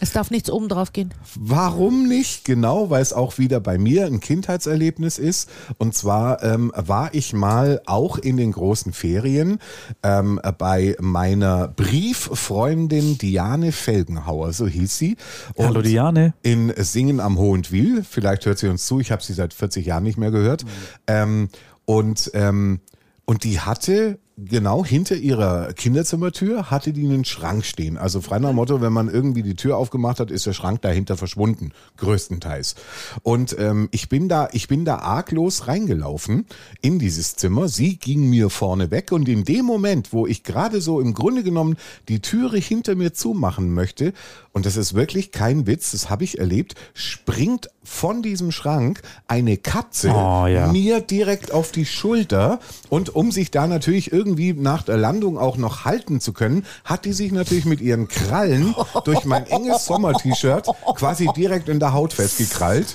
Es 0.00 0.10
darf 0.12 0.30
nichts 0.30 0.50
oben 0.50 0.68
drauf 0.68 0.92
gehen. 0.92 1.14
Warum 1.36 2.08
nicht? 2.08 2.44
Genau, 2.44 2.90
weil 2.90 3.00
es 3.00 3.12
auch 3.12 3.38
wieder 3.38 3.60
bei 3.60 3.78
mir 3.78 4.06
ein 4.06 4.18
Kindheitserlebnis 4.18 5.18
ist. 5.18 5.48
Und 5.78 5.94
zwar 5.94 6.42
ähm, 6.42 6.72
war 6.74 7.14
ich 7.14 7.32
mal 7.32 7.80
auch 7.86 8.18
in 8.18 8.36
den 8.36 8.52
großen 8.52 8.92
Ferien 8.92 9.60
ähm, 10.02 10.40
bei 10.58 10.96
meiner 11.00 11.68
Brieffreundin 11.68 13.18
Diane 13.18 13.70
Felgenhauer, 13.70 14.52
so 14.52 14.66
hieß 14.66 14.98
sie. 14.98 15.16
Und 15.54 15.66
Hallo 15.68 15.80
Diane. 15.82 16.34
in 16.42 16.72
Singen 16.76 17.20
am 17.20 17.38
Hohentwil. 17.38 18.04
Vielleicht 18.08 18.46
hört 18.46 18.58
sie 18.58 18.68
uns 18.68 18.86
zu. 18.86 18.98
Ich 18.98 19.12
habe 19.12 19.22
sie 19.22 19.32
seit 19.32 19.54
40 19.54 19.86
Jahren 19.86 20.02
nicht 20.02 20.18
mehr 20.18 20.32
gehört. 20.32 20.64
Ähm, 21.06 21.48
und, 21.84 22.32
ähm, 22.34 22.80
und 23.26 23.44
die 23.44 23.60
hatte 23.60 24.18
genau 24.36 24.84
hinter 24.84 25.16
ihrer 25.16 25.72
Kinderzimmertür 25.72 26.70
hatte 26.70 26.92
die 26.92 27.04
einen 27.04 27.24
Schrank 27.24 27.64
stehen. 27.64 27.96
Also 27.96 28.20
frei 28.20 28.38
nach 28.38 28.52
Motto, 28.52 28.80
wenn 28.80 28.92
man 28.92 29.08
irgendwie 29.08 29.42
die 29.42 29.54
Tür 29.54 29.76
aufgemacht 29.76 30.18
hat, 30.20 30.30
ist 30.30 30.46
der 30.46 30.52
Schrank 30.52 30.82
dahinter 30.82 31.16
verschwunden, 31.16 31.72
größtenteils. 31.98 32.74
Und 33.22 33.56
ähm, 33.58 33.88
ich 33.92 34.08
bin 34.08 34.28
da, 34.28 34.48
ich 34.52 34.66
bin 34.66 34.84
da 34.84 34.98
arglos 34.98 35.68
reingelaufen 35.68 36.46
in 36.80 36.98
dieses 36.98 37.36
Zimmer. 37.36 37.68
Sie 37.68 37.96
ging 37.96 38.28
mir 38.28 38.50
vorne 38.50 38.90
weg 38.90 39.12
und 39.12 39.28
in 39.28 39.44
dem 39.44 39.64
Moment, 39.64 40.12
wo 40.12 40.26
ich 40.26 40.42
gerade 40.42 40.80
so 40.80 41.00
im 41.00 41.14
Grunde 41.14 41.42
genommen 41.42 41.76
die 42.08 42.20
Türe 42.20 42.58
hinter 42.58 42.96
mir 42.96 43.12
zumachen 43.12 43.72
möchte, 43.72 44.12
und 44.52 44.66
das 44.66 44.76
ist 44.76 44.94
wirklich 44.94 45.32
kein 45.32 45.66
Witz, 45.66 45.90
das 45.90 46.10
habe 46.10 46.24
ich 46.24 46.38
erlebt, 46.38 46.74
springt 46.94 47.70
von 47.84 48.22
diesem 48.22 48.50
Schrank 48.50 49.02
eine 49.28 49.56
Katze 49.56 50.08
Oh, 50.10 50.46
ja. 50.46 50.68
mir 50.72 51.00
direkt 51.00 51.52
auf 51.52 51.70
die 51.70 51.86
Schulter 51.86 52.58
und 52.88 53.14
um 53.14 53.30
sich 53.30 53.50
da 53.50 53.66
natürlich 53.66 54.12
irgendwie 54.12 54.52
nach 54.54 54.82
der 54.82 54.96
Landung 54.96 55.38
auch 55.38 55.56
noch 55.56 55.84
halten 55.84 56.20
zu 56.20 56.32
können, 56.32 56.64
hat 56.84 57.04
die 57.04 57.12
sich 57.12 57.30
natürlich 57.32 57.64
mit 57.66 57.80
ihren 57.80 58.08
Krallen 58.08 58.74
durch 59.04 59.24
mein 59.24 59.46
enges 59.46 59.84
Sommer-T-Shirt 59.84 60.66
quasi 60.96 61.28
direkt 61.36 61.68
in 61.68 61.78
der 61.80 61.92
Haut 61.92 62.12
festgekrallt. 62.12 62.86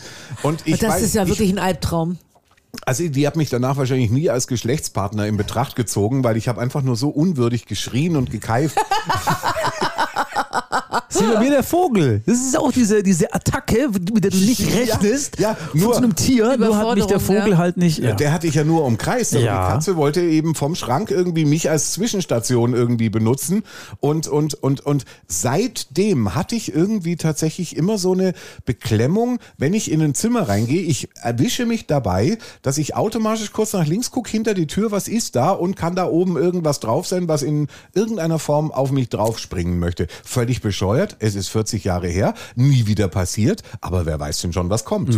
Und 0.44 0.62
ich 0.66 0.80
das 0.80 0.94
weiß, 0.96 1.02
ist 1.04 1.16
ja 1.16 1.24
ich, 1.24 1.30
wirklich 1.30 1.52
ein 1.52 1.60
Albtraum. 1.60 2.18
also 2.86 3.08
die 3.08 3.26
hat 3.28 3.36
mich 3.36 3.50
danach 3.50 3.78
wahrscheinlich 3.78 4.10
nie 4.12 4.30
als 4.30 4.48
Geschlechtspartner 4.48 5.28
in 5.28 5.38
Betracht 5.38 5.76
gezogen, 5.76 6.24
weil 6.24 6.38
ich 6.38 6.48
habe 6.48 6.60
einfach 6.62 6.82
nur 6.82 6.96
so 6.96 7.10
unwürdig 7.10 7.66
geschrien 7.66 8.16
und 8.16 8.32
gekeift. 8.32 8.78
Das 10.52 11.22
ist 11.22 11.34
bei 11.34 11.40
mir 11.40 11.50
der 11.50 11.64
Vogel. 11.64 12.22
Das 12.26 12.38
ist 12.38 12.58
auch 12.58 12.72
diese, 12.72 13.02
diese 13.04 13.34
Attacke, 13.34 13.90
mit 14.14 14.24
der 14.24 14.32
du 14.32 14.38
nicht 14.38 14.62
rechnest. 14.76 15.40
ja, 15.40 15.56
von 15.56 15.80
nur- 15.80 15.94
so 15.94 15.98
einem 16.00 16.16
Tier, 16.16 16.58
nur 16.58 16.78
hat 16.78 16.96
mich 16.96 17.06
der 17.06 17.20
Vogel 17.20 17.52
ja. 17.52 17.58
halt 17.58 17.78
nicht. 17.78 18.00
Ja. 18.00 18.14
Der 18.14 18.32
hatte 18.32 18.48
ich 18.48 18.56
ja 18.56 18.64
nur 18.64 18.84
umkreist. 18.86 19.36
Aber 19.36 19.44
Ja. 19.44 19.68
die 19.68 19.74
Katze 19.74 19.96
wollte 19.96 20.22
eben 20.22 20.56
vom 20.56 20.76
Schrank 20.76 21.12
irgendwie 21.12 21.46
mich 21.46 21.70
als 21.70 21.92
Zwischenstation 21.94 22.74
irgendwie 22.74 23.10
benutzen. 23.10 23.64
Und, 24.00 24.28
und, 24.28 24.56
und, 24.56 24.86
und 24.86 25.06
seitdem 25.28 26.36
hatte 26.36 26.56
ich 26.56 26.74
irgendwie 26.74 27.16
tatsächlich 27.16 27.76
immer 27.76 27.98
so 27.98 28.14
eine 28.14 28.34
Beklemmung, 28.66 29.40
wenn 29.58 29.74
ich 29.74 29.92
in 29.92 30.02
ein 30.02 30.14
Zimmer 30.16 30.48
reingehe. 30.48 30.82
Ich 30.82 31.10
erwische 31.22 31.66
mich 31.66 31.88
dabei, 31.88 32.38
dass 32.62 32.78
ich 32.78 32.96
automatisch 32.96 33.52
kurz 33.52 33.74
nach 33.74 33.86
links 33.88 34.12
gucke, 34.12 34.30
hinter 34.30 34.54
die 34.54 34.68
Tür, 34.68 34.92
was 34.92 35.08
ist 35.08 35.36
da 35.36 35.52
und 35.52 35.76
kann 35.76 35.96
da 35.96 36.06
oben 36.08 36.38
irgendwas 36.38 36.80
drauf 36.80 37.08
sein, 37.08 37.28
was 37.28 37.42
in 37.42 37.68
irgendeiner 37.94 38.40
Form 38.40 38.72
auf 38.72 38.92
mich 38.92 39.10
draufspringen 39.10 39.80
möchte. 39.80 40.08
Völlig 40.40 40.62
bescheuert. 40.62 41.18
Es 41.20 41.36
ist 41.36 41.50
40 41.50 41.84
Jahre 41.84 42.08
her. 42.08 42.34
Nie 42.56 42.88
wieder 42.88 43.10
passiert. 43.10 43.62
Aber 43.82 44.06
wer 44.06 44.22
weiß 44.22 44.40
denn 44.40 44.54
schon, 44.54 44.70
was 44.70 44.86
kommt. 44.86 45.14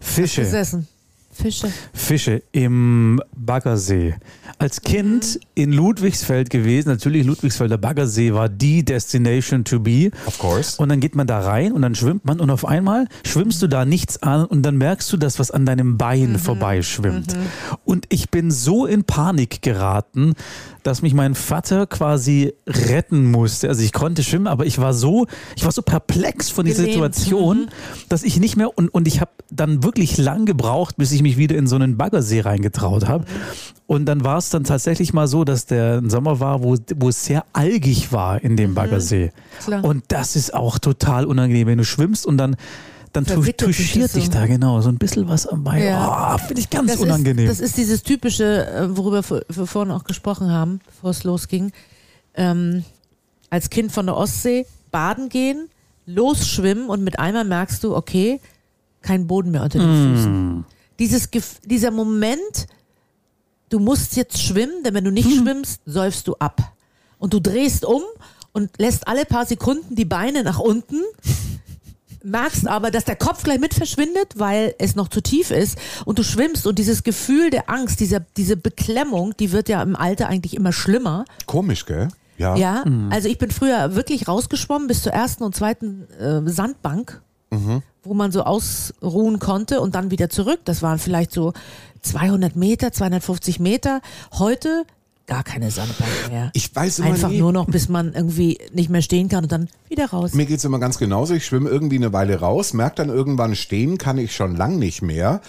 Fische. 0.00 0.42
Gesessen. 0.42 0.86
Fische. 1.32 1.72
Fische 1.94 2.42
im 2.52 3.22
Baggersee. 3.34 4.16
Als 4.58 4.82
Kind 4.82 5.40
in 5.54 5.72
Ludwigsfeld 5.72 6.50
gewesen, 6.50 6.90
natürlich 6.90 7.24
Ludwigsfelder 7.24 7.78
Baggersee 7.78 8.34
war 8.34 8.50
die 8.50 8.84
Destination 8.84 9.64
to 9.64 9.80
be. 9.80 10.10
Of 10.26 10.38
course. 10.38 10.82
Und 10.82 10.90
dann 10.90 11.00
geht 11.00 11.14
man 11.14 11.26
da 11.26 11.40
rein 11.40 11.72
und 11.72 11.80
dann 11.80 11.94
schwimmt 11.94 12.26
man 12.26 12.40
und 12.40 12.50
auf 12.50 12.66
einmal 12.66 13.06
schwimmst 13.24 13.62
du 13.62 13.68
da 13.68 13.86
nichts 13.86 14.22
an 14.22 14.44
und 14.44 14.62
dann 14.62 14.76
merkst 14.76 15.10
du, 15.10 15.16
dass 15.16 15.38
was 15.38 15.50
an 15.50 15.64
deinem 15.64 15.96
Bein 15.96 16.38
vorbeischwimmt. 16.38 17.34
Und 17.86 18.04
ich 18.10 18.28
bin 18.28 18.50
so 18.50 18.84
in 18.84 19.04
Panik 19.04 19.62
geraten, 19.62 20.34
dass 20.82 21.02
mich 21.02 21.14
mein 21.14 21.34
Vater 21.34 21.86
quasi 21.86 22.52
retten 22.66 23.30
musste. 23.30 23.68
Also 23.68 23.82
ich 23.82 23.92
konnte 23.92 24.22
schwimmen, 24.22 24.46
aber 24.46 24.66
ich 24.66 24.78
war 24.78 24.94
so, 24.94 25.26
ich 25.56 25.64
war 25.64 25.72
so 25.72 25.82
perplex 25.82 26.50
von 26.50 26.64
dieser. 26.64 26.80
Situation, 26.80 27.68
dass 28.08 28.22
ich 28.22 28.40
nicht 28.40 28.56
mehr 28.56 28.76
und, 28.76 28.88
und 28.88 29.06
ich 29.06 29.20
habe 29.20 29.30
dann 29.50 29.82
wirklich 29.82 30.16
lang 30.16 30.46
gebraucht, 30.46 30.96
bis 30.96 31.12
ich 31.12 31.22
mich 31.22 31.36
wieder 31.36 31.56
in 31.56 31.66
so 31.66 31.76
einen 31.76 31.96
Baggersee 31.96 32.40
reingetraut 32.40 33.06
habe. 33.06 33.24
Und 33.86 34.06
dann 34.06 34.24
war 34.24 34.38
es 34.38 34.50
dann 34.50 34.64
tatsächlich 34.64 35.12
mal 35.12 35.26
so, 35.26 35.44
dass 35.44 35.66
der 35.66 36.02
Sommer 36.08 36.40
war, 36.40 36.62
wo, 36.62 36.76
wo 36.96 37.08
es 37.08 37.24
sehr 37.24 37.44
algig 37.52 38.12
war 38.12 38.42
in 38.42 38.56
dem 38.56 38.74
Baggersee. 38.74 39.32
Klar. 39.64 39.84
Und 39.84 40.04
das 40.08 40.36
ist 40.36 40.54
auch 40.54 40.78
total 40.78 41.24
unangenehm, 41.24 41.66
wenn 41.66 41.78
du 41.78 41.84
schwimmst 41.84 42.24
und 42.24 42.38
dann 42.38 42.56
dann 43.12 43.24
touchiert 43.26 43.60
das 43.62 44.12
so. 44.12 44.18
dich 44.20 44.30
da 44.30 44.46
genau 44.46 44.80
so 44.80 44.88
ein 44.88 44.98
bisschen 44.98 45.28
was 45.28 45.46
am 45.46 45.64
Bein. 45.64 45.82
Ja. 45.84 46.34
Oh, 46.34 46.38
Finde 46.38 46.60
ich 46.60 46.70
ganz 46.70 46.92
Das 46.92 47.00
unangenehm. 47.00 47.46
Ist, 47.50 47.60
das 47.60 47.68
ist 47.70 47.76
dieses 47.76 48.02
typische, 48.02 48.66
äh, 48.66 48.96
worüber 48.96 49.22
wir 49.28 49.66
vorhin 49.66 49.90
auch 49.92 50.04
gesprochen 50.04 50.50
haben, 50.50 50.80
bevor 50.86 51.10
es 51.10 51.24
losging. 51.24 51.72
Ähm, 52.34 52.84
als 53.50 53.68
Kind 53.70 53.90
von 53.90 54.06
der 54.06 54.16
Ostsee 54.16 54.66
baden 54.92 55.28
gehen, 55.28 55.68
losschwimmen 56.06 56.88
und 56.88 57.02
mit 57.02 57.18
einmal 57.18 57.44
merkst 57.44 57.82
du, 57.82 57.96
okay, 57.96 58.40
kein 59.02 59.26
Boden 59.26 59.50
mehr 59.50 59.62
unter 59.64 59.78
den 59.78 59.88
Mm. 59.88 60.14
Füßen. 60.16 60.64
Dieses, 60.98 61.28
dieser 61.64 61.90
Moment, 61.90 62.66
du 63.70 63.78
musst 63.80 64.16
jetzt 64.16 64.40
schwimmen, 64.40 64.82
denn 64.84 64.94
wenn 64.94 65.04
du 65.04 65.10
nicht 65.10 65.28
Hm. 65.28 65.38
schwimmst, 65.42 65.80
säufst 65.86 66.28
du 66.28 66.34
ab. 66.36 66.60
Und 67.18 67.32
du 67.34 67.40
drehst 67.40 67.84
um 67.84 68.02
und 68.52 68.70
lässt 68.78 69.08
alle 69.08 69.24
paar 69.24 69.46
Sekunden 69.46 69.94
die 69.96 70.04
Beine 70.04 70.42
nach 70.42 70.58
unten 70.58 71.00
merkst 72.22 72.66
aber, 72.66 72.90
dass 72.90 73.04
der 73.04 73.16
Kopf 73.16 73.42
gleich 73.42 73.60
mit 73.60 73.74
verschwindet, 73.74 74.34
weil 74.36 74.74
es 74.78 74.94
noch 74.96 75.08
zu 75.08 75.20
tief 75.20 75.50
ist 75.50 75.78
und 76.04 76.18
du 76.18 76.22
schwimmst 76.22 76.66
und 76.66 76.78
dieses 76.78 77.02
Gefühl 77.02 77.50
der 77.50 77.70
Angst, 77.70 78.00
dieser, 78.00 78.20
diese 78.36 78.56
Beklemmung, 78.56 79.34
die 79.38 79.52
wird 79.52 79.68
ja 79.68 79.82
im 79.82 79.96
Alter 79.96 80.28
eigentlich 80.28 80.54
immer 80.54 80.72
schlimmer. 80.72 81.24
Komisch, 81.46 81.86
gell? 81.86 82.08
Ja. 82.38 82.56
Ja, 82.56 82.84
also 83.10 83.28
ich 83.28 83.36
bin 83.36 83.50
früher 83.50 83.94
wirklich 83.94 84.26
rausgeschwommen 84.26 84.88
bis 84.88 85.02
zur 85.02 85.12
ersten 85.12 85.44
und 85.44 85.54
zweiten 85.54 86.08
äh, 86.18 86.40
Sandbank, 86.50 87.20
wo 88.02 88.14
man 88.14 88.32
so 88.32 88.44
ausruhen 88.44 89.38
konnte 89.40 89.82
und 89.82 89.94
dann 89.94 90.10
wieder 90.10 90.30
zurück. 90.30 90.60
Das 90.64 90.80
waren 90.80 90.98
vielleicht 90.98 91.32
so 91.32 91.52
200 92.00 92.56
Meter, 92.56 92.92
250 92.92 93.60
Meter. 93.60 94.00
Heute 94.32 94.84
gar 95.30 95.44
keine 95.44 95.70
Sandbank 95.70 96.10
mehr. 96.28 96.50
Ich 96.54 96.74
weiß 96.74 96.98
immer 96.98 97.10
Einfach 97.10 97.30
nie. 97.30 97.38
nur 97.38 97.52
noch, 97.52 97.66
bis 97.66 97.88
man 97.88 98.12
irgendwie 98.12 98.58
nicht 98.72 98.90
mehr 98.90 99.00
stehen 99.00 99.28
kann 99.28 99.44
und 99.44 99.52
dann 99.52 99.68
wieder 99.88 100.06
raus. 100.06 100.34
Mir 100.34 100.44
geht's 100.44 100.64
immer 100.64 100.80
ganz 100.80 100.98
genauso. 100.98 101.34
Ich 101.34 101.46
schwimme 101.46 101.70
irgendwie 101.70 101.96
eine 101.96 102.12
Weile 102.12 102.40
raus, 102.40 102.74
merke 102.74 102.96
dann 102.96 103.10
irgendwann 103.10 103.54
stehen, 103.54 103.96
kann 103.96 104.18
ich 104.18 104.34
schon 104.34 104.56
lang 104.56 104.80
nicht 104.80 105.02
mehr. 105.02 105.40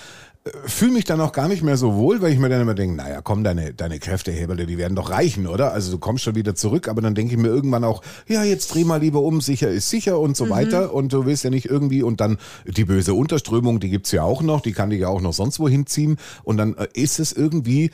Fühle 0.66 0.92
mich 0.94 1.06
dann 1.06 1.20
auch 1.20 1.32
gar 1.32 1.48
nicht 1.48 1.64
mehr 1.64 1.78
so 1.78 1.96
wohl, 1.96 2.22
weil 2.22 2.32
ich 2.32 2.38
mir 2.38 2.50
dann 2.50 2.62
immer 2.62 2.76
denke, 2.76 2.96
naja, 2.96 3.22
komm, 3.22 3.44
deine, 3.44 3.74
deine 3.74 3.98
Kräfteheberle, 3.98 4.68
die 4.68 4.78
werden 4.78 4.96
doch 4.96 5.10
reichen, 5.10 5.48
oder? 5.48 5.72
Also 5.74 5.92
du 5.92 5.98
kommst 5.98 6.24
schon 6.24 6.36
wieder 6.36 6.54
zurück, 6.54 6.88
aber 6.88 7.02
dann 7.02 7.16
denke 7.16 7.34
ich 7.34 7.40
mir 7.40 7.48
irgendwann 7.48 7.84
auch, 7.84 8.04
ja, 8.28 8.44
jetzt 8.44 8.74
dreh 8.74 8.84
mal 8.84 9.00
lieber 9.02 9.22
um, 9.22 9.42
sicher 9.42 9.70
ist 9.70 9.90
sicher 9.90 10.20
und 10.20 10.38
so 10.38 10.50
weiter. 10.50 10.94
Und 10.94 11.12
du 11.12 11.26
willst 11.26 11.44
ja 11.44 11.50
nicht 11.50 11.66
irgendwie, 11.66 12.04
und 12.04 12.22
dann 12.22 12.38
die 12.68 12.86
böse 12.86 13.16
Unterströmung, 13.16 13.80
die 13.80 13.90
gibt's 13.90 14.12
ja 14.12 14.22
auch 14.22 14.44
noch, 14.44 14.62
die 14.62 14.74
kann 14.74 14.92
dich 14.92 15.02
ja 15.02 15.08
auch 15.08 15.22
noch 15.22 15.34
sonst 15.34 15.60
wohin 15.60 15.88
ziehen. 15.88 16.18
Und 16.44 16.58
dann 16.58 16.76
äh, 16.76 16.88
ist 16.94 17.20
es 17.20 17.34
irgendwie 17.34 17.90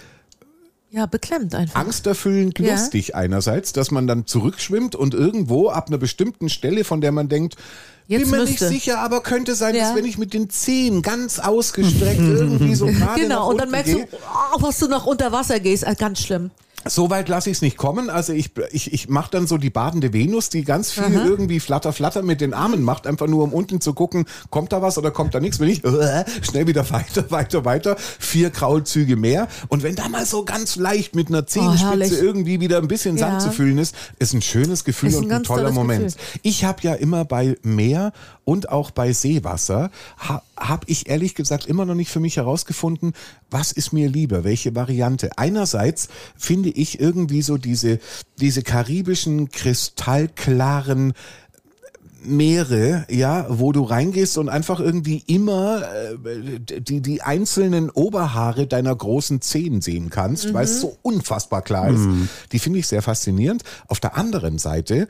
Ja, 0.89 1.05
beklemmt 1.05 1.53
einfach. 1.53 1.79
angsterfüllend 1.79 2.57
Ja. 2.59 2.73
lustig 2.73 3.13
einerseits, 3.15 3.73
dass 3.73 3.91
man 3.91 4.07
dann 4.07 4.25
zurückschwimmt 4.25 4.95
und 4.95 5.13
irgendwo 5.13 5.69
ab 5.69 5.87
einer 5.89 5.97
bestimmten 5.97 6.47
Stelle, 6.49 6.83
von 6.83 7.01
der 7.01 7.11
man 7.11 7.27
denkt, 7.29 7.55
Jetzt 8.09 8.21
bin 8.31 8.39
mir 8.39 8.45
nicht 8.45 8.59
sicher, 8.59 8.99
aber 8.99 9.19
könnte 9.21 9.53
sein, 9.53 9.75
Ja. 9.75 9.87
dass 9.89 9.95
wenn 9.97 10.05
ich 10.05 10.17
mit 10.17 10.33
den 10.33 10.49
Zehen 10.49 11.01
ganz 11.01 11.39
ausgestreckt 11.39 12.19
irgendwie 12.21 12.73
so 12.73 12.85
gerade 12.85 13.19
Genau, 13.19 13.49
und 13.49 13.59
dann 13.59 13.69
merkst 13.69 13.93
du, 13.95 13.99
oh, 14.55 14.61
was 14.61 14.79
du 14.79 14.87
nach 14.87 15.05
unter 15.05 15.33
Wasser 15.33 15.59
gehst, 15.59 15.83
äh, 15.83 15.93
ganz 15.93 16.21
schlimm. 16.21 16.51
So 16.89 17.09
weit 17.09 17.29
lasse 17.29 17.49
ich 17.49 17.57
es 17.57 17.61
nicht 17.61 17.77
kommen. 17.77 18.09
Also 18.09 18.33
ich, 18.33 18.51
ich, 18.71 18.93
ich 18.93 19.09
mache 19.09 19.31
dann 19.31 19.47
so 19.47 19.57
die 19.57 19.69
badende 19.69 20.13
Venus, 20.13 20.49
die 20.49 20.63
ganz 20.63 20.91
viel 20.91 21.13
irgendwie 21.13 21.59
flatter, 21.59 21.93
flatter 21.93 22.21
mit 22.23 22.41
den 22.41 22.53
Armen 22.53 22.81
macht, 22.83 23.07
einfach 23.07 23.27
nur 23.27 23.43
um 23.43 23.53
unten 23.53 23.81
zu 23.81 23.93
gucken, 23.93 24.25
kommt 24.49 24.71
da 24.73 24.81
was 24.81 24.97
oder 24.97 25.11
kommt 25.11 25.33
da 25.35 25.39
nichts. 25.39 25.59
Wenn 25.59 25.67
nicht, 25.67 25.85
äh, 25.85 26.25
schnell 26.41 26.67
wieder 26.67 26.89
weiter, 26.91 27.25
weiter, 27.31 27.65
weiter. 27.65 27.95
Vier 27.97 28.49
Kraulzüge 28.49 29.15
mehr. 29.15 29.47
Und 29.67 29.83
wenn 29.83 29.95
da 29.95 30.07
mal 30.09 30.25
so 30.25 30.45
ganz 30.45 30.75
leicht 30.75 31.15
mit 31.15 31.29
einer 31.29 31.45
Zehenspitze 31.47 31.87
herrlich. 31.89 32.11
irgendwie 32.13 32.59
wieder 32.59 32.77
ein 32.77 32.87
bisschen 32.87 33.17
Sand 33.17 33.33
Ja. 33.33 33.39
zu 33.39 33.51
füllen 33.51 33.77
ist, 33.77 33.95
ist 34.19 34.33
ein 34.33 34.41
schönes 34.41 34.83
Gefühl 34.83 35.09
ein 35.09 35.15
und 35.25 35.31
ein 35.31 35.43
toller 35.43 35.71
Moment. 35.71 36.15
Gefühl. 36.15 36.39
Ich 36.43 36.63
habe 36.63 36.79
ja 36.81 36.93
immer 36.93 37.25
bei 37.25 37.57
Meer 37.63 38.13
und 38.47 38.69
auch 38.69 38.91
bei 38.91 39.11
Seewasser, 39.11 39.91
ha, 40.19 40.41
habe 40.55 40.85
ich 40.87 41.09
ehrlich 41.09 41.35
gesagt 41.35 41.65
immer 41.65 41.83
noch 41.83 41.95
nicht 41.95 42.09
für 42.09 42.21
mich 42.21 42.37
herausgefunden, 42.37 43.11
was 43.51 43.73
ist 43.73 43.91
mir 43.91 44.07
lieber, 44.07 44.45
welche 44.45 44.73
Variante. 44.73 45.31
Einerseits 45.37 46.07
finde 46.37 46.69
ich 46.69 46.97
irgendwie 47.01 47.41
so 47.41 47.57
diese, 47.57 47.99
diese 48.39 48.63
karibischen, 48.63 49.51
kristallklaren 49.51 51.11
Meere, 52.23 53.05
ja, 53.09 53.47
wo 53.49 53.73
du 53.73 53.83
reingehst 53.83 54.37
und 54.37 54.47
einfach 54.47 54.79
irgendwie 54.79 55.23
immer 55.27 55.81
äh, 55.83 56.79
die, 56.79 57.01
die 57.01 57.21
einzelnen 57.23 57.89
Oberhaare 57.89 58.65
deiner 58.65 58.95
großen 58.95 59.41
Zehen 59.41 59.81
sehen 59.81 60.09
kannst, 60.09 60.53
weil 60.53 60.63
es 60.63 60.79
so 60.79 60.97
unfassbar 61.01 61.63
klar 61.63 61.89
ist. 61.89 62.07
Die 62.53 62.59
finde 62.59 62.79
ich 62.79 62.87
sehr 62.87 63.01
faszinierend. 63.01 63.63
Auf 63.87 63.99
der 63.99 64.15
anderen 64.15 64.57
Seite 64.57 65.09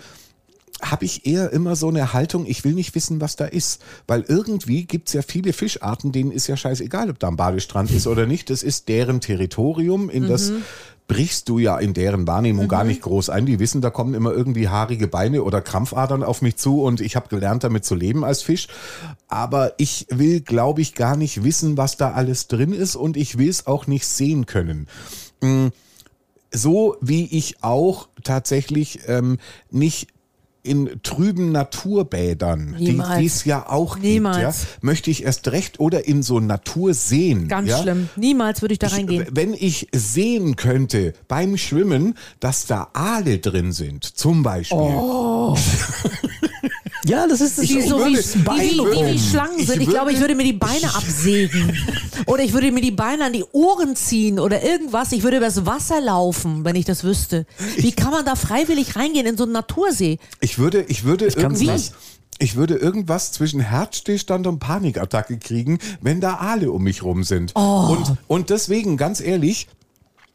habe 0.82 1.05
ich 1.05 1.25
eher 1.25 1.51
immer 1.51 1.75
so 1.75 1.89
eine 1.89 2.13
Haltung, 2.13 2.45
ich 2.45 2.63
will 2.63 2.73
nicht 2.73 2.95
wissen, 2.95 3.21
was 3.21 3.36
da 3.36 3.45
ist. 3.45 3.82
Weil 4.07 4.23
irgendwie 4.28 4.86
gibt's 4.86 5.13
ja 5.13 5.21
viele 5.21 5.53
Fischarten, 5.53 6.11
denen 6.11 6.32
ist 6.32 6.47
ja 6.47 6.57
scheißegal, 6.57 7.09
ob 7.09 7.19
da 7.19 7.28
ein 7.28 7.36
Badestrand 7.36 7.91
ist 7.91 8.07
oder 8.07 8.25
nicht. 8.25 8.49
Das 8.49 8.63
ist 8.63 8.88
deren 8.88 9.21
Territorium, 9.21 10.09
in 10.09 10.28
das 10.28 10.51
brichst 11.07 11.47
du 11.47 11.57
ja 11.57 11.78
in 11.78 11.93
deren 11.93 12.28
Wahrnehmung 12.28 12.67
gar 12.67 12.84
nicht 12.84 13.01
groß 13.01 13.30
ein. 13.30 13.45
Die 13.45 13.59
wissen, 13.59 13.80
da 13.80 13.89
kommen 13.89 14.13
immer 14.13 14.34
irgendwie 14.34 14.67
haarige 14.67 15.07
Beine 15.07 15.43
oder 15.43 15.61
Krampfadern 15.61 16.21
auf 16.21 16.41
mich 16.41 16.57
zu 16.57 16.84
und 16.84 16.99
ich 16.99 17.15
habe 17.15 17.30
gelernt, 17.30 17.63
damit 17.63 17.86
zu 17.86 17.95
leben 17.95 18.25
als 18.25 18.41
Fisch. 18.41 18.67
Aber 19.30 19.73
ich 19.78 20.07
will, 20.09 20.41
glaube 20.41 20.82
ich, 20.82 20.95
gar 20.95 21.15
nicht 21.15 21.43
wissen, 21.45 21.78
was 21.78 21.95
da 21.95 22.11
alles 22.11 22.47
drin 22.47 22.73
ist 22.73 22.97
und 22.97 23.15
ich 23.15 23.38
will 23.38 23.49
es 23.49 23.67
auch 23.67 23.88
nicht 23.88 24.05
sehen 24.05 24.45
können 24.45 24.88
so 26.51 26.95
wie 27.01 27.25
ich 27.25 27.63
auch 27.63 28.07
tatsächlich 28.23 29.01
ähm, 29.07 29.38
nicht 29.69 30.07
in 30.68 30.99
trüben 31.03 31.51
Naturbädern, 31.51 32.76
die 32.78 32.91
Niemals. 32.91 33.20
die 33.20 33.26
es 33.26 33.45
ja 33.45 33.68
auch 33.70 33.97
Niemals. 33.97 34.36
gibt, 34.38 34.72
ja, 34.74 34.78
möchte 34.82 35.09
ich 35.09 35.24
erst 35.24 35.47
recht 35.49 35.80
oder 35.80 36.07
in 36.07 36.22
so 36.24 36.39
Naturseen. 36.39 37.47
Ganz 37.47 37.70
ja? 37.70 37.82
schlimm. 37.82 38.09
Niemals 38.15 38.61
würde 38.61 38.74
ich 38.74 38.80
da 38.80 38.88
Ich, 38.88 38.93
reingehen. 38.93 39.28
wenn 39.32 39.53
ich 39.53 39.88
sehen 39.95 40.55
könnte 40.55 41.13
beim 41.28 41.57
Schwimmen, 41.57 42.15
dass 42.39 42.65
da 42.68 42.89
Aale 42.93 43.39
drin 43.39 43.72
sind, 43.72 44.03
zum 44.03 44.43
Beispiel. 44.43 44.78
Oh. 44.78 45.55
Ja, 47.05 47.26
das 47.26 47.39
ist 47.39 47.57
das 47.57 47.65
Die 47.65 47.80
Ich 47.80 47.88
so 47.88 47.99
würde- 47.99 48.11
wie, 48.11 48.20
ich 48.20 48.36
wie, 48.36 48.39
wie, 48.74 48.78
würde- 48.80 49.13
wie, 49.13 49.20
Schlangen 49.20 49.59
ich 49.59 49.68
sind. 49.68 49.82
Ich 49.82 49.88
glaube, 49.88 50.11
ich 50.11 50.20
würde- 50.20 50.36
mir 50.36 50.43
die 50.43 50.51
Beine 50.51 50.93
absägen. 50.93 51.72
Oder 52.26 52.43
ich 52.43 52.51
würde 52.51 52.70
mir 52.74 52.82
die 52.82 52.91
Beine 52.91 53.24
an 53.26 53.32
die 53.34 53.45
Ohren 53.53 53.95
ziehen 53.95 54.39
oder 54.39 54.61
irgendwas. 54.61 55.13
Ich 55.13 55.24
würde 55.24 55.38
übers 55.38 55.65
Wasser 55.65 56.01
laufen, 56.01 56.65
wenn 56.65 56.76
ich 56.76 56.84
das 56.84 57.05
wüsste. 57.05 57.45
Wie 57.78 57.93
kann 57.93 58.11
man 58.11 58.26
da 58.26 58.36
freiwillig 58.36 58.97
reingehen 58.97 59.26
in 59.26 59.38
so 59.38 59.43
einen 59.43 59.53
Natursee? 59.53 60.18
Ich 60.41 60.56
würde, 60.57 60.83
ich 60.87 61.03
würde 61.03 61.27
kann's 61.27 61.61
irgendwas. 61.61 61.93
Ich 62.39 62.55
würde 62.55 62.75
irgendwas 62.75 63.31
zwischen 63.31 63.59
Herzstillstand 63.59 64.45
und 64.45 64.59
Panikattacke 64.59 65.39
kriegen, 65.39 65.79
wenn 66.01 66.21
da 66.21 66.35
Aale 66.35 66.71
um 66.71 66.83
mich 66.83 67.01
rum 67.01 67.23
sind. 67.23 67.51
Oh. 67.55 67.97
Und, 67.97 68.17
und 68.27 68.49
deswegen, 68.51 68.95
ganz 68.95 69.21
ehrlich, 69.21 69.67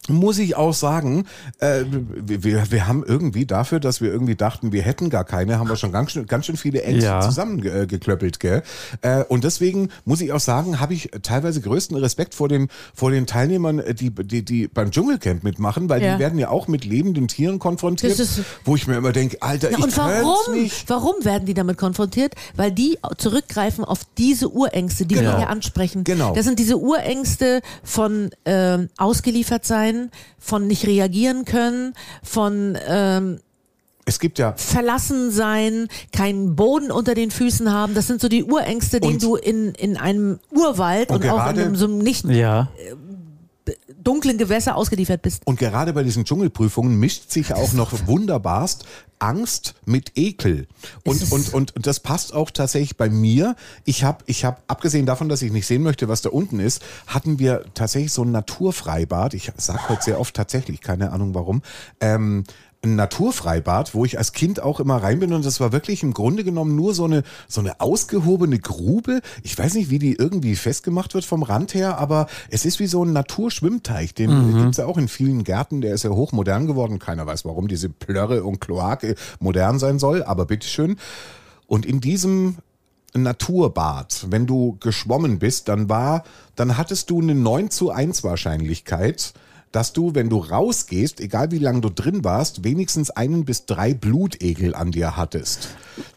muss 0.09 0.38
ich 0.38 0.57
auch 0.57 0.74
sagen, 0.74 1.26
äh, 1.61 1.84
wir, 1.88 2.42
wir- 2.42 2.70
wir 2.72 2.88
haben 2.88 3.05
irgendwie 3.07 3.46
dafür, 3.46 3.78
dass 3.78 4.00
wir 4.00 4.11
irgendwie 4.12 4.34
dachten, 4.34 4.72
wir 4.72 4.82
hätten 4.82 5.11
gar 5.11 5.24
keine, 5.24 5.59
haben 5.61 5.68
wir 5.68 5.76
schon 5.76 5.92
ganz 5.92 6.11
schön, 6.11 6.26
ganz 6.26 6.46
schön 6.46 6.57
viele 6.57 6.82
Ängste 6.82 7.07
Ja. 7.07 7.20
zusammengeklöppelt, 7.20 8.40
gell? 8.40 8.62
Äh, 9.03 9.22
und 9.24 9.44
deswegen 9.44 9.90
muss 10.05 10.20
ich 10.20 10.32
auch 10.32 10.40
sagen, 10.40 10.80
habe 10.80 10.94
ich 10.94 11.11
teilweise 11.22 11.61
größten 11.61 11.96
Respekt 11.96 12.34
vor 12.34 12.48
den, 12.48 12.68
vor 12.94 13.12
den 13.12 13.26
Teilnehmern, 13.28 13.78
äh, 13.78 13.94
die, 13.94 14.11
die, 14.11 14.44
die 14.44 14.66
beim 14.66 14.90
Dschungelcamp 14.90 15.44
mitmachen, 15.44 15.88
weil 15.88 16.03
Ja. 16.03 16.14
die 16.14 16.18
werden 16.18 16.38
ja 16.38 16.48
auch 16.48 16.66
mit 16.66 16.84
lebenden 16.84 17.28
Tieren 17.28 17.61
konfrontiert, 17.61 18.20
wo 18.64 18.74
ich 18.74 18.88
mir 18.88 18.96
immer 18.96 19.12
denke, 19.12 19.36
Alter, 19.40 19.68
Na, 19.70 19.78
ich 19.78 19.84
und 19.84 19.96
warum? 19.96 20.55
nicht. 20.55 20.88
Warum 20.90 21.14
werden 21.24 21.46
die 21.46 21.55
damit 21.55 21.78
konfrontiert? 21.78 22.34
Weil 22.57 22.72
die 22.72 22.98
zurückgreifen 23.18 23.84
auf 23.84 24.00
diese 24.18 24.48
Urängste, 24.50 25.07
die 25.07 25.14
Genau. 25.14 25.30
wir 25.32 25.38
hier 25.38 25.48
ansprechen. 25.48 26.03
Genau. 26.03 26.34
Das 26.34 26.44
sind 26.44 26.59
diese 26.59 26.76
Urängste 26.78 27.61
von 27.84 28.30
ähm, 28.44 28.88
ausgeliefert 28.96 29.64
sein, 29.64 29.91
von 30.38 30.66
nicht 30.66 30.86
reagieren 30.86 31.45
können, 31.45 31.95
von 32.22 32.76
ähm, 32.86 33.38
Es 34.05 34.18
gibt 34.18 34.38
ja, 34.38 34.55
verlassen 34.57 35.30
sein, 35.30 35.88
keinen 36.12 36.57
Boden 36.57 36.90
unter 36.90 37.14
den 37.14 37.30
Füßen 37.30 37.72
haben. 37.72 37.95
Das 37.95 38.07
sind 38.07 38.20
so 38.20 38.28
die 38.28 38.45
Urängste, 38.45 38.99
Und- 39.01 39.22
du 39.22 39.36
in, 39.36 39.74
in 39.74 39.97
einem 39.97 40.38
Urwald 40.51 41.11
Und 41.11 41.24
und, 41.24 41.30
auch 41.30 41.51
in 41.51 41.59
einem, 41.59 41.76
so 41.76 41.86
einem 41.86 41.99
nicht 41.99 42.24
Ja. 42.26 42.68
Dunklen 44.05 44.38
Gewässer 44.38 44.76
ausgeliefert 44.76 45.22
bist. 45.22 45.46
Und 45.46 45.59
gerade 45.59 45.92
bei 45.92 46.03
diesen 46.03 46.24
Dschungelprüfungen 46.24 46.98
mischt 46.98 47.30
sich 47.30 47.55
auch 47.55 47.72
noch 47.72 48.07
wunderbarst 48.07 48.84
Angst 49.22 49.74
mit 49.86 50.12
Ekel. 50.16 50.66
Und, 51.05 51.30
und, 51.30 51.55
und, 51.55 51.76
und 51.76 51.86
das 51.86 52.00
passt 52.00 52.34
auch 52.34 52.50
tatsächlich 52.50 52.96
bei 52.96 53.09
mir. 53.09 53.55
Ich 53.84 54.03
habe, 54.03 54.24
ich 54.26 54.44
hab, 54.44 54.62
abgesehen 54.66 55.07
davon, 55.07 55.28
dass 55.28 55.42
ich 55.42 55.53
nicht 55.53 55.66
sehen 55.66 55.82
möchte, 55.82 56.09
was 56.09 56.22
da 56.22 56.30
unten 56.30 56.59
ist, 56.59 56.82
hatten 57.07 57.38
wir 57.38 57.64
tatsächlich 57.74 58.12
so 58.12 58.24
ein 58.24 58.32
Naturfreibad. 58.32 59.34
Ich 59.34 59.53
sage 59.57 59.88
heute 59.88 60.03
sehr 60.03 60.20
oft 60.20 60.34
tatsächlich, 60.34 60.80
keine 60.80 61.12
Ahnung 61.12 61.34
warum. 61.34 61.62
Ähm, 62.00 62.44
ein 62.85 62.97
Naturfreibad, 62.97 63.95
wo 63.95 64.05
ich 64.05 64.18
als 64.18 64.33
Kind 64.33 64.61
auch 64.61 64.80
immer 64.80 64.97
rein 64.97 65.20
bin 65.20 65.33
und 65.33 65.45
das 65.45 65.61
war 65.61 65.70
wirklich 65.70 66.03
im 66.03 66.12
Grunde 66.12 66.43
genommen 66.43 66.74
nur 66.74 66.95
so 66.95 67.05
eine 67.05 67.22
so 67.47 67.61
eine 67.61 67.80
ausgehobene 67.80 68.59
Grube. 68.59 69.20
Ich 69.45 69.57
weiß 69.57 69.74
nicht, 69.74 69.89
wie 69.91 70.01
die 70.01 70.14
irgendwie 70.14 70.57
festgemacht 70.57 71.14
wird 71.14 71.24
vom 71.24 71.45
Rand 71.45 71.74
her, 71.74 71.99
aber 71.99 72.26
es 72.51 72.64
ist 72.64 72.80
wie 72.80 72.89
so 72.89 73.05
ein 73.05 73.12
Naturschwimmteich. 73.12 74.14
Den 74.14 74.59
gibt's 74.59 74.78
ja 74.78 74.87
auch 74.87 74.99
in 74.99 75.07
vielen 75.07 75.45
Gärten. 75.45 75.80
Der 75.80 75.95
ist 75.95 76.03
ja 76.03 76.11
hochmodern 76.11 76.66
geworden. 76.66 76.99
Keiner 76.99 77.24
weiß, 77.24 77.45
warum 77.45 77.68
diese 77.68 77.89
Plörre 77.89 78.43
und 78.43 78.61
Kloake 78.61 79.14
modern 79.39 79.78
sein 79.78 80.01
soll, 80.01 80.24
aber 80.24 80.47
bitteschön. 80.47 80.97
Und 81.68 81.87
in 81.87 82.01
diesem 82.01 82.57
Naturbad, 83.14 84.26
wenn 84.30 84.47
du 84.47 84.76
geschwommen 84.80 85.39
bist, 85.39 85.68
dann 85.68 85.89
war, 85.89 86.24
dann 86.57 86.76
hattest 86.76 87.11
du 87.11 87.20
eine 87.20 87.35
9 87.35 87.70
zu 87.70 87.91
1 87.91 88.24
Wahrscheinlichkeit, 88.24 89.35
dass 89.72 89.92
du, 89.92 90.14
wenn 90.14 90.28
du 90.28 90.38
rausgehst, 90.38 91.20
egal 91.20 91.50
wie 91.50 91.58
lange 91.58 91.80
du 91.80 91.88
drin 91.88 92.24
warst, 92.24 92.62
wenigstens 92.62 93.10
einen 93.10 93.44
bis 93.44 93.66
drei 93.66 93.94
Blutegel 93.94 94.74
an 94.74 94.92
dir 94.92 95.16
hattest. 95.16 95.70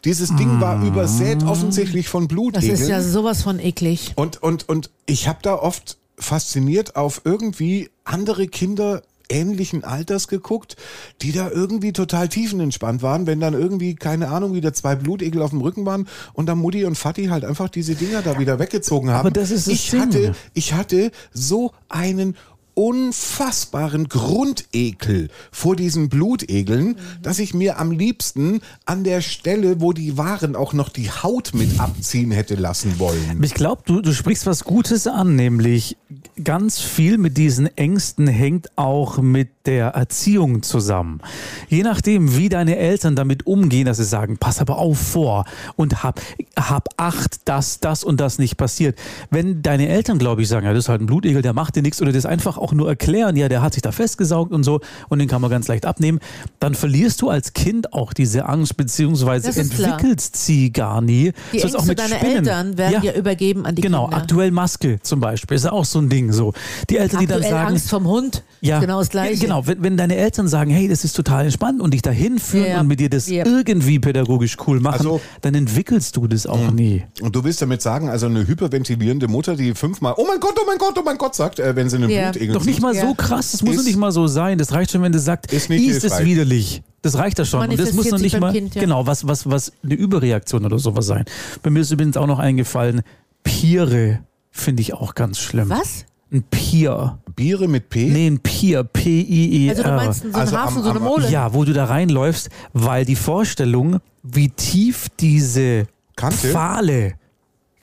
Dieses 0.04 0.34
Ding 0.36 0.60
war 0.60 0.82
übersät 0.84 1.42
offensichtlich 1.42 2.08
von 2.08 2.24
Das 2.24 2.34
Blutegeln. 2.34 2.74
ist 2.74 2.88
ja 2.88 3.02
sowas 3.02 3.42
von 3.42 3.58
eklig. 3.58 4.12
Und, 4.16 4.42
und, 4.42 4.68
und 4.68 4.90
ich 5.06 5.26
habe 5.26 5.38
da 5.42 5.54
oft 5.54 5.96
fasziniert 6.18 6.96
auf 6.96 7.22
irgendwie 7.24 7.90
andere 8.04 8.46
Kinder 8.46 9.02
ähnlichen 9.28 9.84
Alters 9.84 10.28
geguckt, 10.28 10.76
die 11.22 11.32
da 11.32 11.50
irgendwie 11.50 11.92
total 11.92 12.28
tiefenentspannt 12.28 13.02
waren, 13.02 13.26
wenn 13.26 13.40
dann 13.40 13.54
irgendwie, 13.54 13.96
keine 13.96 14.28
Ahnung, 14.28 14.54
wieder 14.54 14.72
zwei 14.72 14.94
Blutegel 14.94 15.42
auf 15.42 15.50
dem 15.50 15.60
Rücken 15.60 15.84
waren 15.84 16.06
und 16.32 16.46
dann 16.46 16.58
Mutti 16.58 16.84
und 16.84 16.96
Vati 16.96 17.26
halt 17.26 17.44
einfach 17.44 17.68
diese 17.68 17.94
Dinger 17.94 18.22
da 18.22 18.38
wieder 18.38 18.58
weggezogen 18.58 19.10
haben. 19.10 19.20
Aber 19.20 19.30
das 19.30 19.50
ist 19.50 19.66
das 19.66 19.74
ich 19.74 19.90
Ding. 19.90 20.00
hatte, 20.00 20.34
ich 20.54 20.74
hatte 20.74 21.10
so 21.32 21.72
einen 21.88 22.36
unfassbaren 22.76 24.08
Grundekel 24.08 25.30
vor 25.50 25.76
diesen 25.76 26.10
Blutegeln, 26.10 26.96
dass 27.22 27.38
ich 27.38 27.54
mir 27.54 27.78
am 27.78 27.90
liebsten 27.90 28.60
an 28.84 29.02
der 29.02 29.22
Stelle, 29.22 29.80
wo 29.80 29.94
die 29.94 30.18
waren, 30.18 30.54
auch 30.54 30.74
noch 30.74 30.90
die 30.90 31.10
Haut 31.10 31.54
mit 31.54 31.80
abziehen 31.80 32.30
hätte 32.30 32.54
lassen 32.54 32.98
wollen. 32.98 33.42
Ich 33.42 33.54
glaube, 33.54 33.82
du, 33.86 34.02
du 34.02 34.12
sprichst 34.12 34.44
was 34.44 34.64
Gutes 34.64 35.06
an, 35.06 35.36
nämlich 35.36 35.96
ganz 36.44 36.78
viel 36.78 37.16
mit 37.16 37.38
diesen 37.38 37.66
Ängsten 37.78 38.28
hängt 38.28 38.76
auch 38.76 39.18
mit 39.18 39.48
der 39.66 39.88
Erziehung 39.88 40.62
zusammen. 40.62 41.20
Je 41.68 41.82
nachdem, 41.82 42.36
wie 42.36 42.48
deine 42.48 42.76
Eltern 42.76 43.16
damit 43.16 43.46
umgehen, 43.46 43.86
dass 43.86 43.96
sie 43.98 44.04
sagen, 44.04 44.38
pass 44.38 44.60
aber 44.60 44.78
auf 44.78 44.98
vor 44.98 45.44
und 45.76 46.02
hab, 46.02 46.20
hab 46.56 46.88
Acht, 46.98 47.46
dass 47.48 47.80
das 47.80 48.04
und 48.04 48.20
das 48.20 48.38
nicht 48.38 48.56
passiert. 48.56 48.98
Wenn 49.30 49.62
deine 49.62 49.88
Eltern, 49.88 50.18
glaube 50.18 50.42
ich, 50.42 50.48
sagen, 50.48 50.66
ja, 50.66 50.72
das 50.72 50.84
ist 50.84 50.88
halt 50.88 51.00
ein 51.02 51.06
Blutegel, 51.06 51.42
der 51.42 51.52
macht 51.52 51.76
dir 51.76 51.82
nichts 51.82 52.00
oder 52.00 52.12
das 52.12 52.24
einfach 52.26 52.56
auch 52.58 52.72
nur 52.72 52.88
erklären, 52.88 53.36
ja, 53.36 53.48
der 53.48 53.60
hat 53.62 53.74
sich 53.74 53.82
da 53.82 53.92
festgesaugt 53.92 54.52
und 54.52 54.64
so 54.64 54.80
und 55.08 55.18
den 55.18 55.28
kann 55.28 55.42
man 55.42 55.50
ganz 55.50 55.68
leicht 55.68 55.84
abnehmen, 55.84 56.20
dann 56.60 56.74
verlierst 56.74 57.20
du 57.22 57.28
als 57.28 57.52
Kind 57.52 57.92
auch 57.92 58.12
diese 58.12 58.46
Angst, 58.46 58.76
beziehungsweise 58.76 59.48
ist 59.48 59.74
klar. 59.74 59.94
entwickelst 59.94 60.36
sie 60.36 60.72
gar 60.72 61.00
nie. 61.00 61.32
Die 61.52 61.60
So 61.60 61.68
Ängste 61.68 61.94
deiner 61.94 62.22
Eltern 62.22 62.78
werden 62.78 63.02
ja. 63.02 63.12
übergeben 63.12 63.66
an 63.66 63.74
die 63.74 63.82
Genau, 63.82 64.04
Kinder. 64.04 64.16
aktuell 64.16 64.50
Maske 64.50 64.98
zum 65.02 65.20
Beispiel 65.20 65.56
ist 65.56 65.64
ja 65.64 65.72
auch 65.72 65.84
so 65.84 65.98
ein 65.98 66.08
Ding. 66.08 66.32
So 66.32 66.52
die 66.90 66.96
Eltern, 66.96 67.20
die 67.20 67.26
dann 67.26 67.36
Aktuell 67.38 67.52
sagen, 67.52 67.68
Angst 67.68 67.90
vom 67.90 68.06
Hund. 68.06 68.42
ja, 68.60 68.80
genau 68.80 68.98
das 69.00 69.10
Gleiche. 69.10 69.40
Genau, 69.40 69.55
wenn, 69.64 69.82
wenn 69.82 69.96
deine 69.96 70.16
Eltern 70.16 70.48
sagen, 70.48 70.70
hey, 70.70 70.88
das 70.88 71.04
ist 71.04 71.14
total 71.14 71.44
entspannt 71.44 71.80
und 71.80 71.94
dich 71.94 72.02
dahin 72.02 72.38
führen 72.38 72.66
Ja. 72.70 72.80
und 72.80 72.88
mit 72.88 73.00
dir 73.00 73.08
das 73.08 73.28
Ja. 73.28 73.46
irgendwie 73.46 73.98
pädagogisch 73.98 74.56
cool 74.66 74.80
machen, 74.80 74.98
Also- 74.98 75.20
dann 75.40 75.54
entwickelst 75.54 76.16
du 76.16 76.26
das 76.26 76.46
auch 76.46 76.70
nie. 76.70 77.04
Und 77.22 77.34
du 77.36 77.44
willst 77.44 77.62
damit 77.62 77.80
sagen, 77.82 78.08
also 78.08 78.26
eine 78.26 78.46
hyperventilierende 78.46 79.28
Mutter, 79.28 79.56
die 79.56 79.74
fünfmal, 79.74 80.14
oh 80.16 80.26
mein 80.28 80.40
Gott, 80.40 80.56
oh 80.60 80.64
mein 80.66 80.78
Gott, 80.78 80.96
oh 80.98 81.02
mein 81.04 81.16
Gott 81.18 81.34
sagt, 81.34 81.58
äh, 81.60 81.74
wenn 81.76 81.88
sie 81.88 81.96
einen 81.96 82.10
Ja. 82.10 82.30
Blutegel 82.32 82.54
Doch 82.54 82.64
nicht 82.64 82.82
mal 82.82 82.94
so 82.94 83.14
krass, 83.14 83.52
das 83.52 83.62
muss 83.62 83.74
Ist- 83.76 83.80
doch 83.80 83.86
nicht 83.86 83.98
mal 83.98 84.12
so 84.12 84.26
sein. 84.26 84.58
Das 84.58 84.72
reicht 84.72 84.90
schon, 84.90 85.02
wenn 85.02 85.12
du 85.12 85.18
sagst, 85.20 85.52
Ist 85.52 85.70
nicht 85.70 85.86
ist 85.86 86.04
es 86.04 86.22
widerlich. 86.24 86.82
Das 87.02 87.16
reicht 87.16 87.38
ja 87.38 87.44
schon. 87.44 87.68
Und 87.68 87.78
das 87.78 87.92
muss 87.92 88.10
noch 88.10 88.18
nicht 88.18 88.40
mal, 88.40 88.52
Kind, 88.52 88.74
ja. 88.74 88.80
genau, 88.80 89.06
was, 89.06 89.26
was, 89.28 89.48
was 89.48 89.72
eine 89.84 89.94
Überreaktion 89.94 90.64
oder 90.64 90.78
sowas 90.80 91.06
sein. 91.06 91.24
Bei 91.62 91.70
mir 91.70 91.80
ist 91.80 91.92
übrigens 91.92 92.16
auch 92.16 92.26
noch 92.26 92.40
eingefallen, 92.40 93.02
Piere 93.44 94.20
finde 94.50 94.80
ich 94.82 94.94
auch 94.94 95.14
ganz 95.14 95.38
schlimm. 95.38 95.68
Was? 95.70 96.04
Ein 96.32 96.42
Pier. 96.42 97.18
Biere 97.36 97.68
mit 97.68 97.88
P? 97.90 98.06
Nee, 98.06 98.26
ein 98.28 98.40
Pier, 98.40 98.82
P-I-E-R. 98.82 99.70
Also 99.70 99.82
du 99.82 99.90
meinst 99.90 100.20
so 100.22 100.26
einen 100.26 100.34
Also 100.34 100.56
Hafen, 100.56 100.76
am- 100.78 100.82
so 100.84 100.90
eine 100.90 101.00
Mole? 101.00 101.28
Ja, 101.30 101.52
wo 101.54 101.64
du 101.64 101.72
da 101.72 101.84
reinläufst, 101.84 102.48
weil 102.72 103.04
die 103.04 103.14
Vorstellung, 103.16 103.98
wie 104.22 104.48
tief 104.48 105.08
diese 105.20 105.86
Kante? 106.16 106.48
Pfahle, 106.48 107.14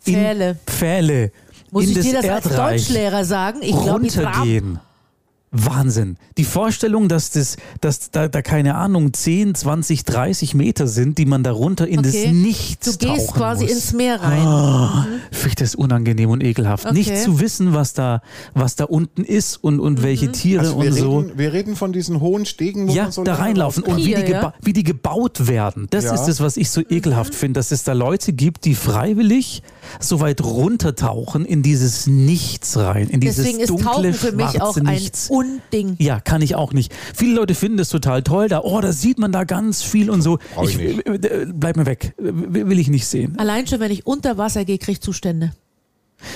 in- 0.06 0.14
Pfähle. 0.16 0.58
Pfähle 0.66 1.32
Muss 1.72 1.84
in 1.84 1.89
ich 1.91 1.96
das 1.98 2.06
dir 2.06 2.14
das 2.22 2.30
als 2.30 2.46
Erdreich 2.48 2.82
Deutschlehrer 2.88 3.24
sagen? 3.26 3.60
Ich 3.62 3.72
glaube, 3.72 4.08
ich 4.08 4.18
runtergehen. 4.18 4.80
Wahnsinn. 5.56 6.18
Die 6.38 6.43
Vorstellung, 6.43 7.08
dass 7.08 7.30
das, 7.30 7.58
dass 7.80 8.10
da, 8.12 8.28
da 8.28 8.41
keine 8.41 8.76
Ahnung, 8.76 9.14
10, 9.14 9.54
20, 9.54 10.04
30 10.04 10.56
Meter 10.56 10.88
sind, 10.88 11.20
die 11.20 11.26
man 11.26 11.43
da 11.43 11.51
runter 11.51 11.88
in 11.88 12.01
das 12.01 12.14
Okay. 12.16 12.32
Nichts 12.32 12.97
Du 12.97 13.08
gehst 13.08 13.28
tauchen 13.28 13.38
quasi 13.39 13.64
muss. 13.66 13.74
ins 13.74 13.93
Meer 13.93 14.22
rein. 14.22 14.45
Oh, 14.45 14.89
Finde 15.32 15.47
ich 15.49 15.56
das 15.56 15.76
unangenehm 15.76 16.32
und 16.32 16.43
ekelhaft. 16.43 16.86
Okay. 16.88 16.95
Nicht 16.95 17.18
zu 17.18 17.39
wissen, 17.39 17.74
was 17.74 17.93
da, 17.93 18.22
was 18.56 18.76
da 18.76 18.86
unten 18.86 19.24
ist 19.24 19.58
und, 19.64 19.80
und 19.80 20.01
welche 20.01 20.32
Tiere 20.32 20.62
Also 20.62 20.76
und 20.78 20.91
so. 20.91 21.20
reden, 21.20 21.38
wir 21.38 21.54
reden 21.54 21.76
von 21.76 21.93
diesen 21.93 22.20
hohen 22.20 22.45
Stegen, 22.45 22.88
wo 22.88 22.93
Ja, 22.93 23.04
man 23.04 23.12
so 23.12 23.24
da 23.24 23.36
reinlaufen 23.36 23.84
und 23.84 23.97
wie 23.97 24.16
die, 24.16 24.32
ja. 24.32 24.54
wie 24.62 24.74
die 24.74 24.84
gebaut 24.84 25.47
werden. 25.47 25.88
Das 25.91 26.06
Ja. 26.06 26.16
ist 26.16 26.26
das, 26.26 26.41
was 26.41 26.58
ich 26.58 26.72
so 26.72 26.82
ekelhaft 26.82 27.36
finde, 27.36 27.60
dass 27.60 27.72
es 27.72 27.84
da 27.84 27.93
Leute 27.93 28.34
gibt, 28.34 28.66
die 28.66 28.74
freiwillig 28.76 29.62
so 29.99 30.20
weit 30.20 30.41
runtertauchen 30.43 31.45
in 31.45 31.62
dieses 31.62 32.08
Nichts 32.08 32.78
rein, 32.78 33.08
in 33.10 33.20
dieses 33.20 33.38
Deswegen 33.45 33.60
ist 33.60 33.70
dunkle, 33.70 33.86
Tauchen 33.86 34.14
für 34.14 34.32
mich 34.32 34.45
auch 34.62 34.74
schwarze 34.74 34.80
ein 34.82 34.86
Nichts. 34.95 35.30
Unding. 35.44 35.96
Ja, 36.00 36.20
kann 36.20 36.41
ich 36.41 36.56
auch 36.56 36.74
nicht. 36.74 36.94
Viele 37.14 37.36
Leute 37.36 37.56
finden 37.56 37.78
das 37.78 37.89
total 37.89 38.24
toll, 38.24 38.48
da, 38.48 38.62
oh, 38.62 38.80
da 38.82 38.91
sieht 38.91 39.20
man 39.20 39.32
da 39.32 39.44
ganz 39.44 39.84
viel 39.84 40.10
und 40.10 40.22
so. 40.22 40.39
Brauch 40.56 40.70
ich 40.70 40.78
nicht. 40.78 41.06
äh, 41.08 41.46
bleib 41.54 41.78
mir 41.78 41.86
weg. 41.86 42.14
Will 42.18 42.80
ich 42.80 42.89
nicht 42.89 43.08
sehen. 43.08 43.38
Allein 43.38 43.68
schon, 43.68 43.80
wenn 43.80 43.91
ich 43.91 44.06
unter 44.06 44.38
Wasser 44.38 44.66
gehe, 44.66 44.78
kriege 44.78 44.94
ich 44.94 45.02
Zustände. 45.02 45.54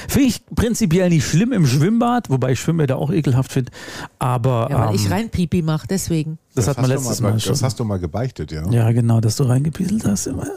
Finde 0.08 0.28
ich 0.30 0.42
prinzipiell 0.56 1.10
nicht 1.10 1.26
schlimm 1.26 1.52
im 1.54 1.66
Schwimmbad, 1.66 2.30
wobei 2.30 2.52
ich 2.54 2.60
Schwimmbäder 2.60 2.98
auch 2.98 3.12
ekelhaft 3.12 3.52
finde. 3.52 3.72
Aber 4.20 4.68
Ja, 4.70 4.80
weil 4.80 4.90
ähm, 4.90 4.96
ich 4.96 5.10
rein 5.12 5.30
Pipi 5.30 5.62
mache, 5.62 5.88
deswegen. 5.88 6.38
das, 6.56 6.68
hat 6.68 6.78
man 6.78 6.86
hast 6.86 6.90
du 6.90 6.96
letztes 6.96 7.22
mal, 7.22 7.32
Mal, 7.32 7.40
schon. 7.40 7.52
Das 7.52 7.64
hast 7.64 7.80
du 7.80 7.84
mal 7.84 7.98
gebeichtet, 8.00 8.52
ja. 8.52 8.70
Ja, 8.70 8.92
genau, 8.92 9.20
dass 9.22 9.36
du 9.38 9.44
reingepieselt 9.44 10.06
hast 10.06 10.28
immer. 10.28 10.48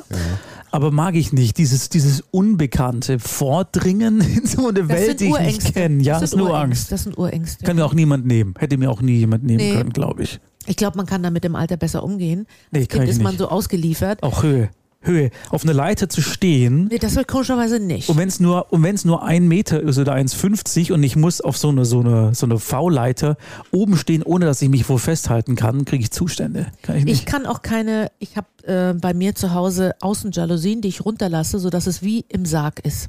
Aber 0.72 0.90
mag 0.92 1.16
ich 1.16 1.32
nicht, 1.32 1.58
dieses, 1.58 1.88
dieses 1.88 2.22
unbekannte 2.30 3.18
Vordringen 3.18 4.20
in 4.36 4.46
so 4.46 4.68
eine 4.68 4.80
Das 4.80 4.88
Welt, 4.88 5.20
die 5.20 5.26
ich 5.26 5.38
nicht 5.40 5.74
kenne. 5.74 6.02
Ja, 6.02 6.14
das 6.20 6.30
ist 6.32 6.36
nur. 6.36 6.56
Angst. 6.56 6.92
Das 6.92 7.02
sind 7.04 7.18
Urängste. 7.18 7.64
Kann 7.64 7.76
mir 7.76 7.84
auch 7.84 7.94
niemand 7.94 8.26
nehmen. 8.26 8.54
Hätte 8.58 8.76
mir 8.76 8.90
auch 8.90 9.02
nie 9.02 9.16
jemand 9.18 9.44
nehmen 9.44 9.58
Nee. 9.58 9.72
können, 9.74 9.90
glaube 9.92 10.22
ich. 10.22 10.40
Ich 10.66 10.76
glaube, 10.76 10.96
man 10.96 11.06
kann 11.06 11.22
damit 11.22 11.44
im 11.44 11.56
Alter 11.56 11.76
besser 11.76 12.04
umgehen. 12.04 12.46
Nee, 12.70 12.80
Als 12.80 12.88
kann 12.88 12.98
Kind 13.00 13.10
ich 13.10 13.16
ist 13.16 13.22
man 13.22 13.32
nicht. 13.32 13.38
so 13.40 13.48
ausgeliefert. 13.48 14.22
Auch 14.22 14.42
Höhe. 14.42 14.70
Höhe 15.02 15.30
auf 15.48 15.64
einer 15.64 15.72
Leiter 15.72 16.08
zu 16.10 16.20
stehen. 16.20 16.88
Nee, 16.88 16.98
das 16.98 17.16
wird 17.16 17.26
komischerweise 17.26 17.80
nicht. 17.80 18.10
Und 18.10 18.18
wenn 18.18 18.28
es 18.28 18.38
nur, 18.38 18.70
und 18.70 18.82
wenn's 18.82 19.04
nur 19.06 19.22
ein 19.22 19.48
Meter 19.48 19.80
ist 19.80 19.98
oder 19.98 20.14
1,50 20.14 20.92
und 20.92 21.02
ich 21.02 21.16
muss 21.16 21.40
auf 21.40 21.56
so 21.56 21.70
eine, 21.70 21.86
so 21.86 22.00
eine, 22.00 22.34
so 22.34 22.44
eine 22.44 22.58
V-Leiter 22.58 23.36
oben 23.70 23.96
stehen, 23.96 24.22
ohne 24.22 24.44
dass 24.44 24.60
ich 24.60 24.68
mich 24.68 24.88
wo 24.90 24.98
festhalten 24.98 25.56
kann, 25.56 25.86
kriege 25.86 26.02
ich 26.02 26.10
Zustände. 26.10 26.66
Kann 26.82 26.96
ich 26.96 27.02
Ich 27.02 27.06
nicht. 27.06 27.26
kann 27.26 27.46
auch 27.46 27.62
keine, 27.62 28.10
ich 28.18 28.36
habe 28.36 28.46
äh, 28.64 28.92
bei 28.92 29.14
mir 29.14 29.34
zu 29.34 29.54
Hause 29.54 29.94
Außenjalousien, 30.00 30.82
die 30.82 30.88
ich 30.88 31.02
runterlasse, 31.04 31.58
sodass 31.58 31.86
es 31.86 32.02
wie 32.02 32.26
im 32.28 32.44
Sarg 32.44 32.80
ist. 32.84 33.08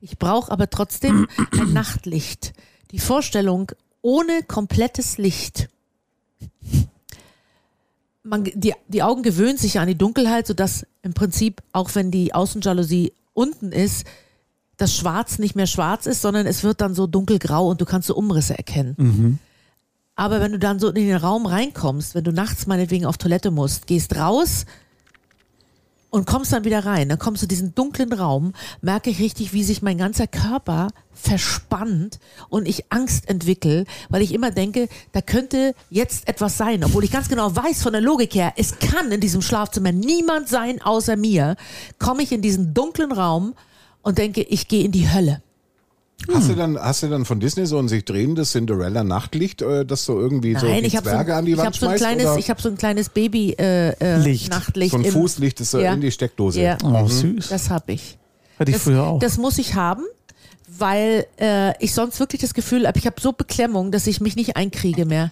Ich 0.00 0.18
brauche 0.18 0.50
aber 0.50 0.70
trotzdem 0.70 1.28
ein 1.52 1.74
Nachtlicht. 1.74 2.54
Die 2.90 2.98
Vorstellung 2.98 3.70
ohne 4.00 4.42
komplettes 4.48 5.18
Licht. 5.18 5.68
Man, 8.24 8.44
die, 8.44 8.74
die 8.88 9.02
Augen 9.02 9.22
gewöhnen 9.22 9.58
sich 9.58 9.74
ja 9.74 9.82
an 9.82 9.88
die 9.88 9.98
Dunkelheit, 9.98 10.46
sodass 10.46 10.86
im 11.02 11.12
Prinzip, 11.12 11.60
auch 11.72 11.94
wenn 11.94 12.10
die 12.10 12.34
Außenjalousie 12.34 13.12
unten 13.34 13.72
ist, 13.72 14.06
das 14.76 14.94
Schwarz 14.94 15.38
nicht 15.38 15.56
mehr 15.56 15.66
schwarz 15.66 16.06
ist, 16.06 16.22
sondern 16.22 16.46
es 16.46 16.62
wird 16.62 16.80
dann 16.80 16.94
so 16.94 17.06
dunkelgrau 17.06 17.68
und 17.68 17.80
du 17.80 17.84
kannst 17.84 18.08
so 18.08 18.14
Umrisse 18.16 18.56
erkennen. 18.56 18.94
Aber 20.14 20.40
wenn 20.40 20.52
du 20.52 20.58
dann 20.58 20.78
so 20.78 20.88
in 20.88 20.94
den 20.94 21.16
Raum 21.16 21.46
reinkommst, 21.46 22.14
wenn 22.14 22.24
du 22.24 22.32
nachts 22.32 22.66
meinetwegen 22.66 23.06
auf 23.06 23.16
Toilette 23.18 23.50
musst, 23.50 23.86
gehst 23.86 24.14
raus 24.16 24.66
und 26.12 26.26
kommst 26.26 26.52
dann 26.52 26.64
wieder 26.64 26.84
rein, 26.84 27.08
dann 27.08 27.18
kommst 27.18 27.42
du 27.42 27.46
in 27.46 27.48
diesen 27.48 27.74
dunklen 27.74 28.12
Raum, 28.12 28.52
merke 28.82 29.08
ich 29.08 29.18
richtig, 29.18 29.54
wie 29.54 29.64
sich 29.64 29.80
mein 29.80 29.96
ganzer 29.96 30.26
Körper 30.26 30.88
verspannt 31.14 32.18
und 32.50 32.68
ich 32.68 32.92
Angst 32.92 33.30
entwickle, 33.30 33.86
weil 34.10 34.20
ich 34.20 34.34
immer 34.34 34.50
denke, 34.50 34.88
da 35.12 35.22
könnte 35.22 35.74
jetzt 35.88 36.28
etwas 36.28 36.58
sein, 36.58 36.84
obwohl 36.84 37.02
ich 37.02 37.10
ganz 37.10 37.30
genau 37.30 37.56
weiß 37.56 37.82
von 37.82 37.92
der 37.92 38.02
Logik 38.02 38.34
her, 38.34 38.52
es 38.56 38.78
kann 38.78 39.10
in 39.10 39.20
diesem 39.20 39.40
Schlafzimmer 39.40 39.90
niemand 39.90 40.50
sein 40.50 40.82
außer 40.82 41.16
mir, 41.16 41.56
komme 41.98 42.22
ich 42.22 42.30
in 42.30 42.42
diesen 42.42 42.74
dunklen 42.74 43.10
Raum 43.10 43.54
und 44.02 44.18
denke, 44.18 44.42
ich 44.42 44.68
gehe 44.68 44.84
in 44.84 44.92
die 44.92 45.10
Hölle. 45.10 45.42
Hast 46.32 46.48
du 46.48 46.54
dann, 46.54 46.78
hast 46.78 47.02
du 47.02 47.08
dann 47.08 47.24
von 47.24 47.40
Disney 47.40 47.66
so 47.66 47.78
ein 47.78 47.88
sich 47.88 48.04
drehendes 48.04 48.52
Cinderella-Nachtlicht, 48.52 49.62
äh, 49.62 49.84
das 49.84 50.04
so 50.04 50.18
irgendwie 50.20 50.54
so 50.54 50.66
Nein, 50.66 50.80
die 50.82 50.86
ich 50.88 50.96
habe 50.96 51.04
so, 51.08 51.10
Zwerge 51.14 51.34
an 51.34 51.44
die 51.44 51.52
ich 51.52 51.58
Wand 51.58 51.66
hab 51.66 51.76
so 51.76 51.86
ein 51.86 51.90
schmeißt? 51.90 52.02
kleines, 52.04 52.26
oder 52.26 52.38
ich 52.38 52.50
habe 52.50 52.62
so 52.62 52.68
ein 52.68 52.76
kleines 52.76 53.08
Baby 53.08 53.52
äh, 53.58 53.90
äh, 54.00 54.16
Licht. 54.18 54.50
Nachtlicht 54.50 54.92
so 54.92 54.98
ein 54.98 55.04
Fußlicht, 55.04 55.60
das 55.60 55.70
so 55.70 55.78
Ja. 55.80 55.92
in 55.94 56.00
die 56.00 56.10
Steckdose. 56.10 56.60
Ja. 56.60 56.78
Oh, 56.84 57.06
süß. 57.08 57.48
Das 57.48 57.70
habe 57.70 57.92
ich. 57.92 58.18
Hatte 58.58 58.70
ich 58.70 58.76
Das, 58.76 58.84
früher 58.84 59.02
auch. 59.04 59.18
das 59.18 59.38
muss 59.38 59.58
ich 59.58 59.74
haben, 59.74 60.04
weil 60.78 61.26
äh, 61.40 61.72
ich 61.84 61.92
sonst 61.94 62.18
wirklich 62.20 62.40
das 62.40 62.54
Gefühl 62.54 62.86
habe, 62.86 62.98
ich 62.98 63.06
habe 63.06 63.20
so 63.20 63.32
Beklemmung, 63.32 63.90
dass 63.90 64.06
ich 64.06 64.20
mich 64.20 64.36
nicht 64.36 64.56
einkriege 64.56 65.04
mehr. 65.06 65.30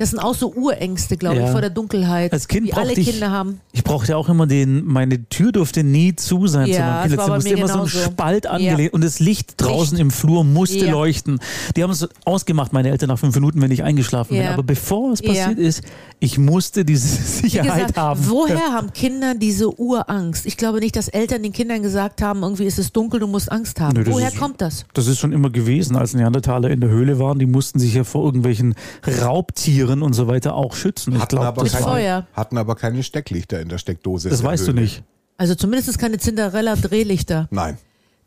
Das 0.00 0.10
sind 0.10 0.18
auch 0.18 0.34
so 0.34 0.50
Urängste, 0.54 1.16
glaube 1.18 1.36
ich, 1.36 1.42
Ja. 1.42 1.52
vor 1.52 1.60
der 1.60 1.68
Dunkelheit, 1.68 2.32
Als 2.32 2.48
Kind 2.48 2.66
die 2.68 2.72
alle 2.72 2.94
ich- 2.94 3.08
Kinder 3.10 3.30
haben. 3.30 3.60
Ich 3.72 3.84
brauchte 3.84 4.16
auch 4.16 4.30
immer 4.30 4.46
den, 4.46 4.84
meine 4.86 5.28
Tür 5.28 5.52
durfte 5.52 5.84
nie 5.84 6.16
zu 6.16 6.46
sein 6.46 6.68
Ja, 6.68 7.02
zu 7.06 7.10
meinem 7.10 7.16
bei 7.18 7.34
musste 7.34 7.50
immer 7.50 7.68
so 7.68 7.74
ein 7.74 7.78
genauso. 7.86 7.98
Spalt 8.10 8.44
Ja. 8.46 8.50
angelegt 8.52 8.94
und 8.94 9.04
das 9.04 9.20
Licht 9.20 9.54
draußen 9.58 9.98
Licht. 9.98 10.00
im 10.00 10.10
Flur 10.10 10.42
musste 10.42 10.86
Ja. 10.86 10.90
leuchten. 10.90 11.38
Die 11.76 11.82
haben 11.82 11.90
es 11.90 12.08
ausgemacht, 12.24 12.72
meine 12.72 12.88
Eltern, 12.90 13.08
nach 13.10 13.18
fünf 13.18 13.34
Minuten, 13.34 13.60
wenn 13.60 13.70
ich 13.70 13.82
eingeschlafen 13.82 14.34
bin. 14.36 14.42
Ja. 14.46 14.54
Aber 14.54 14.62
bevor 14.62 15.12
es 15.12 15.20
Ja. 15.20 15.28
passiert 15.34 15.58
ist, 15.58 15.82
ich 16.18 16.38
musste 16.38 16.86
diese 16.86 17.06
Sicherheit 17.42 17.74
gesagt, 17.88 17.98
haben. 17.98 18.20
woher 18.26 18.72
haben 18.72 18.94
Kinder 18.94 19.34
diese 19.34 19.78
Urangst? 19.78 20.46
Ich 20.46 20.56
glaube 20.56 20.80
nicht, 20.80 20.96
dass 20.96 21.08
Eltern 21.08 21.42
den 21.42 21.52
Kindern 21.52 21.82
gesagt 21.82 22.22
haben, 22.22 22.42
irgendwie 22.42 22.64
ist 22.64 22.78
es 22.78 22.90
dunkel, 22.90 23.20
du 23.20 23.26
musst 23.26 23.52
Angst 23.52 23.78
haben. 23.80 24.02
Nö, 24.02 24.10
woher 24.10 24.28
ist- 24.28 24.38
kommt 24.38 24.62
das? 24.62 24.86
Das 24.94 25.06
ist 25.08 25.18
schon 25.18 25.32
immer 25.32 25.50
gewesen, 25.50 25.94
als 25.94 26.14
Neandertaler 26.14 26.70
in 26.70 26.80
der 26.80 26.88
Höhle 26.88 27.18
waren. 27.18 27.38
Die 27.38 27.44
mussten 27.46 27.78
sich 27.78 27.92
ja 27.92 28.04
vor 28.04 28.24
irgendwelchen 28.24 28.74
Raubtieren 29.20 29.89
und 30.02 30.12
so 30.14 30.26
weiter 30.28 30.54
auch 30.54 30.74
schützen. 30.74 31.14
Ich 31.14 31.20
Hatten, 31.20 31.36
glaube, 31.36 31.48
aber 31.60 31.64
keine, 31.68 31.84
Feuer. 31.84 32.26
hatten 32.34 32.58
aber 32.58 32.74
keine 32.76 33.02
Stecklichter 33.02 33.60
in 33.60 33.68
der 33.68 33.78
Steckdose. 33.78 34.28
das 34.28 34.42
weißt 34.42 34.66
du 34.68 34.72
Höhle. 34.72 34.82
nicht. 34.82 35.02
Also 35.36 35.54
zumindest 35.54 35.98
keine 35.98 36.18
Cinderella-Drehlichter. 36.18 37.48
Nein, 37.50 37.78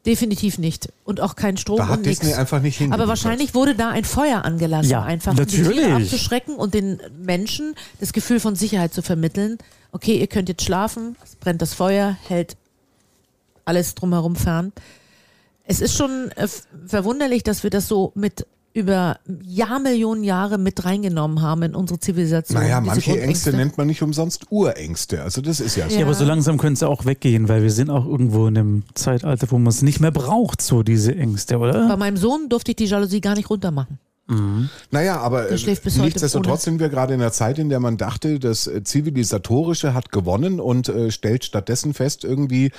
Definitiv 0.06 0.58
nicht. 0.58 0.90
Und 1.06 1.22
auch 1.22 1.36
kein 1.38 1.56
Strom 1.56 1.78
da 1.78 1.88
hat 1.88 2.00
und. 2.00 2.06
Disney 2.06 2.34
einfach 2.34 2.62
nicht 2.62 2.78
hingeliefert. 2.78 3.00
Aber 3.00 3.08
wahrscheinlich 3.08 3.56
wurde 3.56 3.74
da 3.74 3.90
ein 3.90 4.04
Feuer 4.04 4.44
angelassen, 4.44 4.90
Ja, 4.92 5.02
einfach 5.04 5.32
um 5.32 5.38
die 5.38 5.46
Tiere 5.46 5.70
natürlich. 5.76 5.94
abzuschrecken 6.14 6.56
und 6.58 6.74
den 6.74 7.00
Menschen 7.18 7.74
das 8.02 8.12
Gefühl 8.12 8.42
von 8.42 8.56
Sicherheit 8.58 8.94
zu 8.94 9.02
vermitteln. 9.02 9.60
Okay, 9.94 10.20
ihr 10.20 10.28
könnt 10.28 10.50
jetzt 10.50 10.64
schlafen, 10.64 11.16
es 11.24 11.38
brennt 11.38 11.62
das 11.62 11.74
Feuer, 11.74 12.18
hält 12.28 12.58
alles 13.64 13.96
drumherum 13.96 14.36
fern. 14.36 14.74
Es 15.64 15.80
ist 15.80 15.96
schon 15.96 16.32
äh, 16.36 16.50
verwunderlich, 16.86 17.44
dass 17.44 17.64
wir 17.64 17.70
das 17.70 17.88
so 17.88 18.12
mit 18.14 18.46
über 18.74 19.20
Jahrmillionen 19.46 20.24
Jahre 20.24 20.58
mit 20.58 20.84
reingenommen 20.84 21.42
haben 21.42 21.62
in 21.64 21.76
unsere 21.76 22.00
Zivilisation. 22.00 22.60
Naja, 22.60 22.82
manche. 22.82 23.22
Ängste 23.22 23.54
nennt 23.54 23.78
man 23.78 23.88
nicht 23.88 24.02
umsonst 24.02 24.48
Urängste. 24.50 25.22
Also 25.22 25.42
das 25.42 25.60
ist 25.60 25.76
ja 25.76 25.90
so. 25.90 25.96
Ja, 25.96 26.06
aber 26.06 26.16
so 26.16 26.26
langsam 26.26 26.58
können 26.58 26.76
sie 26.76 26.88
auch 26.88 27.06
weggehen, 27.06 27.50
weil 27.50 27.62
wir 27.62 27.72
sind 27.72 27.90
auch 27.90 28.06
irgendwo 28.06 28.48
in 28.48 28.58
einem 28.58 28.84
Zeitalter, 28.96 29.48
wo 29.52 29.58
man 29.58 29.68
es 29.68 29.84
nicht 29.84 30.00
mehr 30.00 30.12
braucht, 30.12 30.62
so 30.62 30.82
diese 30.82 31.16
Ängste, 31.16 31.60
oder? 31.60 31.88
Bei 31.88 31.98
meinem 31.98 32.18
Sohn 32.18 32.50
durfte 32.50 32.72
ich 32.72 32.78
die 32.78 32.86
Jalousie 32.86 33.22
gar 33.22 33.36
nicht 33.36 33.50
runter 33.50 33.72
machen. 33.72 34.00
Naja, 34.90 35.20
aber 35.20 35.50
äh, 35.50 35.54
nichtsdestotrotz 35.54 36.64
sind 36.64 36.80
wir 36.80 36.88
gerade 36.88 37.14
in 37.14 37.22
einer 37.22 37.34
Zeit, 37.34 37.60
in 37.60 37.70
der 37.70 37.82
man 37.82 37.98
dachte, 37.98 38.40
das 38.40 38.72
Zivilisatorische 38.84 39.94
hat 39.94 40.12
gewonnen 40.12 40.62
und 40.62 40.88
äh, 40.88 41.12
stellt 41.12 41.44
stattdessen 41.44 41.94
fest, 41.94 42.24
irgendwie 42.24 42.72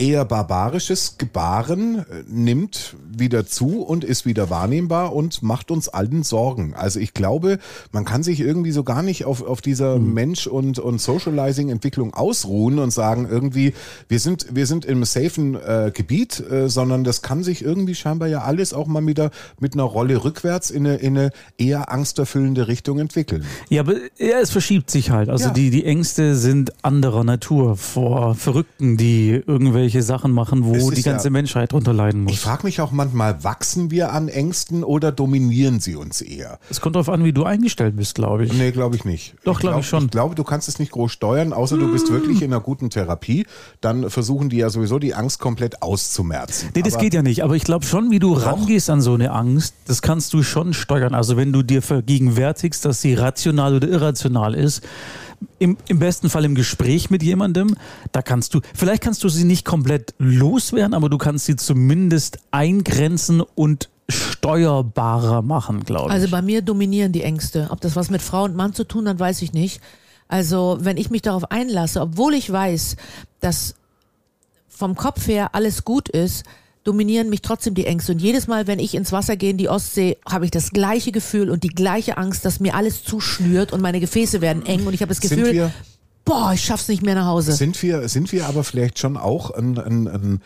eher 0.00 0.24
barbarisches 0.24 1.18
Gebaren 1.18 1.98
äh, 1.98 2.04
nimmt 2.26 2.96
wieder 3.12 3.44
zu 3.46 3.82
und 3.82 4.02
ist 4.02 4.24
wieder 4.24 4.48
wahrnehmbar 4.48 5.14
und 5.14 5.42
macht 5.42 5.70
uns 5.70 5.88
allen 5.88 6.22
Sorgen. 6.22 6.74
Also 6.74 6.98
ich 6.98 7.12
glaube, 7.12 7.58
man 7.92 8.06
kann 8.06 8.22
sich 8.22 8.40
irgendwie 8.40 8.70
so 8.70 8.82
gar 8.82 9.02
nicht 9.02 9.26
auf, 9.26 9.42
auf 9.42 9.60
dieser 9.60 9.98
Mensch- 9.98 10.46
und, 10.46 10.78
und 10.78 11.00
Socializing-Entwicklung 11.00 12.14
ausruhen 12.14 12.78
und 12.78 12.92
sagen 12.92 13.28
irgendwie, 13.30 13.74
wir 14.08 14.20
sind, 14.20 14.46
wir 14.54 14.66
sind 14.66 14.86
im 14.86 15.04
safen 15.04 15.54
äh, 15.54 15.92
Gebiet, 15.94 16.42
äh, 16.50 16.68
sondern 16.70 17.04
das 17.04 17.20
kann 17.20 17.42
sich 17.42 17.62
irgendwie 17.62 17.94
scheinbar 17.94 18.28
ja 18.28 18.40
alles 18.40 18.72
auch 18.72 18.86
mal 18.86 19.06
wieder 19.06 19.30
mit 19.58 19.74
einer 19.74 19.82
Rolle 19.82 20.24
rückwärts 20.24 20.70
in 20.70 20.86
eine, 20.86 20.96
in 20.96 21.18
eine 21.18 21.30
eher 21.58 21.92
angsterfüllende 21.92 22.68
Richtung 22.68 22.98
entwickeln. 23.00 23.44
Ja, 23.68 23.82
aber 23.82 23.96
ja, 24.18 24.38
es 24.40 24.50
verschiebt 24.50 24.90
sich 24.90 25.10
halt. 25.10 25.28
Also 25.28 25.48
Ja. 25.48 25.50
die, 25.50 25.68
die 25.70 25.84
Ängste 25.84 26.36
sind 26.36 26.72
anderer 26.82 27.24
Natur 27.24 27.76
vor 27.76 28.34
Verrückten, 28.34 28.96
die 28.96 29.42
irgendwelche 29.46 29.89
Sachen 30.02 30.30
machen, 30.32 30.64
wo 30.64 30.90
die 30.90 31.02
ganze 31.02 31.26
ja- 31.26 31.30
Menschheit 31.30 31.72
drunter 31.72 31.92
leiden 31.92 32.22
Ich 32.28 32.34
muss. 32.34 32.40
frage 32.42 32.64
mich 32.66 32.80
auch 32.80 32.92
manchmal, 32.92 33.42
wachsen 33.42 33.90
wir 33.90 34.12
an 34.12 34.28
Ängsten 34.28 34.84
oder 34.84 35.10
dominieren 35.12 35.80
sie 35.80 35.96
uns 35.96 36.20
eher? 36.20 36.58
Es 36.70 36.80
kommt 36.80 36.94
darauf 36.94 37.08
an, 37.08 37.24
wie 37.24 37.32
du 37.32 37.44
eingestellt 37.44 37.96
bist, 37.96 38.14
glaube 38.14 38.44
ich. 38.44 38.52
Nee, 38.52 38.70
glaube 38.70 38.94
ich 38.96 39.04
nicht. 39.04 39.34
Doch, 39.44 39.58
glaub 39.60 39.80
ich 39.80 39.86
schon. 39.88 40.04
Ich 40.04 40.10
glaube, 40.10 40.34
du 40.36 40.44
kannst 40.44 40.68
es 40.68 40.78
nicht 40.78 40.92
groß 40.92 41.10
steuern, 41.10 41.52
außer 41.52 41.76
du 41.76 41.90
bist 41.90 42.10
wirklich 42.12 42.42
in 42.42 42.52
einer 42.52 42.60
guten 42.62 42.88
Therapie. 42.90 43.44
Dann 43.80 44.08
versuchen 44.08 44.48
die 44.48 44.58
ja 44.58 44.70
sowieso 44.70 44.98
die 44.98 45.14
Angst 45.14 45.40
komplett 45.40 45.82
auszumerzen. 45.82 46.70
Nee, 46.74 46.82
das 46.82 46.94
Aber 46.94 47.02
geht 47.02 47.14
ja 47.14 47.22
nicht. 47.22 47.42
Aber 47.42 47.56
ich 47.56 47.64
glaube 47.64 47.84
schon, 47.84 48.10
wie 48.10 48.18
du 48.20 48.32
rangehst 48.32 48.88
an 48.90 49.00
so 49.00 49.14
eine 49.14 49.32
Angst, 49.32 49.74
das 49.86 50.02
kannst 50.02 50.32
du 50.32 50.42
schon 50.42 50.72
steuern. 50.74 51.14
Also 51.14 51.36
wenn 51.36 51.52
du 51.52 51.62
dir 51.62 51.82
vergegenwärtigst, 51.82 52.84
dass 52.84 53.00
sie 53.02 53.14
rational 53.14 53.74
oder 53.76 53.88
irrational 53.88 54.54
ist, 54.54 54.82
im, 55.58 55.76
im 55.88 55.98
besten 55.98 56.30
Fall 56.30 56.44
im 56.44 56.54
Gespräch 56.54 57.10
mit 57.10 57.22
jemandem, 57.22 57.76
da 58.12 58.22
kannst 58.22 58.54
du, 58.54 58.60
vielleicht 58.74 59.02
kannst 59.02 59.22
du 59.24 59.28
sie 59.28 59.44
nicht 59.44 59.64
komplett 59.64 60.14
loswerden, 60.18 60.94
aber 60.94 61.08
du 61.08 61.18
kannst 61.18 61.46
sie 61.46 61.56
zumindest 61.56 62.38
eingrenzen 62.50 63.40
und 63.40 63.88
steuerbarer 64.08 65.42
machen, 65.42 65.84
glaube 65.84 66.08
ich. 66.08 66.12
Also 66.12 66.28
bei 66.28 66.42
mir 66.42 66.62
dominieren 66.62 67.12
die 67.12 67.22
Ängste. 67.22 67.68
Ob 67.70 67.80
das 67.80 67.96
was 67.96 68.10
mit 68.10 68.22
Frau 68.22 68.44
und 68.44 68.56
Mann 68.56 68.74
zu 68.74 68.84
tun 68.84 69.08
hat, 69.08 69.18
weiß 69.18 69.42
ich 69.42 69.52
nicht. 69.52 69.80
Also 70.28 70.78
wenn 70.80 70.96
ich 70.96 71.10
mich 71.10 71.22
darauf 71.22 71.50
einlasse, 71.50 72.00
obwohl 72.00 72.34
ich 72.34 72.50
weiß, 72.50 72.96
dass 73.40 73.74
vom 74.68 74.94
Kopf 74.94 75.26
her 75.26 75.54
alles 75.54 75.84
gut 75.84 76.08
ist, 76.08 76.44
dominieren 76.84 77.28
mich 77.28 77.42
trotzdem 77.42 77.74
die 77.74 77.86
Ängste. 77.86 78.12
Und 78.12 78.20
jedes 78.20 78.46
Mal, 78.46 78.66
wenn 78.66 78.78
ich 78.78 78.94
ins 78.94 79.12
Wasser 79.12 79.36
gehe, 79.36 79.50
in 79.50 79.58
die 79.58 79.68
Ostsee, 79.68 80.16
habe 80.28 80.44
ich 80.44 80.50
das 80.50 80.70
gleiche 80.70 81.12
Gefühl 81.12 81.50
und 81.50 81.62
die 81.62 81.68
gleiche 81.68 82.16
Angst, 82.16 82.44
dass 82.44 82.60
mir 82.60 82.74
alles 82.74 83.04
zuschnürt 83.04 83.72
und 83.72 83.80
meine 83.80 84.00
Gefäße 84.00 84.40
werden 84.40 84.64
eng 84.64 84.86
und 84.86 84.94
ich 84.94 85.02
habe 85.02 85.10
das 85.10 85.20
Gefühl, 85.20 85.52
wir, 85.52 85.72
boah, 86.24 86.52
ich 86.54 86.64
schaff's 86.64 86.88
nicht 86.88 87.02
mehr 87.02 87.14
nach 87.14 87.26
Hause. 87.26 87.52
sind 87.52 87.80
wir, 87.82 88.08
sind 88.08 88.32
wir 88.32 88.46
aber 88.46 88.64
vielleicht 88.64 88.98
schon 88.98 89.16
auch 89.16 89.50
ein, 89.50 89.78
ein, 89.78 90.08
ein 90.08 90.42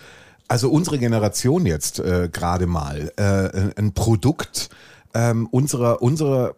also 0.48 0.70
unsere 0.70 0.98
Generation 0.98 1.66
jetzt 1.66 2.00
äh, 2.00 2.28
gerade 2.30 2.66
mal, 2.66 3.12
äh, 3.16 3.80
ein 3.80 3.92
Produkt 3.92 4.70
ähm, 5.14 5.46
unserer, 5.50 6.02
unserer 6.02 6.54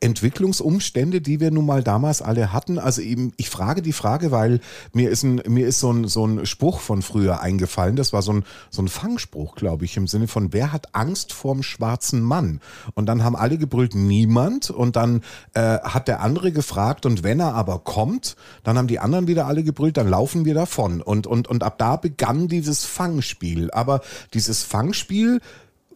Entwicklungsumstände, 0.00 1.20
die 1.20 1.40
wir 1.40 1.50
nun 1.50 1.66
mal 1.66 1.82
damals 1.82 2.22
alle 2.22 2.52
hatten. 2.52 2.78
Also 2.78 3.02
eben, 3.02 3.32
ich 3.36 3.50
frage 3.50 3.82
die 3.82 3.92
Frage, 3.92 4.30
weil 4.30 4.60
mir 4.94 5.10
ist 5.10 5.22
ein, 5.22 5.42
mir 5.46 5.66
ist 5.66 5.80
so 5.80 5.92
ein, 5.92 6.08
so 6.08 6.26
ein 6.26 6.46
Spruch 6.46 6.80
von 6.80 7.02
früher 7.02 7.40
eingefallen. 7.40 7.96
Das 7.96 8.14
war 8.14 8.22
so 8.22 8.32
ein, 8.32 8.44
so 8.70 8.80
ein 8.80 8.88
Fangspruch, 8.88 9.56
glaube 9.56 9.84
ich, 9.84 9.98
im 9.98 10.06
Sinne 10.06 10.26
von, 10.26 10.54
wer 10.54 10.72
hat 10.72 10.94
Angst 10.94 11.34
vorm 11.34 11.62
schwarzen 11.62 12.22
Mann? 12.22 12.60
Und 12.94 13.06
dann 13.06 13.22
haben 13.22 13.36
alle 13.36 13.58
gebrüllt, 13.58 13.94
niemand. 13.94 14.70
Und 14.70 14.96
dann 14.96 15.20
äh, 15.52 15.78
hat 15.80 16.08
der 16.08 16.20
andere 16.22 16.50
gefragt, 16.50 17.04
und 17.04 17.22
wenn 17.22 17.40
er 17.40 17.54
aber 17.54 17.80
kommt, 17.80 18.36
dann 18.62 18.78
haben 18.78 18.88
die 18.88 19.00
anderen 19.00 19.26
wieder 19.26 19.46
alle 19.46 19.62
gebrüllt, 19.62 19.98
dann 19.98 20.08
laufen 20.08 20.46
wir 20.46 20.54
davon. 20.54 21.02
Und, 21.02 21.26
und, 21.26 21.46
und 21.46 21.62
ab 21.62 21.76
da 21.76 21.96
begann 21.96 22.48
dieses 22.48 22.86
Fangspiel. 22.86 23.70
Aber 23.70 24.00
dieses 24.32 24.62
Fangspiel 24.62 25.40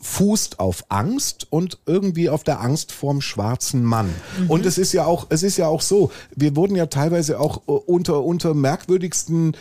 fußt 0.04 0.60
auf 0.60 0.84
Angst 0.90 1.46
und 1.48 1.78
irgendwie 1.86 2.28
auf 2.28 2.44
der 2.44 2.60
Angst 2.60 2.92
vorm 2.92 3.22
schwarzen 3.22 3.82
Mann. 3.82 4.14
Und 4.48 4.66
es 4.66 4.76
ist 4.76 4.92
ja 4.92 5.06
auch, 5.06 5.26
es 5.30 5.42
ist 5.42 5.56
ja 5.56 5.66
auch 5.66 5.80
so, 5.80 6.12
wir 6.36 6.54
wurden 6.56 6.76
ja 6.76 6.86
teilweise 6.86 7.40
auch 7.40 7.62
äh, 7.66 7.72
unter, 7.72 8.22
unter 8.22 8.52
merkwürdigsten 8.52 9.56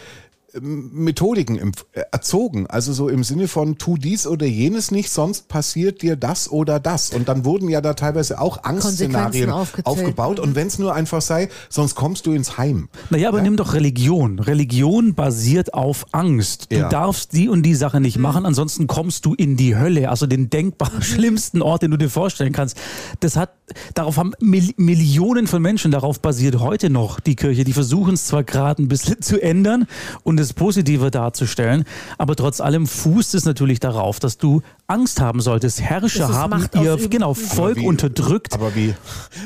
Methodiken 0.62 1.72
äh, 1.94 2.02
erzogen. 2.12 2.68
Also 2.68 2.94
so 2.94 3.10
im 3.10 3.24
Sinne 3.24 3.48
von 3.48 3.78
tu 3.78 3.98
dies 3.98 4.28
oder 4.28 4.46
jenes 4.46 4.92
nicht, 4.92 5.10
sonst 5.12 5.48
passiert 5.48 6.02
dir 6.02 6.16
das 6.16 6.50
oder 6.52 6.80
das. 6.80 7.10
Und 7.12 7.28
dann 7.28 7.46
wurden 7.46 7.70
ja 7.70 7.82
da 7.82 7.94
teilweise 7.94 8.40
auch 8.40 8.64
Angstszenarien 8.64 9.50
aufgebaut. 9.50 10.40
Und 10.40 10.56
wenn 10.56 10.68
es 10.68 10.80
nur 10.80 10.94
einfach 10.94 11.22
sei, 11.22 11.50
sonst 11.70 11.96
kommst 11.96 12.26
du 12.26 12.34
ins 12.34 12.58
Heim. 12.58 12.90
Naja, 13.10 13.30
aber 13.30 13.42
nimm 13.42 13.58
doch 13.58 13.74
Religion. 13.74 14.40
Religion 14.40 15.16
basiert 15.16 15.74
auf 15.74 16.06
Angst. 16.12 16.72
Du 16.72 16.78
Ja. 16.78 16.90
darfst 16.90 17.34
die 17.34 17.50
und 17.50 17.64
die 17.64 17.76
Sache 17.76 18.00
nicht 18.00 18.18
machen, 18.18 18.46
ansonsten 18.46 18.88
kommst 18.88 19.26
du 19.26 19.34
in 19.34 19.58
die 19.58 19.76
Hölle, 19.76 20.10
also 20.10 20.28
den 20.28 20.50
denkbar 20.50 20.92
schlimmsten 21.02 21.62
Ort, 21.62 21.82
den 21.84 21.92
du 21.92 21.98
dir 21.98 22.10
vorstellen 22.10 22.54
kannst. 22.54 22.78
Das 23.20 23.36
hat, 23.36 23.52
darauf 23.94 24.18
haben 24.18 24.34
Mil 24.40 24.74
Millionen 24.78 25.48
von 25.48 25.62
Menschen, 25.62 25.92
darauf 25.92 26.20
basiert 26.20 26.60
heute 26.60 26.90
noch 26.90 27.20
die 27.20 27.36
Kirche. 27.36 27.64
Die 27.64 27.74
versuchen 27.74 28.14
es 28.14 28.26
zwar 28.26 28.44
gerade 28.44 28.82
ein 28.82 28.88
bisschen 28.88 29.22
zu 29.22 29.42
ändern 29.42 29.88
und 30.24 30.40
es 30.40 30.54
positiver 30.54 31.12
darzustellen, 31.12 31.86
aber 32.18 32.36
trotz 32.36 32.62
allem 32.62 32.88
fußt 32.88 33.36
es 33.36 33.46
natürlich 33.46 33.80
darauf, 33.80 34.20
dass 34.20 34.38
du 34.38 34.62
Angst 34.94 35.20
haben 35.20 35.42
solltest. 35.42 35.82
Herrscher 35.82 36.30
haben 36.30 36.52
Macht 36.62 36.76
ihr 36.76 36.98
genau, 37.10 37.34
Volk 37.34 37.78
wie- 37.78 37.86
unterdrückt. 37.88 38.54
Aber 38.54 38.76
wie, 38.76 38.94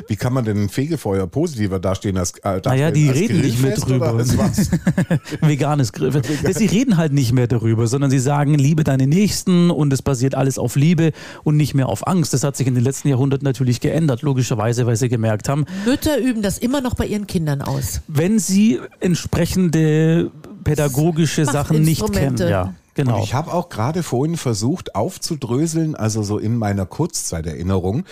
wie 0.07 0.15
kann 0.17 0.33
man 0.33 0.43
denn 0.45 0.63
ein 0.63 0.69
Fegefeuer 0.69 1.25
positiver 1.27 1.79
dastehen 1.79 2.17
als 2.17 2.33
äh, 2.43 2.59
Naja, 2.65 2.91
die 2.91 3.07
als 3.09 3.17
reden 3.17 3.41
nicht 3.41 3.61
mehr 3.61 3.75
drüber. 3.75 4.17
Veganes 5.41 5.93
Grill. 5.93 6.11
Sie 6.53 6.65
reden 6.65 6.97
halt 6.97 7.13
nicht 7.13 7.31
mehr 7.33 7.47
darüber, 7.47 7.87
sondern 7.87 8.11
sie 8.11 8.19
sagen, 8.19 8.55
liebe 8.55 8.83
deine 8.83 9.07
Nächsten 9.07 9.71
und 9.71 9.93
es 9.93 10.01
basiert 10.01 10.35
alles 10.35 10.57
auf 10.57 10.75
Liebe 10.75 11.11
und 11.43 11.57
nicht 11.57 11.73
mehr 11.73 11.87
auf 11.89 12.05
Angst. 12.07 12.33
Das 12.33 12.43
hat 12.43 12.57
sich 12.57 12.67
in 12.67 12.75
den 12.75 12.83
letzten 12.83 13.07
Jahrhunderten 13.07 13.45
natürlich 13.45 13.79
geändert, 13.79 14.21
logischerweise, 14.21 14.85
weil 14.85 14.95
sie 14.95 15.09
gemerkt 15.09 15.49
haben, 15.49 15.65
Mütter 15.85 16.17
üben 16.19 16.41
das 16.41 16.57
immer 16.57 16.81
noch 16.81 16.95
bei 16.95 17.05
ihren 17.05 17.27
Kindern 17.27 17.61
aus. 17.61 18.01
wenn 18.07 18.39
sie 18.39 18.79
entsprechende 18.99 20.31
pädagogische 20.63 21.45
Sachen 21.45 21.81
nicht 21.81 22.11
kennen. 22.11 22.37
Ja, 22.37 22.73
genau. 22.97 23.17
Und 23.17 23.23
ich 23.23 23.33
habe 23.33 23.53
auch 23.53 23.69
gerade 23.69 24.03
vorhin 24.03 24.35
versucht 24.35 24.95
aufzudröseln, 24.95 25.95
also 25.95 26.23
so 26.23 26.37
in 26.37 26.57
meiner 26.57 26.85
Kurzzeiterinnerung, 26.85 28.03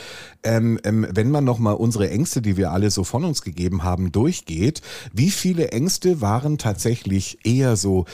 ähm, 0.44 0.80
ähm, 0.84 1.06
wenn 1.12 1.32
man 1.32 1.44
nochmal 1.44 1.76
unsere 1.76 2.10
Ängste, 2.10 2.42
die 2.42 2.56
wir 2.56 2.72
alle 2.72 2.90
so 2.92 3.04
von 3.04 3.26
uns 3.26 3.42
gegeben 3.42 3.84
haben, 3.84 4.14
durchgeht, 4.14 4.82
wie 5.12 5.32
viele 5.32 5.72
Ängste 5.72 6.22
waren 6.22 6.58
tatsächlich 6.58 7.40
eher 7.44 7.76
so 7.76 8.06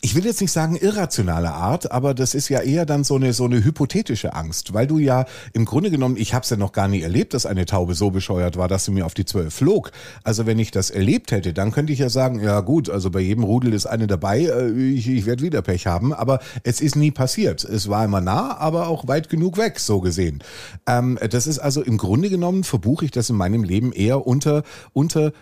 ich 0.00 0.14
will 0.14 0.24
jetzt 0.24 0.40
nicht 0.40 0.52
sagen 0.52 0.76
irrationale 0.76 1.52
Art, 1.52 1.90
aber 1.90 2.14
das 2.14 2.34
ist 2.34 2.48
ja 2.48 2.60
eher 2.60 2.86
dann 2.86 3.02
so 3.02 3.16
eine 3.16 3.32
so 3.32 3.46
eine 3.46 3.64
hypothetische 3.64 4.32
Angst, 4.32 4.72
weil 4.72 4.86
du 4.86 4.98
ja 4.98 5.24
im 5.52 5.64
Grunde 5.64 5.90
genommen, 5.90 6.16
ich 6.16 6.34
habe 6.34 6.44
es 6.44 6.50
ja 6.50 6.56
noch 6.56 6.70
gar 6.70 6.86
nie 6.86 7.02
erlebt, 7.02 7.34
dass 7.34 7.46
eine 7.46 7.66
Taube 7.66 7.94
so 7.94 8.10
bescheuert 8.10 8.56
war, 8.56 8.68
dass 8.68 8.84
sie 8.84 8.92
mir 8.92 9.06
auf 9.06 9.14
die 9.14 9.24
Zwölf 9.24 9.52
flog. 9.52 9.90
Also 10.22 10.46
wenn 10.46 10.60
ich 10.60 10.70
das 10.70 10.90
erlebt 10.90 11.32
hätte, 11.32 11.52
dann 11.52 11.72
könnte 11.72 11.92
ich 11.92 11.98
ja 11.98 12.10
sagen, 12.10 12.40
ja 12.40 12.60
gut, 12.60 12.88
also 12.88 13.10
bei 13.10 13.20
jedem 13.20 13.42
Rudel 13.42 13.72
ist 13.74 13.86
eine 13.86 14.06
dabei, 14.06 14.42
äh, 14.42 14.70
ich, 14.70 15.08
ich 15.08 15.26
werde 15.26 15.42
wieder 15.42 15.62
Pech 15.62 15.88
haben, 15.88 16.12
aber 16.12 16.38
es 16.62 16.80
ist 16.80 16.94
nie 16.94 17.10
passiert. 17.10 17.64
Es 17.64 17.88
war 17.88 18.04
immer 18.04 18.20
nah, 18.20 18.56
aber 18.56 18.86
auch 18.86 19.08
weit 19.08 19.28
genug 19.28 19.58
weg, 19.58 19.80
so 19.80 20.00
gesehen. 20.00 20.44
Ähm, 20.86 21.18
das 21.28 21.48
ist 21.48 21.58
also 21.58 21.82
im 21.82 21.98
Grunde 21.98 22.30
genommen 22.30 22.62
verbuche 22.62 23.04
ich 23.04 23.10
das 23.10 23.30
in 23.30 23.36
meinem 23.36 23.64
Leben 23.64 23.92
eher 23.92 24.26
unter 24.26 24.62
unter 24.92 25.32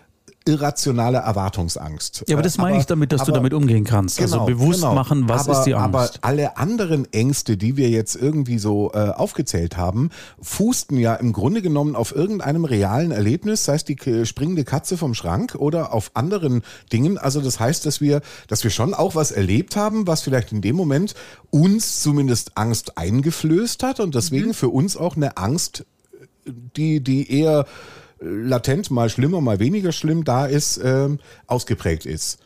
irrationale 0.46 1.18
Erwartungsangst. 1.18 2.24
ja, 2.28 2.36
aber 2.36 2.42
das 2.42 2.56
Äh, 2.56 2.60
meine 2.62 2.78
ich 2.78 2.86
damit, 2.86 3.12
dass 3.12 3.22
du 3.24 3.32
aber- 3.32 3.38
damit 3.38 3.52
umgehen 3.52 3.84
kannst. 3.84 4.20
also 4.20 4.44
bewusst 4.44 4.80
genau. 4.80 4.94
machen, 4.94 5.28
was 5.28 5.48
aber, 5.48 5.58
ist 5.58 5.64
die 5.64 5.74
Aber 5.74 6.00
Angst. 6.02 6.20
alle 6.22 6.56
anderen 6.56 7.12
Ängste, 7.12 7.56
die 7.56 7.76
wir 7.76 7.90
jetzt 7.90 8.14
irgendwie 8.16 8.58
so 8.58 8.92
äh, 8.94 9.10
aufgezählt 9.10 9.76
haben, 9.76 10.10
fußten 10.40 10.96
ja 10.98 11.14
im 11.16 11.32
Grunde 11.32 11.62
genommen 11.62 11.96
auf 11.96 12.14
irgendeinem 12.14 12.64
realen 12.64 13.10
Erlebnis, 13.10 13.64
sei 13.64 13.74
es 13.74 13.84
die 13.84 13.96
springende 14.24 14.64
Katze 14.64 14.96
vom 14.96 15.14
Schrank 15.14 15.56
oder 15.56 15.92
auf 15.92 16.12
anderen 16.14 16.62
Dingen. 16.92 17.18
Also 17.18 17.40
das 17.40 17.58
heißt, 17.60 17.84
dass 17.84 18.00
wir, 18.00 18.20
dass 18.48 18.62
wir 18.64 18.70
schon 18.70 18.94
auch 18.94 19.14
was 19.14 19.32
erlebt 19.32 19.76
haben, 19.76 20.06
was 20.06 20.22
vielleicht 20.22 20.52
in 20.52 20.60
dem 20.60 20.76
Moment 20.76 21.14
uns 21.50 22.00
zumindest 22.02 22.56
Angst 22.56 22.96
eingeflößt 22.98 23.82
hat 23.82 24.00
und 24.00 24.14
deswegen 24.14 24.54
für 24.54 24.68
uns 24.68 24.96
auch 24.96 25.16
eine 25.16 25.36
Angst, 25.36 25.84
die, 26.76 27.00
die 27.00 27.30
eher 27.30 27.66
latent 28.20 28.90
mal 28.90 29.08
schlimmer, 29.08 29.40
mal 29.40 29.58
weniger 29.58 29.92
schlimm 29.92 30.24
da 30.24 30.46
ist, 30.46 30.80
ähm, 30.82 31.18
ausgeprägt 31.46 32.06
ist. 32.06 32.38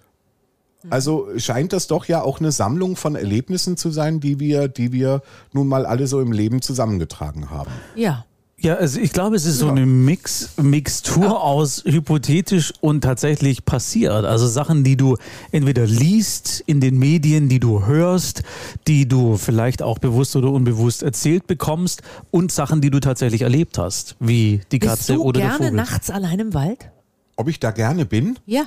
Also 0.88 1.28
scheint 1.36 1.74
das 1.74 1.88
doch 1.88 2.06
ja 2.06 2.22
auch 2.22 2.40
eine 2.40 2.52
Sammlung 2.52 2.96
von 2.96 3.14
Erlebnissen 3.14 3.76
zu 3.76 3.90
sein, 3.90 4.20
die 4.20 4.40
wir, 4.40 4.68
die 4.68 4.92
wir 4.92 5.22
nun 5.52 5.68
mal 5.68 5.84
alle 5.84 6.06
so 6.06 6.20
im 6.22 6.32
Leben 6.32 6.62
zusammengetragen 6.62 7.50
haben. 7.50 7.70
Ja. 7.94 8.24
Ja, 8.62 8.74
also 8.74 9.00
ich 9.00 9.12
glaube, 9.12 9.36
es 9.36 9.46
ist 9.46 9.58
so 9.58 9.68
eine 9.68 9.86
Mix, 9.86 10.50
Mixtur 10.60 11.42
aus 11.42 11.82
hypothetisch 11.86 12.74
und 12.80 13.00
tatsächlich 13.00 13.64
passiert. 13.64 14.26
Also 14.26 14.46
Sachen, 14.48 14.84
die 14.84 14.98
du 14.98 15.16
entweder 15.50 15.86
liest 15.86 16.62
in 16.66 16.78
den 16.78 16.98
Medien, 16.98 17.48
die 17.48 17.58
du 17.58 17.86
hörst, 17.86 18.42
die 18.86 19.08
du 19.08 19.38
vielleicht 19.38 19.80
auch 19.82 19.98
bewusst 19.98 20.36
oder 20.36 20.50
unbewusst 20.50 21.02
erzählt 21.02 21.46
bekommst 21.46 22.02
und 22.30 22.52
Sachen, 22.52 22.82
die 22.82 22.90
du 22.90 23.00
tatsächlich 23.00 23.42
erlebt 23.42 23.78
hast, 23.78 24.16
wie 24.20 24.60
die 24.70 24.78
Bist 24.78 24.90
Katze 24.90 25.14
du 25.14 25.22
oder 25.22 25.40
der 25.40 25.48
gerne 25.48 25.64
Vogel. 25.68 25.76
nachts 25.76 26.10
allein 26.10 26.38
im 26.38 26.52
Wald? 26.52 26.90
Ob 27.36 27.48
ich 27.48 27.60
da 27.60 27.70
gerne 27.70 28.04
bin? 28.04 28.38
Ja. 28.44 28.64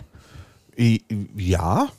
Ja. 1.37 1.89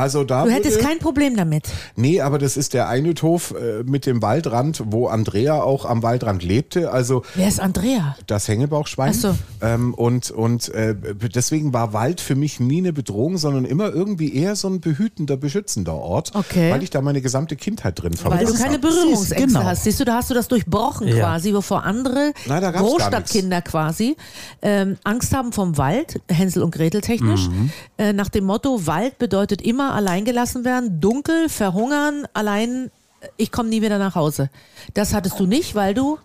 Also 0.00 0.24
da 0.24 0.44
Du 0.44 0.50
hättest 0.50 0.76
würde- 0.76 0.88
kein 0.88 0.98
Problem 0.98 1.36
damit. 1.36 1.68
Nee, 1.96 2.20
aber 2.20 2.38
das 2.38 2.56
ist 2.56 2.74
der 2.74 2.88
Einödhof 2.88 3.52
äh, 3.52 3.82
mit 3.84 4.06
dem 4.06 4.22
Waldrand, 4.22 4.82
wo 4.86 5.08
Andrea 5.08 5.62
auch 5.62 5.84
am 5.84 6.02
Waldrand 6.02 6.42
lebte. 6.42 6.90
Also 6.90 7.22
Wer 7.34 7.48
ist 7.48 7.60
Andrea? 7.60 8.16
das 8.26 8.48
Hängebauchschwein. 8.48 9.12
Ach 9.14 9.20
so. 9.20 9.34
Ähm, 9.60 9.94
und 9.94 10.30
und 10.30 10.68
äh, 10.70 10.94
deswegen 11.34 11.72
war 11.72 11.92
Wald 11.92 12.20
für 12.20 12.34
mich 12.34 12.60
nie 12.60 12.78
eine 12.78 12.92
Bedrohung, 12.92 13.36
sondern 13.38 13.64
immer 13.64 13.90
irgendwie 13.92 14.34
eher 14.34 14.56
so 14.56 14.68
ein 14.68 14.80
behütender, 14.80 15.36
beschützender 15.36 15.94
Ort, 15.94 16.32
Okay. 16.34 16.72
weil 16.72 16.82
ich 16.82 16.90
da 16.90 17.00
meine 17.02 17.20
gesamte 17.20 17.56
Kindheit 17.56 18.00
drin 18.00 18.12
Weil 18.12 18.18
verbracht 18.18 18.48
du 18.48 18.52
keine 18.54 18.74
habe. 18.74 18.78
Berührungsängste 18.88 19.46
genau. 19.48 19.64
hast. 19.64 19.84
Siehst 19.84 20.00
du, 20.00 20.04
da 20.04 20.14
hast 20.14 20.30
du 20.30 20.34
das 20.34 20.48
durchbrochen 20.48 21.08
Ja. 21.08 21.16
quasi, 21.16 21.52
bevor 21.52 21.84
andere 21.84 22.32
Nein, 22.46 22.72
Großstadtkinder 22.72 23.62
quasi 23.62 24.16
ähm, 24.62 24.96
Angst 25.04 25.34
haben 25.36 25.52
vom 25.52 25.76
Wald, 25.76 26.20
Hänsel 26.30 26.62
und 26.62 26.70
Gretel 26.74 27.00
technisch, 27.00 27.48
Mhm. 27.48 27.70
äh, 27.98 28.12
nach 28.12 28.28
dem 28.28 28.44
Motto, 28.44 28.86
Wald 28.86 29.18
bedeutet 29.18 29.60
immer 29.62 29.89
allein 29.94 30.24
gelassen 30.24 30.64
werden, 30.64 31.00
dunkel, 31.00 31.48
verhungern, 31.48 32.26
allein, 32.32 32.90
äh, 33.20 33.28
ich 33.36 33.52
komme 33.52 33.68
nie 33.68 33.82
wieder 33.82 33.98
nach 33.98 34.14
Hause. 34.14 34.50
Das 34.94 35.14
hattest 35.14 35.38
du 35.38 35.46
nicht, 35.46 35.74
weil 35.74 35.94
du 35.94 36.18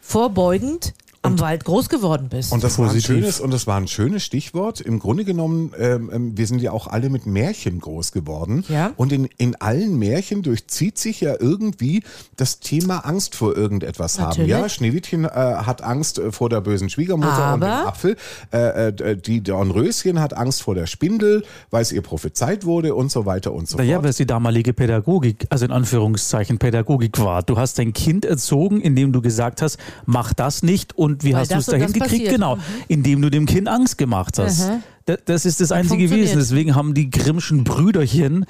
vorbeugend 0.00 0.94
am 1.22 1.38
Wald 1.38 1.64
groß 1.66 1.90
geworden 1.90 2.28
bist. 2.30 2.50
Und 2.50 2.64
das 2.64 2.78
war 2.78 2.90
ein 2.90 3.00
schönes 3.00 3.40
und 3.40 3.52
das 3.52 3.66
war 3.66 3.76
ein 3.76 3.88
schönes 3.88 4.24
Stichwort. 4.24 4.80
Im 4.80 4.98
Grunde 4.98 5.24
genommen, 5.26 5.72
ähm, 5.78 6.10
ähm, 6.12 6.38
wir 6.38 6.46
sind 6.46 6.62
ja 6.62 6.72
auch 6.72 6.86
alle 6.86 7.10
mit 7.10 7.26
Märchen 7.26 7.78
groß 7.78 8.12
geworden. 8.12 8.64
Ja. 8.70 8.92
Und 8.96 9.12
in, 9.12 9.28
in 9.36 9.54
allen 9.56 9.98
Märchen 9.98 10.42
durchzieht 10.42 10.96
sich 10.96 11.20
ja 11.20 11.34
irgendwie 11.38 12.02
das 12.36 12.60
Thema 12.60 13.00
Angst 13.00 13.34
vor 13.34 13.54
irgendetwas 13.54 14.16
Natürlich. 14.18 14.54
haben. 14.54 14.62
Ja, 14.62 14.68
Schneewittchen 14.70 15.26
äh, 15.26 15.28
hat 15.28 15.82
Angst 15.82 16.18
äh, 16.18 16.32
vor 16.32 16.48
der 16.48 16.62
bösen 16.62 16.88
Schwiegermutter 16.88 17.52
und 17.54 17.60
dem 17.60 17.68
Aber- 17.70 17.88
Apfel. 17.88 18.16
Äh, 18.52 18.88
äh, 18.88 19.16
die 19.16 19.42
Dornröschen 19.42 20.20
hat 20.20 20.34
Angst 20.34 20.62
vor 20.62 20.74
der 20.74 20.86
Spindel, 20.86 21.44
weil 21.70 21.82
es 21.82 21.92
ihr 21.92 22.00
prophezeit 22.02 22.64
wurde 22.64 22.94
und 22.94 23.12
so 23.12 23.26
weiter 23.26 23.52
und 23.52 23.68
so 23.68 23.76
Naja, 23.76 23.96
fort. 23.96 24.04
weil 24.04 24.10
es 24.10 24.16
die 24.16 24.26
damalige 24.26 24.72
Pädagogik, 24.72 25.46
also 25.50 25.66
in 25.66 25.70
Anführungszeichen 25.70 26.56
Pädagogik 26.58 27.18
war. 27.18 27.42
Du 27.42 27.58
hast 27.58 27.78
dein 27.78 27.92
Kind 27.92 28.24
erzogen, 28.24 28.80
indem 28.80 29.12
du 29.12 29.20
gesagt 29.20 29.60
hast, 29.60 29.76
mach 30.06 30.32
das 30.32 30.62
nicht 30.62 30.96
und 30.96 31.09
wie 31.20 31.32
Weil 31.32 31.40
hast 31.40 31.50
du 31.50 31.54
das 31.56 31.62
es 31.64 31.68
und 31.68 31.72
dahin 31.80 31.86
das 31.86 31.92
gekriegt? 31.94 32.10
passiert. 32.12 32.32
Genau, 32.34 32.56
Mhm. 32.56 32.60
indem 32.88 33.22
du 33.22 33.30
dem 33.30 33.46
Kind 33.46 33.68
Angst 33.68 33.98
gemacht 33.98 34.38
hast. 34.38 34.68
Mhm. 34.70 34.82
Da- 35.06 35.16
Das 35.24 35.44
ist 35.44 35.60
das 35.60 35.72
Einzige 35.72 35.98
funktioniert. 36.08 36.28
gewesen. 36.32 36.38
Deswegen 36.38 36.74
haben 36.74 36.94
die 36.94 37.10
Grimmschen 37.10 37.64
Brüderchen 37.64 38.44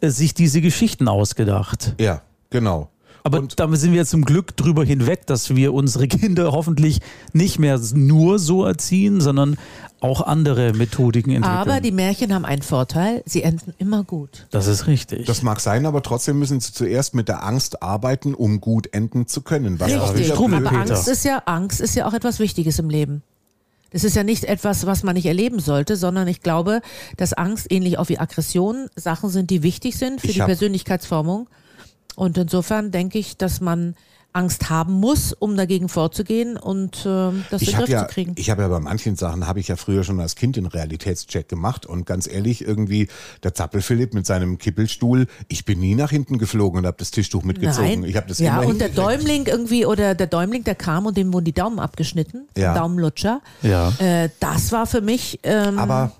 äh, 0.00 0.08
sich 0.10 0.34
diese 0.34 0.60
Geschichten 0.60 1.08
ausgedacht. 1.08 1.94
ja, 2.00 2.22
genau. 2.50 2.88
Aber 3.24 3.38
Und- 3.38 3.58
damit 3.60 3.80
sind 3.80 3.92
wir 3.92 4.04
zum 4.04 4.24
Glück 4.24 4.56
drüber 4.56 4.84
hinweg, 4.84 5.26
dass 5.26 5.54
wir 5.54 5.72
unsere 5.74 6.08
Kinder 6.08 6.52
hoffentlich 6.52 7.00
nicht 7.32 7.58
mehr 7.58 7.80
nur 7.94 8.38
so 8.38 8.64
erziehen, 8.64 9.20
sondern 9.20 9.56
auch 10.00 10.20
andere 10.20 10.72
Methodiken 10.72 11.30
entwickeln. 11.30 11.56
Aber 11.58 11.80
die 11.80 11.92
Märchen 11.92 12.34
haben 12.34 12.44
einen 12.44 12.62
Vorteil, 12.62 13.22
sie 13.24 13.44
enden 13.44 13.72
immer 13.78 14.02
gut. 14.02 14.48
das 14.50 14.66
ist 14.66 14.88
richtig. 14.88 15.26
Das 15.26 15.42
mag 15.42 15.60
sein, 15.60 15.86
aber 15.86 16.02
trotzdem 16.02 16.40
müssen 16.40 16.58
sie 16.58 16.72
zuerst 16.72 17.14
mit 17.14 17.28
der 17.28 17.44
Angst 17.44 17.82
arbeiten, 17.84 18.34
um 18.34 18.60
gut 18.60 18.92
enden 18.92 19.28
zu 19.28 19.42
können. 19.42 19.78
Was 19.78 19.94
auch 19.94 20.14
Richtig. 20.14 20.32
Aber 20.36 20.48
Peter. 20.48 20.72
Angst 20.72 21.06
ist 21.08 21.24
ja 21.24 21.42
Angst 21.46 21.80
ist 21.80 21.94
ja 21.94 22.06
auch 22.08 22.14
etwas 22.14 22.40
Wichtiges 22.40 22.80
im 22.80 22.90
Leben. 22.90 23.22
Das 23.92 24.04
ist 24.04 24.16
ja 24.16 24.24
nicht 24.24 24.44
etwas, 24.44 24.86
was 24.86 25.02
man 25.04 25.14
nicht 25.14 25.26
erleben 25.26 25.60
sollte, 25.60 25.96
sondern 25.96 26.26
ich 26.26 26.40
glaube, 26.40 26.80
dass 27.18 27.34
Angst 27.34 27.70
ähnlich 27.70 27.98
auch 27.98 28.08
wie 28.08 28.18
Aggression 28.18 28.88
Sachen 28.96 29.28
sind, 29.28 29.50
die 29.50 29.62
wichtig 29.62 29.96
sind 29.98 30.20
für 30.20 30.28
Ich 30.28 30.32
die 30.34 30.40
Persönlichkeitsformung. 30.40 31.46
Und 32.16 32.36
insofern 32.38 32.90
denke 32.90 33.18
ich, 33.18 33.36
dass 33.36 33.60
man 33.60 33.94
Angst 34.34 34.70
haben 34.70 34.94
muss, 34.94 35.32
um 35.32 35.56
dagegen 35.56 35.88
vorzugehen 35.88 36.56
und 36.56 37.04
äh, 37.04 37.32
das 37.50 37.62
in 37.62 37.68
den 37.68 37.76
Griff 37.76 37.88
ja, 37.88 38.06
zu 38.06 38.14
kriegen. 38.14 38.34
ich 38.36 38.48
habe 38.48 38.62
ja 38.62 38.68
bei 38.68 38.80
manchen 38.80 39.16
Sachen 39.16 39.46
habe 39.46 39.60
ich 39.60 39.68
ja 39.68 39.76
früher 39.76 40.04
schon 40.04 40.20
als 40.20 40.36
Kind 40.36 40.56
den 40.56 40.66
Realitätscheck 40.66 41.48
gemacht 41.48 41.84
und 41.84 42.06
ganz 42.06 42.26
ehrlich 42.26 42.66
irgendwie 42.66 43.08
der 43.42 43.52
Zappel-Philipp 43.52 44.14
mit 44.14 44.26
seinem 44.26 44.56
Kippelstuhl, 44.56 45.26
ich 45.48 45.64
bin 45.64 45.80
nie 45.80 45.94
nach 45.94 46.10
hinten 46.10 46.38
geflogen 46.38 46.78
und 46.78 46.86
habe 46.86 46.96
das 46.98 47.10
Tischtuch 47.10 47.42
mitgezogen. 47.42 48.00
Nein. 48.00 48.04
Ich 48.04 48.16
habe 48.16 48.26
das 48.28 48.38
ja, 48.38 48.62
immer 48.62 48.70
und 48.70 48.80
der. 48.80 48.88
Däumling 48.88 49.46
irgendwie, 49.46 49.84
oder 49.84 50.14
der 50.14 50.26
Däumling, 50.26 50.64
der 50.64 50.76
kam 50.76 51.06
und 51.06 51.16
dem 51.16 51.32
wurden 51.32 51.44
die 51.44 51.52
Daumen 51.52 51.78
abgeschnitten, 51.78 52.46
Ja. 52.56 52.74
Daumenlutscher. 52.74 53.40
Ja. 53.62 53.92
Äh, 53.98 54.30
das 54.40 54.72
war 54.72 54.86
für 54.86 55.02
mich, 55.02 55.40
ähm, 55.42 55.78
Aber 55.78 56.12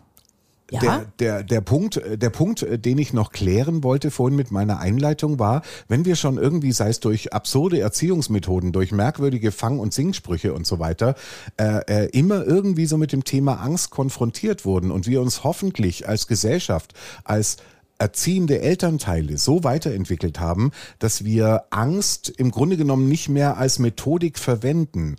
ja, 0.72 0.80
Der, 0.80 1.06
der, 1.18 1.42
der, 1.42 1.60
Punkt, 1.60 2.00
der 2.04 2.30
Punkt, 2.30 2.62
äh, 2.62 2.78
den 2.78 2.98
ich 2.98 3.12
noch 3.12 3.32
klären 3.32 3.82
wollte 3.82 4.10
vorhin 4.10 4.36
mit 4.36 4.50
meiner 4.50 4.78
Einleitung 4.78 5.38
war, 5.38 5.62
wenn 5.88 6.04
wir 6.04 6.16
schon 6.16 6.38
irgendwie, 6.38 6.72
sei 6.72 6.88
es 6.88 7.00
durch 7.00 7.32
absurde 7.32 7.80
Erziehungsmethoden, 7.80 8.72
durch 8.72 8.92
merkwürdige 8.92 9.52
Fang- 9.52 9.78
und 9.78 9.92
Singsprüche 9.92 10.52
und 10.54 10.66
so 10.66 10.78
weiter, 10.78 11.14
äh, 11.56 12.04
äh, 12.04 12.08
immer 12.10 12.44
irgendwie 12.44 12.86
so 12.86 12.96
mit 12.96 13.12
dem 13.12 13.24
Thema 13.24 13.60
Angst 13.62 13.90
konfrontiert 13.90 14.64
wurden 14.64 14.90
und 14.90 15.06
wir 15.06 15.20
uns 15.20 15.44
hoffentlich 15.44 16.08
als 16.08 16.26
Gesellschaft, 16.26 16.94
als 17.24 17.58
erziehende 18.02 18.60
Elternteile 18.60 19.38
so 19.38 19.62
weiterentwickelt 19.62 20.40
haben, 20.40 20.72
dass 20.98 21.24
wir 21.24 21.64
Angst 21.70 22.28
im 22.30 22.50
Grunde 22.50 22.76
genommen 22.76 23.08
nicht 23.08 23.28
mehr 23.28 23.58
als 23.58 23.78
Methodik 23.78 24.40
verwenden. 24.40 25.16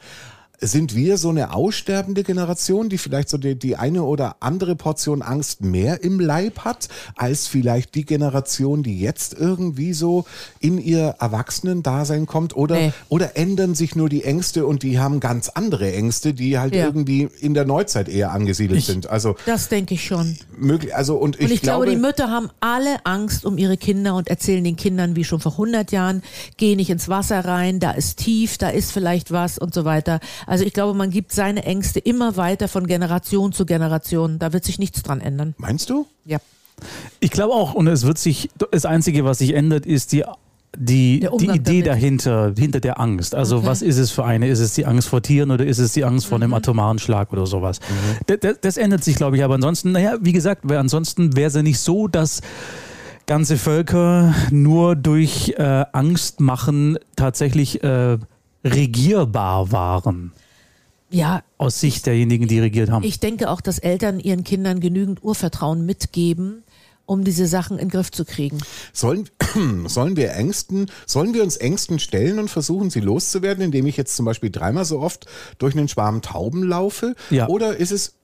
Sind 0.62 0.95
wir 0.95 1.18
so 1.18 1.30
eine 1.30 1.54
aussterbende 1.54 2.24
Generation, 2.24 2.88
die 2.88 2.97
vielleicht 2.97 3.28
so 3.28 3.38
die, 3.38 3.56
die 3.58 3.76
eine 3.76 4.04
oder 4.04 4.38
andere 4.39 4.76
Portion 4.78 5.22
Angst 5.22 5.62
mehr 5.62 6.04
im 6.04 6.20
Leib 6.22 6.60
hat, 6.60 6.88
als 7.18 7.47
vielleicht 7.47 7.95
die 7.95 8.06
Generation, 8.06 8.82
die 8.82 8.99
jetzt 9.01 9.34
irgendwie 9.34 9.93
so 9.93 10.26
in 10.60 10.78
ihr 10.78 11.16
Erwachsenen-Dasein 11.20 12.28
kommt? 12.28 12.56
Oder, 12.56 12.76
Nee. 12.78 12.93
oder 13.10 13.36
ändern 13.36 13.76
sich 13.76 13.95
nur 13.97 14.08
die 14.08 14.24
Ängste 14.24 14.66
und 14.66 14.84
die 14.84 14.99
haben 14.99 15.20
ganz 15.20 15.49
andere 15.49 15.91
Ängste, 15.91 16.34
die 16.34 16.58
halt 16.58 16.74
Ja. 16.76 16.86
irgendwie 16.86 17.28
in 17.41 17.54
der 17.54 17.66
Neuzeit 17.66 18.08
eher 18.08 18.32
angesiedelt 18.32 18.80
Ich- 18.80 18.86
sind? 18.86 19.10
Also 19.10 19.36
das 19.45 19.68
denke 19.68 19.95
ich 19.95 20.06
schon. 20.06 20.38
möglich, 20.58 20.95
also 20.95 21.16
und 21.18 21.36
ich, 21.38 21.45
Und 21.45 21.51
ich, 21.51 21.62
glaube, 21.62 21.86
glaube, 21.88 21.97
die 21.97 22.01
Mütter 22.01 22.30
haben 22.30 22.49
alle 22.62 23.06
Angst 23.06 23.43
um 23.45 23.58
ihre 23.58 23.76
Kinder 23.76 24.16
und 24.16 24.30
erzählen 24.30 24.64
den 24.64 24.78
Kindern 24.78 25.16
wie 25.18 25.26
schon 25.26 25.41
vor 25.41 25.58
100 25.58 25.91
Jahren, 25.91 26.22
geh 26.58 26.76
nicht 26.78 26.89
ins 26.89 27.10
Wasser 27.10 27.43
rein, 27.43 27.80
da 27.82 27.91
ist 27.91 28.18
tief, 28.20 28.58
da 28.58 28.70
ist 28.70 28.91
vielleicht 28.93 29.32
was 29.32 29.58
und 29.58 29.74
so 29.74 29.84
weiter. 29.84 30.22
Also 30.48 30.66
ich 30.66 30.74
glaube, 30.74 30.98
man 30.98 31.10
gibt 31.10 31.32
seine 31.32 31.64
Ängste 31.64 32.00
immer 32.00 32.38
weiter 32.38 32.68
von 32.68 32.88
Generation 32.88 33.52
zu 33.52 33.66
Generation. 33.66 34.39
Da 34.39 34.54
wird 34.54 34.64
sich 34.66 34.80
nichts 34.80 35.04
dran 35.04 35.22
ändern. 35.22 35.56
meinst 35.58 35.89
du? 35.89 36.06
Ja. 36.26 36.39
Ich 37.20 37.32
glaube 37.32 37.54
auch, 37.54 37.74
und 37.74 37.88
es 37.88 38.06
wird 38.06 38.18
sich, 38.18 38.50
das 38.72 38.86
Einzige, 38.86 39.24
was 39.26 39.38
sich 39.39 39.54
ändert, 39.54 39.86
ist 39.86 40.12
die, 40.12 40.24
die, 40.76 41.28
die 41.39 41.46
Idee 41.46 41.82
damit. 41.84 41.88
dahinter, 41.88 42.54
hinter 42.58 42.80
der 42.80 43.00
Angst. 43.00 43.36
Also 43.36 43.58
Okay. 43.58 43.68
was 43.68 43.82
ist 43.84 43.98
es 44.00 44.10
für 44.12 44.26
eine? 44.26 44.48
Ist 44.48 44.60
es 44.60 44.74
die 44.74 44.86
Angst 44.88 45.08
vor 45.08 45.22
Tieren 45.22 45.52
oder 45.52 45.66
ist 45.66 45.78
es 45.78 45.94
die 45.94 46.04
Angst 46.04 46.26
vor 46.26 46.38
einem 46.39 46.54
atomaren 46.54 46.98
Schlag 46.98 47.32
oder 47.32 47.46
sowas? 47.46 47.80
Das, 48.26 48.39
das, 48.39 48.56
das 48.60 48.78
ändert 48.78 49.04
sich, 49.04 49.16
glaube 49.16 49.38
ich, 49.38 49.44
aber 49.44 49.54
ansonsten, 49.56 49.91
naja, 49.91 50.18
wie 50.22 50.34
gesagt, 50.34 50.62
weil 50.64 50.78
ansonsten 50.78 51.36
wäre 51.36 51.48
es 51.50 51.54
ja 51.56 51.62
nicht 51.62 51.80
so, 51.80 52.08
dass 52.08 52.41
ganze 53.28 53.58
Völker 53.58 54.34
nur 54.52 54.96
durch 54.96 55.54
äh, 55.58 55.86
Angst 55.94 56.39
machen 56.39 56.98
tatsächlich 57.16 57.84
äh, 57.84 58.18
regierbar 58.64 59.72
waren. 59.72 60.32
Ja, 61.09 61.43
Aus 61.57 61.80
Sicht 61.80 62.05
derjenigen, 62.07 62.47
die 62.47 62.59
regiert 62.59 62.89
haben. 62.89 63.03
ich 63.03 63.20
denke 63.20 63.49
auch, 63.51 63.61
dass 63.61 63.78
Eltern 63.78 64.20
ihren 64.20 64.43
Kindern 64.43 64.80
genügend 64.80 65.24
Urvertrauen 65.24 65.86
mitgeben, 65.86 66.64
um 67.05 67.24
diese 67.24 67.45
Sachen 67.45 67.78
in 67.78 67.86
den 67.88 67.91
Griff 67.91 68.11
zu 68.11 68.26
kriegen. 68.26 68.57
Sollen, 68.93 69.30
sollen 69.86 70.16
wir 70.18 70.32
Ängsten, 70.34 70.89
sollen 71.05 71.34
wir 71.36 71.43
uns 71.43 71.57
Ängsten 71.57 71.99
stellen 71.99 72.39
und 72.39 72.49
versuchen, 72.49 72.89
sie 72.89 73.01
loszuwerden, 73.01 73.64
indem 73.64 73.86
ich 73.86 73.97
jetzt 73.97 74.16
zum 74.16 74.26
Beispiel 74.26 74.49
dreimal 74.49 74.86
so 74.86 75.01
oft 75.01 75.28
durch 75.59 75.76
einen 75.76 75.88
Schwarm 75.88 76.22
Tauben 76.24 76.64
laufe? 76.64 77.16
Ja. 77.30 77.47
Oder 77.47 77.78
ist 77.78 77.91
es, 77.91 78.16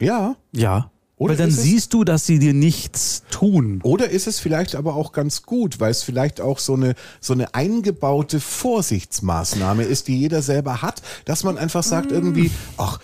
ja, 0.00 0.36
ja. 0.52 0.90
Oder 1.20 1.32
Weil 1.32 1.36
dann 1.36 1.50
siehst 1.50 1.92
du, 1.92 2.02
dass 2.02 2.24
sie 2.24 2.38
dir 2.38 2.54
nichts 2.54 3.24
tun. 3.30 3.80
Oder 3.82 4.08
ist 4.08 4.26
es 4.26 4.40
vielleicht 4.40 4.74
aber 4.74 4.94
auch 4.94 5.12
ganz 5.12 5.42
gut, 5.42 5.78
weil 5.78 5.90
es 5.90 6.02
vielleicht 6.02 6.40
auch 6.40 6.58
so 6.58 6.72
eine, 6.72 6.94
so 7.20 7.34
eine 7.34 7.54
eingebaute 7.54 8.40
Vorsichtsmaßnahme 8.40 9.82
ist, 9.82 10.08
die 10.08 10.18
jeder 10.18 10.40
selber 10.40 10.80
hat, 10.80 11.02
dass 11.26 11.44
man 11.44 11.58
einfach 11.58 11.82
sagt 11.82 12.10
irgendwie, 12.10 12.50
ach, 12.78 13.00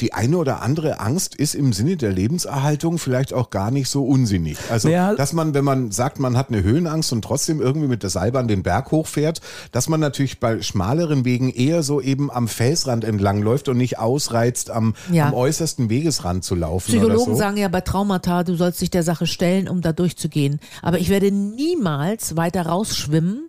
die 0.00 0.14
eine 0.14 0.38
oder 0.38 0.62
andere 0.62 0.98
Angst 1.00 1.34
ist 1.34 1.54
im 1.54 1.72
Sinne 1.74 1.96
der 1.98 2.12
Lebenserhaltung 2.12 2.98
vielleicht 2.98 3.34
auch 3.34 3.50
gar 3.50 3.70
nicht 3.70 3.88
so 3.90 4.04
unsinnig. 4.06 4.56
Also, 4.70 4.88
Naja. 4.88 5.14
dass 5.14 5.32
man, 5.34 5.52
wenn 5.52 5.64
man 5.64 5.90
sagt, 5.90 6.18
man 6.18 6.36
hat 6.36 6.48
eine 6.48 6.62
Höhenangst 6.62 7.12
und 7.12 7.22
trotzdem 7.22 7.60
irgendwie 7.60 7.88
mit 7.88 8.02
der 8.02 8.10
Seilbahn 8.10 8.48
den 8.48 8.62
Berg 8.62 8.90
hochfährt, 8.90 9.40
dass 9.70 9.88
man 9.88 10.00
natürlich 10.00 10.40
bei 10.40 10.62
schmaleren 10.62 11.24
Wegen 11.26 11.50
eher 11.50 11.82
so 11.82 12.00
eben 12.00 12.30
am 12.30 12.48
Felsrand 12.48 13.04
entlang 13.04 13.42
läuft 13.42 13.68
und 13.68 13.76
nicht 13.76 13.98
ausreizt, 13.98 14.70
am, 14.70 14.94
Ja. 15.10 15.26
am 15.28 15.34
äußersten 15.34 15.90
Wegesrand 15.90 16.42
zu 16.44 16.54
laufen 16.54 16.88
Psychologen 16.92 17.32
so. 17.32 17.36
sagen 17.36 17.58
ja 17.58 17.68
bei 17.68 17.82
Traumata, 17.82 18.44
du 18.44 18.56
sollst 18.56 18.80
dich 18.80 18.90
der 18.90 19.02
Sache 19.02 19.26
stellen, 19.26 19.68
um 19.68 19.82
da 19.82 19.92
durchzugehen. 19.92 20.58
Aber 20.80 20.98
ich 20.98 21.10
werde 21.10 21.30
niemals 21.30 22.36
weiter 22.36 22.66
rausschwimmen 22.66 23.48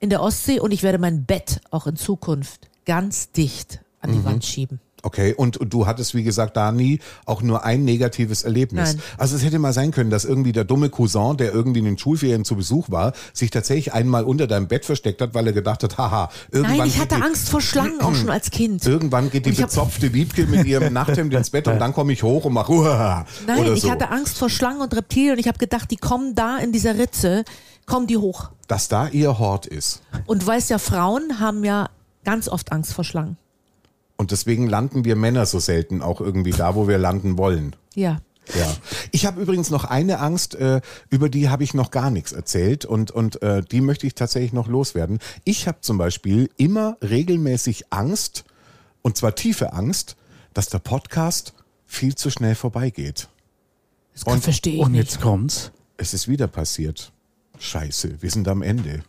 in 0.00 0.10
der 0.10 0.20
Ostsee 0.22 0.60
und 0.60 0.72
ich 0.72 0.82
werde 0.82 0.98
mein 0.98 1.24
Bett 1.24 1.60
auch 1.70 1.86
in 1.86 1.96
Zukunft 1.96 2.68
ganz 2.84 3.32
dicht 3.32 3.80
an 4.00 4.10
Mhm. 4.10 4.14
die 4.14 4.24
Wand 4.24 4.44
schieben. 4.44 4.80
Okay, 5.04 5.32
und, 5.32 5.60
du 5.62 5.86
hattest, 5.86 6.16
wie 6.16 6.24
gesagt, 6.24 6.56
da 6.56 6.72
nie 6.72 6.98
auch 7.24 7.40
nur 7.40 7.64
ein 7.64 7.84
negatives 7.84 8.42
Erlebnis. 8.42 8.94
Nein. 8.94 9.02
Also 9.16 9.36
es 9.36 9.44
hätte 9.44 9.60
mal 9.60 9.72
sein 9.72 9.92
können, 9.92 10.10
dass 10.10 10.24
irgendwie 10.24 10.50
der 10.50 10.64
dumme 10.64 10.90
Cousin, 10.90 11.36
der 11.36 11.52
irgendwie 11.54 11.78
in 11.78 11.84
den 11.84 11.98
Schulferien 11.98 12.44
zu 12.44 12.56
Besuch 12.56 12.90
war, 12.90 13.12
sich 13.32 13.52
tatsächlich 13.52 13.92
einmal 13.94 14.24
unter 14.24 14.48
deinem 14.48 14.66
Bett 14.66 14.84
versteckt 14.84 15.22
hat, 15.22 15.34
weil 15.34 15.46
er 15.46 15.52
gedacht 15.52 15.84
hat, 15.84 15.98
haha, 15.98 16.30
irgendwann, 16.50 16.78
Nein, 16.78 16.88
ich 16.88 16.98
hatte 16.98 17.14
die, 17.14 17.22
Angst 17.22 17.48
vor 17.48 17.60
Schlangen 17.60 18.00
auch 18.00 18.12
schon 18.16 18.28
als 18.28 18.50
Kind. 18.50 18.84
irgendwann 18.86 19.30
geht 19.30 19.46
die 19.46 19.50
ich 19.50 19.58
bezopfte 19.58 20.12
Wiebke 20.12 20.46
mit 20.48 20.66
ihrem 20.66 20.92
Nachthemd 20.92 21.32
ins 21.32 21.50
Bett 21.50 21.68
und 21.68 21.78
dann 21.78 21.92
komme 21.92 22.12
ich 22.12 22.24
hoch 22.24 22.44
und 22.44 22.54
mache 22.54 22.72
Uah, 22.72 23.24
Nein, 23.46 23.58
oder 23.60 23.74
ich 23.74 23.82
so. 23.82 23.90
hatte 23.92 24.10
Angst 24.10 24.36
vor 24.36 24.50
Schlangen 24.50 24.80
und 24.80 24.96
Reptilien 24.96 25.34
und 25.34 25.38
ich 25.38 25.46
habe 25.46 25.58
gedacht, 25.58 25.92
die 25.92 25.96
kommen 25.96 26.34
da 26.34 26.58
in 26.58 26.72
dieser 26.72 26.98
Ritze, 26.98 27.44
kommen 27.86 28.08
die 28.08 28.16
hoch. 28.16 28.50
Dass 28.66 28.88
da 28.88 29.06
ihr 29.08 29.38
Hort 29.38 29.64
ist. 29.66 30.02
Und 30.26 30.42
du 30.42 30.46
weißt 30.48 30.70
ja, 30.70 30.78
Frauen 30.78 31.38
haben 31.38 31.62
ja 31.64 31.88
ganz 32.24 32.48
oft 32.48 32.72
Angst 32.72 32.92
vor 32.94 33.04
Schlangen. 33.04 33.36
Und 34.18 34.32
deswegen 34.32 34.66
landen 34.66 35.04
wir 35.04 35.16
Männer 35.16 35.46
so 35.46 35.58
selten 35.60 36.02
auch 36.02 36.20
irgendwie 36.20 36.50
da, 36.50 36.74
wo 36.74 36.86
wir 36.88 36.98
landen 36.98 37.38
wollen. 37.38 37.74
Ja. 37.94 38.20
Ja. 38.58 38.66
Ich 39.12 39.26
habe 39.26 39.40
übrigens 39.42 39.70
noch 39.70 39.84
eine 39.84 40.18
Angst, 40.20 40.54
äh, 40.54 40.80
über 41.10 41.28
die 41.28 41.48
habe 41.50 41.62
ich 41.64 41.72
noch 41.74 41.90
gar 41.90 42.10
nichts 42.10 42.32
erzählt 42.32 42.84
und, 42.86 43.10
und 43.10 43.42
äh, 43.42 43.60
die 43.62 43.80
möchte 43.82 44.06
ich 44.06 44.14
tatsächlich 44.14 44.52
noch 44.54 44.68
loswerden. 44.68 45.18
Ich 45.44 45.68
habe 45.68 45.82
zum 45.82 45.98
Beispiel 45.98 46.50
immer 46.56 46.96
regelmäßig 47.02 47.92
Angst, 47.92 48.44
und 49.02 49.16
zwar 49.18 49.34
tiefe 49.34 49.72
Angst, 49.74 50.16
dass 50.54 50.68
der 50.70 50.78
Podcast 50.80 51.52
viel 51.86 52.14
zu 52.14 52.30
schnell 52.30 52.54
vorbeigeht. 52.54 53.28
Das 54.14 54.24
Und- 54.24 54.42
verstehe 54.42 54.76
ich 54.76 54.80
Und 54.80 54.92
nicht. 54.92 55.10
jetzt 55.12 55.20
kommt's. 55.20 55.70
Es 55.98 56.14
ist 56.14 56.26
wieder 56.26 56.48
passiert. 56.48 57.12
Scheiße, 57.58 58.20
wir 58.22 58.30
sind 58.30 58.48
am 58.48 58.62
Ende. 58.62 59.02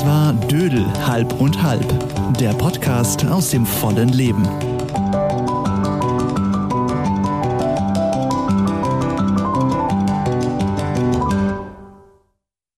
Das 0.00 0.08
war 0.08 0.32
Dödel 0.32 0.86
halb 1.06 1.38
und 1.42 1.62
halb, 1.62 1.84
der 2.38 2.54
Podcast 2.54 3.22
aus 3.26 3.50
dem 3.50 3.66
vollen 3.66 4.08
Leben. 4.08 4.48